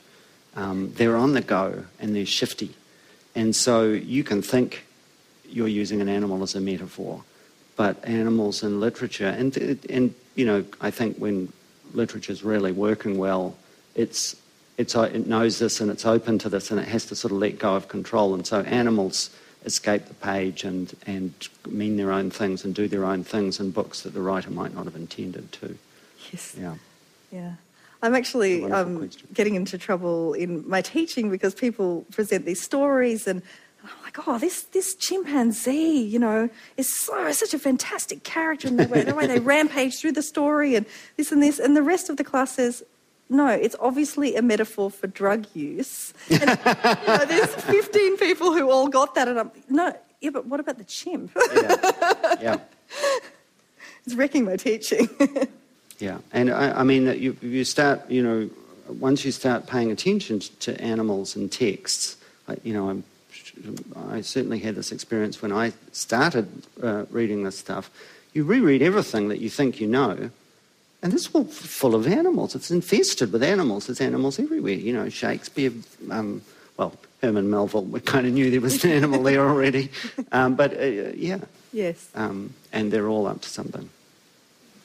Um, 0.56 0.94
they're 0.94 1.18
on 1.18 1.34
the 1.34 1.42
go 1.42 1.86
and 2.00 2.16
they're 2.16 2.26
shifty. 2.26 2.74
And 3.36 3.56
so 3.56 3.84
you 3.90 4.24
can 4.24 4.42
think 4.42 4.86
you're 5.48 5.68
using 5.68 6.02
an 6.02 6.10
animal 6.10 6.42
as 6.44 6.56
a 6.56 6.62
metaphor, 6.62 7.24
but 7.80 8.04
animals 8.04 8.62
in 8.62 8.82
literature, 8.82 9.30
and, 9.30 9.56
and 9.90 10.14
you 10.36 10.46
know, 10.46 10.66
I 10.82 10.92
think 10.92 11.16
when 11.16 11.54
literature 11.94 12.34
is 12.34 12.44
really 12.44 12.74
working 12.74 13.18
well, 13.18 13.56
it's, 13.96 14.36
it's, 14.78 14.96
it 14.96 15.28
knows 15.28 15.60
this 15.60 15.80
and 15.80 15.90
it's 15.90 16.06
open 16.06 16.38
to 16.40 16.50
this 16.50 16.72
and 16.72 16.80
it 16.82 16.90
has 16.90 17.06
to 17.06 17.16
sort 17.16 17.32
of 17.32 17.38
let 17.38 17.58
go 17.58 17.76
of 17.78 17.88
control. 17.88 18.34
And 18.34 18.46
so 18.46 18.60
animals 18.64 19.30
escape 19.64 20.08
the 20.08 20.14
page 20.14 20.66
and, 20.66 20.94
and 21.08 21.34
mean 21.70 21.96
their 21.96 22.12
own 22.12 22.30
things 22.30 22.66
and 22.66 22.76
do 22.76 22.90
their 22.90 23.06
own 23.06 23.24
things 23.24 23.62
in 23.62 23.72
books 23.72 24.02
that 24.02 24.14
the 24.14 24.22
writer 24.22 24.50
might 24.50 24.76
not 24.76 24.84
have 24.84 24.98
intended 24.98 25.50
to. 25.54 25.78
Yes. 26.34 26.58
Yeah. 26.60 26.76
Yeah. 27.32 27.54
I'm 28.02 28.14
actually 28.14 28.70
um, 28.70 29.10
getting 29.34 29.56
into 29.56 29.78
trouble 29.78 30.34
in 30.34 30.68
my 30.70 30.82
teaching 30.82 31.30
because 31.30 31.56
people 31.56 32.06
present 32.12 32.44
these 32.46 32.62
stories 32.62 33.26
and 33.26 33.42
I'm 33.84 34.04
like, 34.04 34.28
oh, 34.28 34.38
this, 34.38 34.64
this 34.64 34.96
chimpanzee, 34.96 36.02
you 36.02 36.20
know, 36.20 36.50
is 36.78 36.94
so, 37.00 37.32
such 37.32 37.54
a 37.54 37.60
fantastic 37.60 38.24
character 38.24 38.68
in 38.68 38.78
the 38.78 38.88
way, 38.88 39.04
the 39.04 39.16
way 39.16 39.26
they 39.26 39.40
rampage 39.54 40.00
through 40.00 40.14
the 40.14 40.22
story 40.22 40.76
and 40.76 40.86
this 41.18 41.32
and 41.32 41.42
this. 41.42 41.60
And 41.60 41.76
the 41.76 41.84
rest 41.84 42.10
of 42.10 42.18
the 42.18 42.24
class 42.24 42.56
says, 42.56 42.84
no, 43.30 43.48
it's 43.48 43.76
obviously 43.80 44.36
a 44.36 44.42
metaphor 44.42 44.90
for 44.90 45.08
drug 45.08 45.46
use. 45.54 46.14
And, 46.30 46.42
you 46.42 47.08
know, 47.08 47.26
there's 47.26 47.56
15 47.56 48.18
people 48.18 48.54
who 48.54 48.70
all 48.70 48.88
got 48.88 49.16
that. 49.16 49.28
And 49.28 49.40
I'm, 49.40 49.52
no, 49.70 49.96
yeah, 50.20 50.32
but 50.32 50.46
what 50.46 50.60
about 50.60 50.78
the 50.78 50.84
chimp? 50.84 51.32
yeah. 51.54 52.36
yeah. 52.42 52.58
It's 54.06 54.16
wrecking 54.16 54.46
my 54.46 54.56
teaching. 54.56 55.08
yeah. 56.00 56.20
And 56.32 56.50
I, 56.50 56.80
I 56.80 56.84
mean, 56.84 57.06
you, 57.22 57.38
you 57.42 57.64
start, 57.64 58.10
you 58.10 58.24
know, 58.24 58.50
once 58.88 59.24
you 59.24 59.32
start 59.32 59.68
paying 59.68 59.92
attention 59.92 60.40
to 60.62 60.82
animals 60.82 61.36
and 61.36 61.52
texts, 61.52 62.18
you 62.64 62.74
know, 62.74 62.90
I'm 62.90 63.04
I 64.10 64.22
certainly 64.22 64.60
had 64.60 64.76
this 64.76 64.92
experience 64.92 65.42
when 65.42 65.52
I 65.52 65.74
started 65.92 66.48
uh, 66.82 67.06
reading 67.10 67.44
this 67.44 67.58
stuff. 67.58 67.90
You 68.34 68.44
reread 68.44 68.82
everything 68.82 69.30
that 69.30 69.40
you 69.40 69.50
think 69.50 69.80
you 69.80 69.88
know, 69.88 70.30
and 71.02 71.14
it's 71.14 71.30
all 71.34 71.46
full 71.46 71.96
of 71.96 72.08
animals. 72.08 72.56
It's 72.56 72.72
infested 72.72 73.32
with 73.32 73.44
animals. 73.44 73.88
There's 73.88 74.02
animals 74.02 74.40
everywhere. 74.40 74.74
You 74.74 74.94
know, 74.94 75.10
Shakespeare, 75.10 75.72
um, 76.12 76.42
well, 76.78 76.94
Herman 77.22 77.50
Melville, 77.50 77.86
we 77.86 78.02
kind 78.02 78.28
of 78.28 78.34
knew 78.34 78.52
there 78.52 78.62
was 78.62 78.84
an 78.84 78.92
animal 78.92 79.24
there 79.24 79.48
already. 79.48 79.92
Um, 80.32 80.56
but 80.56 80.80
uh, 80.80 80.84
yeah. 81.16 81.40
Yes. 81.74 82.10
Um, 82.14 82.54
and 82.72 82.92
they're 82.92 83.08
all 83.08 83.26
up 83.26 83.42
to 83.42 83.50
something. 83.50 83.90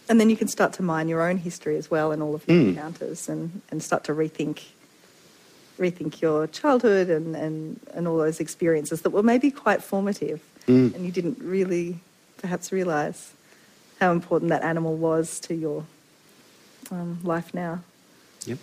And 0.08 0.18
then 0.18 0.30
you 0.30 0.36
can 0.36 0.48
start 0.48 0.72
to 0.74 0.82
mine 0.82 1.08
your 1.08 1.22
own 1.22 1.36
history 1.36 1.76
as 1.76 1.90
well 1.90 2.12
and 2.12 2.22
all 2.22 2.34
of 2.34 2.46
the 2.46 2.52
mm. 2.52 2.68
encounters 2.68 3.28
and, 3.28 3.60
and 3.70 3.82
start 3.82 4.04
to 4.04 4.12
rethink 4.12 4.62
rethink 5.78 6.20
your 6.20 6.46
childhood 6.46 7.08
and, 7.08 7.34
and, 7.34 7.80
and 7.94 8.06
all 8.06 8.16
those 8.18 8.40
experiences 8.40 9.02
that 9.02 9.10
were 9.10 9.22
maybe 9.22 9.50
quite 9.50 9.82
formative 9.82 10.40
mm. 10.66 10.94
and 10.94 11.04
you 11.04 11.10
didn't 11.10 11.38
really 11.40 11.98
perhaps 12.38 12.72
realise 12.72 13.32
how 14.00 14.12
important 14.12 14.50
that 14.50 14.62
animal 14.62 14.96
was 14.96 15.40
to 15.40 15.54
your 15.54 15.84
um, 16.90 17.18
life 17.22 17.54
now. 17.54 17.80
Yep. 18.44 18.58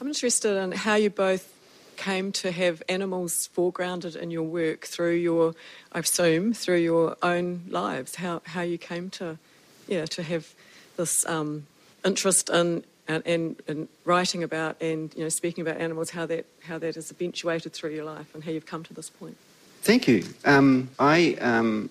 I'm 0.00 0.08
interested 0.08 0.56
in 0.56 0.72
how 0.72 0.96
you 0.96 1.10
both 1.10 1.48
came 1.96 2.32
to 2.32 2.50
have 2.50 2.82
animals 2.88 3.48
foregrounded 3.54 4.16
in 4.16 4.30
your 4.30 4.42
work 4.42 4.86
through 4.86 5.14
your, 5.14 5.54
I 5.92 6.00
assume, 6.00 6.52
through 6.52 6.78
your 6.78 7.16
own 7.22 7.62
lives. 7.68 8.16
How 8.16 8.42
how 8.44 8.62
you 8.62 8.78
came 8.78 9.10
to, 9.10 9.38
yeah, 9.86 10.06
to 10.06 10.22
have 10.22 10.52
this 10.96 11.24
um, 11.26 11.66
interest 12.04 12.50
in 12.50 12.84
and, 13.08 13.22
and, 13.26 13.56
and, 13.66 13.88
writing 14.04 14.42
about 14.42 14.80
and 14.80 15.12
you 15.14 15.22
know 15.22 15.28
speaking 15.28 15.66
about 15.66 15.80
animals, 15.80 16.10
how 16.10 16.26
that 16.26 16.46
how 16.62 16.78
that 16.78 16.94
has 16.94 17.10
eventuated 17.10 17.72
through 17.72 17.90
your 17.90 18.04
life 18.04 18.34
and 18.34 18.44
how 18.44 18.50
you've 18.50 18.66
come 18.66 18.84
to 18.84 18.94
this 18.94 19.10
point. 19.10 19.36
Thank 19.82 20.06
you. 20.06 20.24
Um, 20.44 20.90
I, 20.98 21.36
um, 21.40 21.90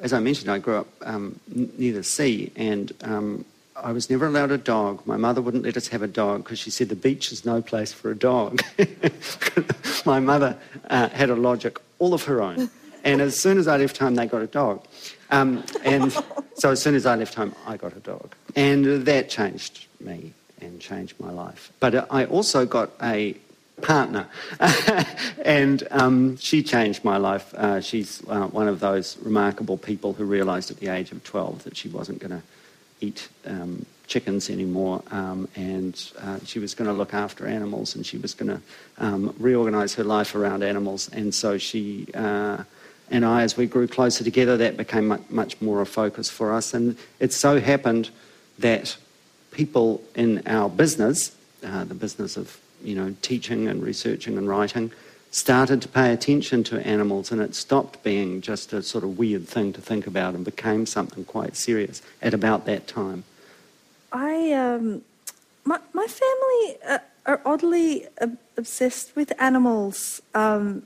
as 0.00 0.12
I 0.12 0.18
mentioned, 0.18 0.50
I 0.50 0.58
grew 0.58 0.76
up 0.78 0.88
um, 1.02 1.38
near 1.46 1.92
the 1.92 2.02
sea, 2.02 2.50
and 2.56 2.92
um, 3.02 3.44
I 3.76 3.92
was 3.92 4.10
never 4.10 4.26
allowed 4.26 4.50
a 4.50 4.58
dog. 4.58 5.06
My 5.06 5.16
mother 5.16 5.40
wouldn't 5.40 5.62
let 5.62 5.76
us 5.76 5.88
have 5.88 6.02
a 6.02 6.08
dog 6.08 6.42
because 6.42 6.58
she 6.58 6.70
said 6.70 6.88
the 6.88 6.96
beach 6.96 7.30
is 7.30 7.44
no 7.44 7.62
place 7.62 7.92
for 7.92 8.10
a 8.10 8.16
dog. 8.16 8.62
My 10.04 10.18
mother 10.18 10.58
uh, 10.90 11.08
had 11.10 11.30
a 11.30 11.36
logic 11.36 11.78
all 11.98 12.14
of 12.14 12.24
her 12.24 12.42
own. 12.42 12.70
And 13.04 13.20
as 13.20 13.38
soon 13.38 13.58
as 13.58 13.68
I 13.68 13.76
left 13.76 13.98
home, 13.98 14.16
they 14.16 14.26
got 14.26 14.42
a 14.42 14.46
dog. 14.46 14.84
Um, 15.30 15.64
and 15.84 16.12
so 16.54 16.72
as 16.72 16.82
soon 16.82 16.94
as 16.94 17.06
I 17.06 17.14
left 17.14 17.34
home, 17.34 17.54
I 17.66 17.76
got 17.76 17.96
a 17.96 18.00
dog. 18.00 18.34
And 18.56 19.06
that 19.06 19.28
changed 19.28 19.86
me 20.00 20.32
and 20.60 20.80
changed 20.80 21.18
my 21.18 21.30
life. 21.30 21.72
But 21.80 22.10
I 22.12 22.24
also 22.24 22.66
got 22.66 22.90
a 23.02 23.36
partner, 23.82 24.26
and 25.44 25.86
um, 25.90 26.36
she 26.36 26.62
changed 26.62 27.04
my 27.04 27.16
life. 27.16 27.54
Uh, 27.54 27.80
she's 27.80 28.22
uh, 28.28 28.46
one 28.48 28.68
of 28.68 28.80
those 28.80 29.16
remarkable 29.18 29.76
people 29.76 30.12
who 30.12 30.24
realised 30.24 30.70
at 30.70 30.78
the 30.78 30.88
age 30.88 31.12
of 31.12 31.22
12 31.24 31.64
that 31.64 31.76
she 31.76 31.88
wasn't 31.88 32.18
going 32.18 32.30
to 32.30 32.42
eat 33.00 33.28
um, 33.46 33.86
chickens 34.06 34.50
anymore, 34.50 35.02
um, 35.10 35.48
and 35.54 36.12
uh, 36.20 36.38
she 36.44 36.58
was 36.58 36.74
going 36.74 36.88
to 36.88 36.94
look 36.94 37.14
after 37.14 37.46
animals, 37.46 37.94
and 37.94 38.04
she 38.04 38.18
was 38.18 38.34
going 38.34 38.48
to 38.48 38.60
um, 38.98 39.34
reorganise 39.38 39.94
her 39.94 40.04
life 40.04 40.34
around 40.34 40.62
animals. 40.62 41.08
And 41.12 41.32
so 41.34 41.58
she 41.58 42.08
uh, 42.14 42.64
and 43.10 43.24
I, 43.24 43.42
as 43.42 43.56
we 43.56 43.66
grew 43.66 43.88
closer 43.88 44.22
together, 44.22 44.56
that 44.58 44.76
became 44.76 45.18
much 45.30 45.60
more 45.60 45.80
a 45.80 45.86
focus 45.86 46.28
for 46.28 46.52
us. 46.52 46.74
And 46.74 46.96
it 47.20 47.32
so 47.32 47.60
happened 47.60 48.10
that 48.58 48.96
people 49.58 50.00
in 50.14 50.40
our 50.46 50.68
business, 50.70 51.34
uh, 51.64 51.82
the 51.82 51.94
business 52.06 52.36
of 52.36 52.60
you 52.80 52.94
know 52.94 53.08
teaching 53.22 53.66
and 53.66 53.82
researching 53.82 54.38
and 54.38 54.46
writing, 54.48 54.92
started 55.32 55.82
to 55.82 55.88
pay 55.88 56.12
attention 56.12 56.62
to 56.62 56.74
animals, 56.86 57.32
and 57.32 57.40
it 57.42 57.56
stopped 57.56 58.00
being 58.04 58.40
just 58.40 58.72
a 58.72 58.80
sort 58.84 59.02
of 59.02 59.18
weird 59.18 59.48
thing 59.48 59.72
to 59.72 59.80
think 59.80 60.06
about 60.06 60.36
and 60.36 60.44
became 60.44 60.86
something 60.86 61.24
quite 61.24 61.56
serious 61.56 62.00
at 62.22 62.32
about 62.32 62.66
that 62.66 62.86
time. 62.86 63.24
I, 64.12 64.52
um, 64.52 65.02
my, 65.64 65.80
my 65.92 66.06
family 66.06 66.64
uh, 66.88 66.98
are 67.26 67.40
oddly 67.44 68.06
obsessed 68.56 69.16
with 69.16 69.32
animals. 69.40 70.22
Um, 70.36 70.84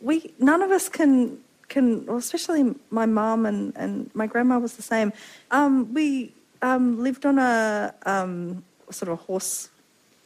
we 0.00 0.32
none 0.38 0.62
of 0.62 0.70
us 0.70 0.88
can 0.88 1.38
can, 1.68 2.06
well, 2.06 2.16
especially 2.16 2.74
my 2.90 3.04
mum 3.04 3.44
and, 3.44 3.72
and 3.76 4.10
my 4.14 4.26
grandma 4.26 4.58
was 4.58 4.76
the 4.76 4.82
same. 4.94 5.12
Um, 5.50 5.92
we 5.92 6.32
um, 6.64 7.02
lived 7.02 7.26
on 7.26 7.38
a 7.38 7.94
um, 8.06 8.64
sort 8.90 9.10
of 9.10 9.20
a 9.20 9.22
horse 9.22 9.68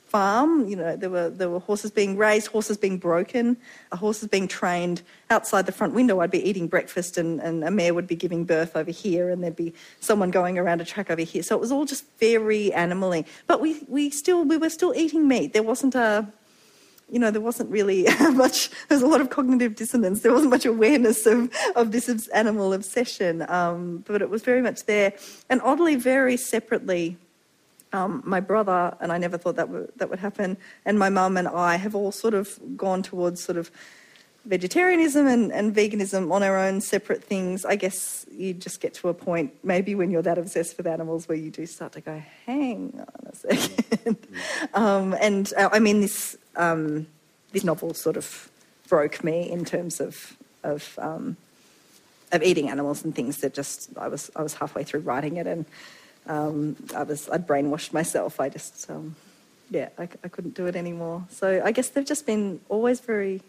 farm. 0.06 0.66
You 0.68 0.76
know, 0.76 0.96
there 0.96 1.10
were 1.10 1.28
there 1.28 1.50
were 1.50 1.58
horses 1.58 1.90
being 1.90 2.16
raised, 2.16 2.46
horses 2.46 2.76
being 2.76 2.98
broken, 2.98 3.56
horses 3.92 4.28
being 4.28 4.48
trained 4.48 5.02
outside 5.30 5.66
the 5.66 5.72
front 5.72 5.94
window. 5.94 6.20
I'd 6.20 6.30
be 6.30 6.48
eating 6.48 6.66
breakfast, 6.66 7.18
and, 7.18 7.40
and 7.40 7.64
a 7.64 7.70
mare 7.70 7.92
would 7.92 8.06
be 8.06 8.16
giving 8.16 8.44
birth 8.44 8.76
over 8.76 8.90
here, 8.90 9.28
and 9.30 9.42
there'd 9.42 9.56
be 9.56 9.74
someone 10.00 10.30
going 10.30 10.58
around 10.58 10.80
a 10.80 10.84
track 10.84 11.10
over 11.10 11.22
here. 11.22 11.42
So 11.42 11.54
it 11.56 11.60
was 11.60 11.72
all 11.72 11.84
just 11.84 12.04
very 12.18 12.72
animally. 12.72 13.26
But 13.46 13.60
we 13.60 13.84
we 13.88 14.10
still 14.10 14.44
we 14.44 14.56
were 14.56 14.70
still 14.70 14.94
eating 14.94 15.28
meat. 15.28 15.52
There 15.52 15.62
wasn't 15.62 15.94
a 15.94 16.26
you 17.10 17.18
know, 17.18 17.30
there 17.30 17.40
wasn't 17.40 17.70
really 17.70 18.06
much, 18.32 18.70
there's 18.88 19.02
a 19.02 19.06
lot 19.06 19.20
of 19.20 19.30
cognitive 19.30 19.74
dissonance. 19.74 20.20
There 20.20 20.32
wasn't 20.32 20.50
much 20.50 20.66
awareness 20.66 21.26
of, 21.26 21.50
of 21.74 21.92
this 21.92 22.28
animal 22.28 22.72
obsession, 22.72 23.48
um, 23.48 24.04
but 24.06 24.22
it 24.22 24.30
was 24.30 24.42
very 24.42 24.62
much 24.62 24.84
there. 24.84 25.12
And 25.48 25.60
oddly, 25.62 25.96
very 25.96 26.36
separately, 26.36 27.16
um, 27.92 28.22
my 28.24 28.40
brother, 28.40 28.96
and 29.00 29.10
I 29.12 29.18
never 29.18 29.38
thought 29.38 29.56
that, 29.56 29.68
w- 29.68 29.90
that 29.96 30.10
would 30.10 30.18
happen, 30.18 30.58
and 30.84 30.98
my 30.98 31.08
mum 31.08 31.36
and 31.36 31.48
I 31.48 31.76
have 31.76 31.94
all 31.94 32.12
sort 32.12 32.34
of 32.34 32.58
gone 32.76 33.02
towards 33.02 33.42
sort 33.42 33.56
of 33.56 33.70
vegetarianism 34.44 35.26
and, 35.26 35.52
and 35.52 35.74
veganism 35.74 36.32
on 36.32 36.42
our 36.42 36.58
own 36.58 36.80
separate 36.80 37.22
things. 37.22 37.64
I 37.64 37.76
guess 37.76 38.24
you 38.30 38.54
just 38.54 38.80
get 38.80 38.94
to 38.94 39.08
a 39.08 39.14
point, 39.14 39.54
maybe 39.62 39.94
when 39.94 40.10
you're 40.10 40.22
that 40.22 40.38
obsessed 40.38 40.76
with 40.76 40.86
animals, 40.86 41.28
where 41.28 41.38
you 41.38 41.50
do 41.50 41.66
start 41.66 41.92
to 41.92 42.00
go, 42.00 42.22
hang 42.46 42.92
on 42.98 43.30
a 43.30 43.36
second. 43.36 44.18
um, 44.74 45.14
and 45.20 45.52
uh, 45.56 45.68
I 45.72 45.78
mean, 45.78 46.00
this 46.00 46.36
um, 46.58 47.06
this 47.52 47.64
novel 47.64 47.94
sort 47.94 48.16
of 48.16 48.50
broke 48.88 49.24
me 49.24 49.50
in 49.50 49.64
terms 49.64 50.00
of 50.00 50.36
of 50.62 50.98
um, 50.98 51.36
of 52.32 52.42
eating 52.42 52.68
animals 52.68 53.04
and 53.04 53.14
things 53.14 53.38
that 53.38 53.54
just 53.54 53.90
I 53.96 54.08
was 54.08 54.30
I 54.36 54.42
was 54.42 54.54
halfway 54.54 54.84
through 54.84 55.00
writing 55.00 55.36
it 55.36 55.46
and 55.46 55.64
um, 56.26 56.76
I 56.94 57.04
was 57.04 57.28
I'd 57.30 57.46
brainwashed 57.46 57.92
myself. 57.92 58.40
I 58.40 58.48
just 58.48 58.90
um, 58.90 59.16
yeah 59.70 59.88
I, 59.98 60.08
I, 60.24 60.28
couldn't 60.28 60.54
do 60.54 60.66
it 60.66 60.76
anymore. 60.76 61.24
So 61.30 61.62
I 61.64 61.72
guess 61.72 61.88
they've 61.88 62.04
just 62.04 62.26
been 62.26 62.60
always 62.68 63.00
very 63.00 63.40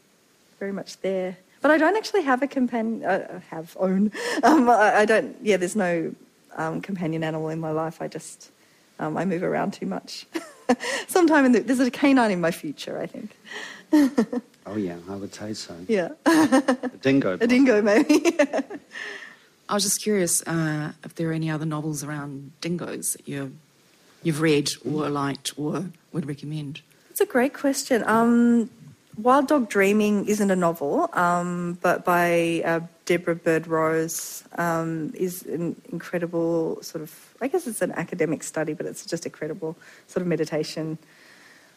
very 0.60 0.72
much 0.72 1.02
there. 1.02 1.38
But 1.62 1.72
I 1.72 1.78
don't 1.78 1.98
actually 1.98 2.22
have 2.22 2.42
a 2.42 2.48
companion. 2.48 3.06
I 3.06 3.42
have 3.50 3.76
own. 3.80 4.12
Um, 4.44 4.70
I, 4.70 5.00
I, 5.00 5.06
don't. 5.06 5.36
Yeah, 5.42 5.58
there's 5.58 5.76
no 5.76 6.16
um, 6.56 6.80
companion 6.80 7.26
animal 7.26 7.50
in 7.50 7.60
my 7.60 7.72
life. 7.72 8.02
I 8.02 8.08
just 8.08 8.52
I 8.98 9.26
move 9.26 9.44
around 9.44 9.74
too 9.74 9.86
much. 9.86 10.26
sometime 11.08 11.46
in 11.46 11.52
the, 11.52 11.60
there's 11.62 11.80
a 11.80 11.92
canine 11.92 12.32
in 12.32 12.42
my 12.42 12.52
future, 12.52 13.00
I 13.00 13.06
think. 13.06 13.36
oh 14.66 14.76
yeah, 14.76 14.98
I 15.10 15.16
would 15.16 15.34
say 15.34 15.54
so. 15.54 15.76
Yeah. 15.88 16.10
a 16.26 16.90
dingo. 17.02 17.34
A 17.42 17.48
dingo, 17.48 17.82
maybe. 17.82 18.38
I 19.68 19.74
was 19.74 19.84
just 19.84 20.02
curious 20.02 20.42
uh, 20.48 20.94
if 21.04 21.16
there 21.16 21.30
are 21.30 21.34
any 21.34 21.50
other 21.50 21.66
novels 21.66 22.04
around 22.04 22.52
dingoes 22.62 23.14
that 23.14 23.28
you 23.28 23.56
you've 24.24 24.42
read 24.42 24.70
or 24.86 25.10
liked 25.10 25.54
or 25.58 25.86
would 26.12 26.28
recommend. 26.28 26.82
That's 27.08 27.22
a 27.22 27.26
great 27.26 27.54
question. 27.54 28.04
Um, 28.06 28.70
Wild 29.22 29.50
Dog 29.50 29.68
Dreaming 29.68 30.28
isn't 30.28 30.50
a 30.50 30.56
novel, 30.56 31.10
um, 31.12 31.78
but 31.82 32.06
by 32.06 32.62
uh, 32.64 32.80
Deborah 33.04 33.36
Bird 33.36 33.68
Rose 33.68 34.46
um, 34.58 35.12
is 35.14 35.44
an 35.44 35.76
incredible 35.92 36.82
sort 36.82 37.02
of, 37.02 37.36
I 37.42 37.50
guess 37.50 37.68
it's 37.68 37.82
an 37.82 37.92
academic 37.92 38.44
study, 38.44 38.74
but 38.74 38.86
it's 38.86 39.06
just 39.06 39.26
a 39.26 39.30
credible 39.30 39.76
sort 40.08 40.22
of 40.22 40.28
meditation 40.28 40.98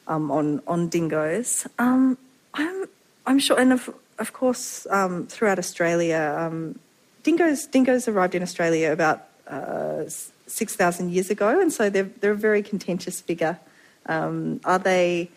um, 0.06 0.30
on 0.30 0.62
on 0.68 0.88
dingoes. 0.88 1.66
Um, 1.80 2.16
I'm 2.54 2.84
I'm 3.26 3.40
sure, 3.40 3.58
and 3.58 3.72
of 3.72 3.92
of 4.20 4.32
course, 4.32 4.86
um, 4.90 5.26
throughout 5.26 5.58
Australia, 5.58 6.36
um, 6.38 6.78
dingoes 7.24 7.66
dingoes 7.66 8.06
arrived 8.06 8.36
in 8.36 8.42
Australia 8.44 8.92
about 8.92 9.26
uh, 9.48 10.04
six 10.46 10.76
thousand 10.76 11.10
years 11.10 11.28
ago, 11.28 11.60
and 11.60 11.72
so 11.72 11.90
they're 11.90 12.10
they're 12.20 12.32
a 12.32 12.36
very 12.36 12.62
contentious 12.62 13.20
figure. 13.20 13.58
are 14.06 14.78
they 14.78 15.28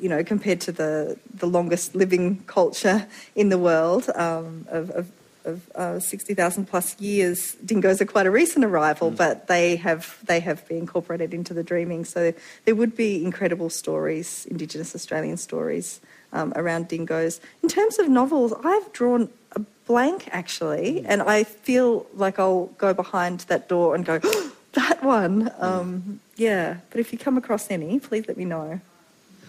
you 0.00 0.08
know, 0.08 0.22
compared 0.24 0.60
to 0.62 0.72
the, 0.72 1.18
the 1.34 1.46
longest 1.46 1.94
living 1.94 2.42
culture 2.46 3.06
in 3.34 3.48
the 3.48 3.58
world 3.58 4.08
um, 4.14 4.66
of, 4.68 4.90
of, 4.90 5.10
of 5.44 5.70
uh, 5.74 6.00
60,000 6.00 6.66
plus 6.66 6.98
years, 7.00 7.54
dingoes 7.64 8.00
are 8.00 8.06
quite 8.06 8.26
a 8.26 8.30
recent 8.30 8.64
arrival, 8.64 9.10
mm. 9.10 9.16
but 9.16 9.46
they 9.46 9.76
have, 9.76 10.18
they 10.24 10.40
have 10.40 10.66
been 10.68 10.78
incorporated 10.78 11.32
into 11.32 11.54
the 11.54 11.62
dreaming. 11.62 12.04
So 12.04 12.34
there 12.64 12.74
would 12.74 12.96
be 12.96 13.24
incredible 13.24 13.70
stories, 13.70 14.46
Indigenous 14.50 14.94
Australian 14.94 15.36
stories 15.36 16.00
um, 16.32 16.52
around 16.56 16.88
dingoes. 16.88 17.40
In 17.62 17.68
terms 17.68 17.98
of 17.98 18.08
novels, 18.08 18.52
I've 18.64 18.92
drawn 18.92 19.28
a 19.52 19.60
blank 19.86 20.28
actually, 20.32 21.00
mm. 21.00 21.06
and 21.08 21.22
I 21.22 21.44
feel 21.44 22.06
like 22.14 22.38
I'll 22.38 22.66
go 22.78 22.92
behind 22.92 23.40
that 23.40 23.68
door 23.68 23.94
and 23.94 24.04
go, 24.04 24.18
that 24.72 25.02
one. 25.02 25.50
Um, 25.58 26.20
yeah, 26.36 26.78
but 26.90 27.00
if 27.00 27.12
you 27.12 27.18
come 27.18 27.38
across 27.38 27.70
any, 27.70 27.98
please 27.98 28.28
let 28.28 28.36
me 28.36 28.44
know. 28.44 28.80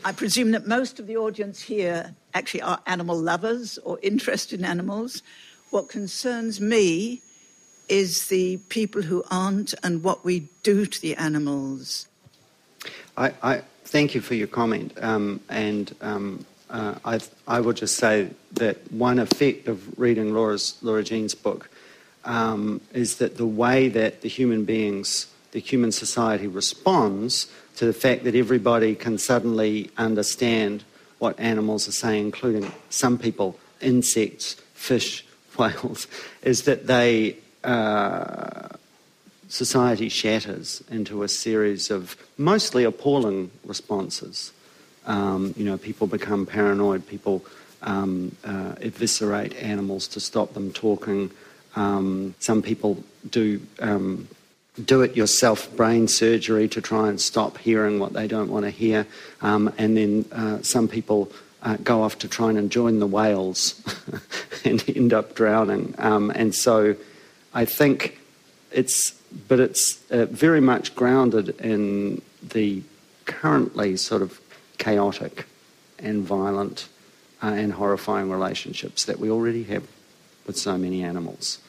I 0.05 0.11
presume 0.11 0.51
that 0.51 0.67
most 0.67 0.99
of 0.99 1.07
the 1.07 1.17
audience 1.17 1.61
here 1.61 2.15
actually 2.33 2.61
are 2.61 2.79
animal 2.85 3.17
lovers 3.17 3.77
or 3.79 3.99
interested 4.01 4.59
in 4.59 4.65
animals. 4.65 5.21
What 5.69 5.89
concerns 5.89 6.61
me 6.61 7.21
is 7.89 8.27
the 8.27 8.57
people 8.69 9.01
who 9.01 9.23
aren't 9.31 9.73
and 9.83 10.03
what 10.03 10.23
we 10.23 10.47
do 10.63 10.85
to 10.85 11.01
the 11.01 11.15
animals. 11.15 12.07
I, 13.15 13.33
I 13.41 13.61
thank 13.85 14.13
you 14.13 14.21
for 14.21 14.35
your 14.35 14.47
comment, 14.47 14.93
um, 15.01 15.39
and 15.49 15.95
um, 16.01 16.45
uh, 16.69 16.95
I, 17.03 17.19
I 17.47 17.59
will 17.61 17.73
just 17.73 17.95
say 17.95 18.29
that 18.53 18.91
one 18.91 19.19
effect 19.19 19.67
of 19.67 19.97
reading 19.97 20.33
Laura's, 20.33 20.77
Laura 20.81 21.03
Jean's 21.03 21.33
book 21.33 21.69
um, 22.25 22.81
is 22.93 23.15
that 23.17 23.37
the 23.37 23.45
way 23.45 23.87
that 23.87 24.21
the 24.21 24.29
human 24.29 24.65
beings, 24.65 25.27
the 25.51 25.59
human 25.59 25.91
society 25.91 26.47
responds 26.47 27.47
to 27.77 27.85
the 27.85 27.93
fact 27.93 28.23
that 28.23 28.35
everybody 28.35 28.95
can 28.95 29.17
suddenly 29.17 29.89
understand 29.97 30.83
what 31.19 31.39
animals 31.39 31.87
are 31.87 31.91
saying, 31.93 32.25
including 32.25 32.71
some 32.89 33.17
people, 33.17 33.57
insects, 33.81 34.55
fish, 34.73 35.25
whales, 35.57 36.07
is 36.43 36.63
that 36.63 36.87
they 36.87 37.35
uh, 37.63 38.67
society 39.47 40.09
shatters 40.09 40.83
into 40.89 41.23
a 41.23 41.27
series 41.27 41.89
of 41.89 42.15
mostly 42.37 42.83
appalling 42.83 43.49
responses. 43.65 44.51
Um, 45.05 45.53
you 45.57 45.63
know, 45.63 45.77
people 45.77 46.07
become 46.07 46.45
paranoid. 46.45 47.07
People 47.07 47.45
um, 47.81 48.35
uh, 48.43 48.75
eviscerate 48.81 49.55
animals 49.55 50.07
to 50.09 50.19
stop 50.19 50.53
them 50.53 50.71
talking. 50.73 51.31
Um, 51.75 52.35
some 52.39 52.61
people 52.61 53.03
do 53.29 53.61
um, 53.79 54.27
do 54.83 55.01
it 55.01 55.15
yourself 55.15 55.75
brain 55.75 56.07
surgery 56.07 56.67
to 56.69 56.81
try 56.81 57.09
and 57.09 57.19
stop 57.19 57.57
hearing 57.57 57.99
what 57.99 58.13
they 58.13 58.27
don't 58.27 58.49
want 58.49 58.65
to 58.65 58.71
hear. 58.71 59.07
Um, 59.41 59.73
and 59.77 59.97
then 59.97 60.25
uh, 60.31 60.61
some 60.61 60.87
people 60.87 61.31
uh, 61.63 61.77
go 61.83 62.03
off 62.03 62.19
to 62.19 62.27
try 62.27 62.49
and 62.49 62.71
join 62.71 62.99
the 62.99 63.07
whales 63.07 63.81
and 64.65 64.83
end 64.95 65.13
up 65.13 65.35
drowning. 65.35 65.95
Um, 65.97 66.31
and 66.31 66.53
so 66.53 66.95
I 67.53 67.65
think 67.65 68.19
it's, 68.71 69.11
but 69.47 69.59
it's 69.59 69.99
uh, 70.11 70.25
very 70.25 70.61
much 70.61 70.95
grounded 70.95 71.49
in 71.59 72.21
the 72.43 72.83
currently 73.25 73.97
sort 73.97 74.21
of 74.21 74.39
chaotic 74.77 75.45
and 75.99 76.23
violent 76.23 76.87
uh, 77.41 77.47
and 77.47 77.73
horrifying 77.73 78.29
relationships 78.29 79.05
that 79.05 79.19
we 79.19 79.29
already 79.29 79.63
have 79.63 79.87
with 80.45 80.57
so 80.57 80.77
many 80.77 81.03
animals. 81.03 81.59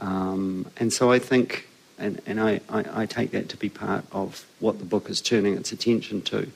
Um, 0.00 0.66
and 0.76 0.92
so 0.92 1.10
I 1.10 1.18
think 1.18 1.66
and, 2.00 2.20
and 2.26 2.40
I, 2.40 2.60
I, 2.68 3.02
I, 3.02 3.06
take 3.06 3.30
that 3.30 3.48
to 3.50 3.56
be 3.56 3.68
part 3.68 4.04
of 4.10 4.46
what 4.58 4.78
the 4.78 4.84
book 4.84 5.10
is 5.10 5.20
turning 5.20 5.56
its 5.56 5.70
attention 5.70 6.22
to 6.22 6.50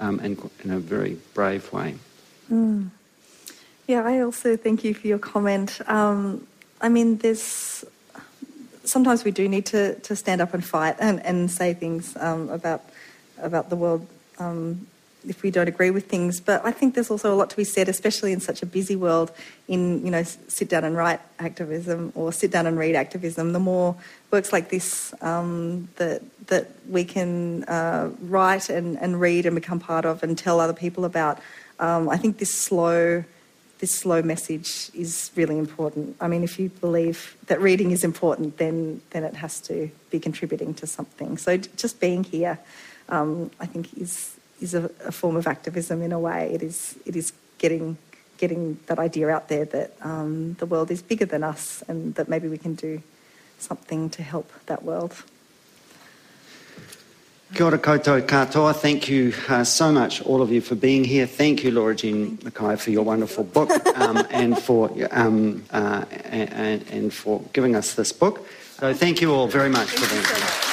um, 0.00 0.20
in, 0.20 0.36
in 0.64 0.70
a 0.70 0.78
very 0.78 1.18
brave 1.34 1.72
way. 1.72 1.94
Mm. 2.50 2.90
Yeah, 3.86 4.02
I 4.04 4.20
also 4.20 4.56
thank 4.56 4.84
you 4.84 4.92
for 4.92 5.06
your 5.06 5.18
comment. 5.18 5.80
Um, 5.86 6.46
I 6.80 6.88
mean, 6.88 7.16
there's 7.18 7.84
sometimes 8.84 9.24
we 9.24 9.30
do 9.30 9.48
need 9.48 9.66
to, 9.66 9.94
to 10.00 10.16
stand 10.16 10.40
up 10.40 10.54
and 10.54 10.64
fight 10.64 10.96
and, 10.98 11.24
and 11.24 11.50
say 11.50 11.74
things 11.74 12.16
um, 12.16 12.48
about 12.50 12.84
about 13.40 13.70
the 13.70 13.76
world 13.76 14.06
um, 14.38 14.86
if 15.26 15.42
we 15.42 15.50
don't 15.50 15.68
agree 15.68 15.90
with 15.90 16.06
things. 16.06 16.40
But 16.40 16.64
I 16.64 16.70
think 16.70 16.94
there's 16.94 17.10
also 17.10 17.32
a 17.32 17.36
lot 17.36 17.50
to 17.50 17.56
be 17.56 17.64
said, 17.64 17.88
especially 17.88 18.32
in 18.32 18.40
such 18.40 18.62
a 18.62 18.66
busy 18.66 18.96
world, 18.96 19.32
in 19.66 20.04
you 20.04 20.10
know 20.10 20.22
sit 20.22 20.68
down 20.68 20.84
and 20.84 20.96
write 20.96 21.20
activism 21.38 22.12
or 22.14 22.32
sit 22.32 22.50
down 22.50 22.66
and 22.66 22.78
read 22.78 22.94
activism. 22.94 23.52
The 23.52 23.60
more 23.60 23.96
works 24.30 24.52
like 24.52 24.70
this 24.70 25.14
um, 25.22 25.88
that 25.96 26.22
that 26.46 26.70
we 26.88 27.04
can 27.04 27.64
uh, 27.64 28.10
write 28.22 28.68
and, 28.68 28.98
and 28.98 29.20
read 29.20 29.46
and 29.46 29.54
become 29.54 29.80
part 29.80 30.04
of 30.04 30.22
and 30.22 30.36
tell 30.36 30.60
other 30.60 30.72
people 30.72 31.04
about. 31.04 31.38
Um, 31.78 32.08
I 32.08 32.16
think 32.16 32.38
this 32.38 32.52
slow 32.52 33.24
this 33.78 33.92
slow 33.92 34.22
message 34.22 34.90
is 34.92 35.30
really 35.36 35.56
important. 35.56 36.16
I 36.20 36.26
mean, 36.26 36.42
if 36.42 36.58
you 36.58 36.68
believe 36.68 37.36
that 37.46 37.60
reading 37.60 37.92
is 37.92 38.04
important, 38.04 38.58
then 38.58 39.00
then 39.10 39.24
it 39.24 39.34
has 39.34 39.60
to 39.62 39.90
be 40.10 40.18
contributing 40.18 40.74
to 40.74 40.86
something. 40.86 41.38
So 41.38 41.56
just 41.56 42.00
being 42.00 42.24
here, 42.24 42.58
um, 43.08 43.50
I 43.60 43.66
think, 43.66 43.96
is 43.96 44.37
is 44.60 44.74
a, 44.74 44.90
a, 45.04 45.12
form 45.12 45.36
of 45.36 45.46
activism 45.46 46.02
in 46.02 46.12
a 46.12 46.18
way. 46.18 46.50
It 46.52 46.62
is 46.62 46.96
it 47.06 47.16
is 47.16 47.32
getting 47.58 47.96
getting 48.38 48.78
that 48.86 48.98
idea 48.98 49.28
out 49.28 49.48
there 49.48 49.64
that 49.64 49.92
um, 50.02 50.54
the 50.54 50.66
world 50.66 50.90
is 50.90 51.02
bigger 51.02 51.26
than 51.26 51.42
us 51.42 51.82
and 51.88 52.14
that 52.14 52.28
maybe 52.28 52.48
we 52.48 52.58
can 52.58 52.74
do 52.74 53.02
something 53.58 54.08
to 54.10 54.22
help 54.22 54.50
that 54.66 54.82
world. 54.84 55.24
Kia 57.54 57.64
ora 57.64 57.78
katoa. 57.78 58.74
Thank 58.74 59.08
you 59.08 59.32
uh, 59.48 59.64
so 59.64 59.90
much, 59.90 60.20
all 60.22 60.42
of 60.42 60.52
you, 60.52 60.60
for 60.60 60.74
being 60.74 61.02
here. 61.02 61.26
Thank 61.26 61.64
you, 61.64 61.70
Laura 61.70 61.96
Jean 61.96 62.36
McKay, 62.38 62.78
for 62.78 62.90
your 62.90 63.04
wonderful 63.04 63.44
book 63.44 63.70
um, 63.96 64.26
and 64.30 64.58
for 64.58 64.90
um, 65.10 65.64
uh, 65.70 66.04
and, 66.26 66.86
and 66.90 67.12
for 67.12 67.42
giving 67.54 67.74
us 67.74 67.94
this 67.94 68.12
book. 68.12 68.46
So 68.78 68.92
thank 68.92 69.22
you 69.22 69.32
all 69.32 69.48
very 69.48 69.70
much 69.70 69.88
for 69.88 70.08
being 70.08 70.24
here. 70.24 70.67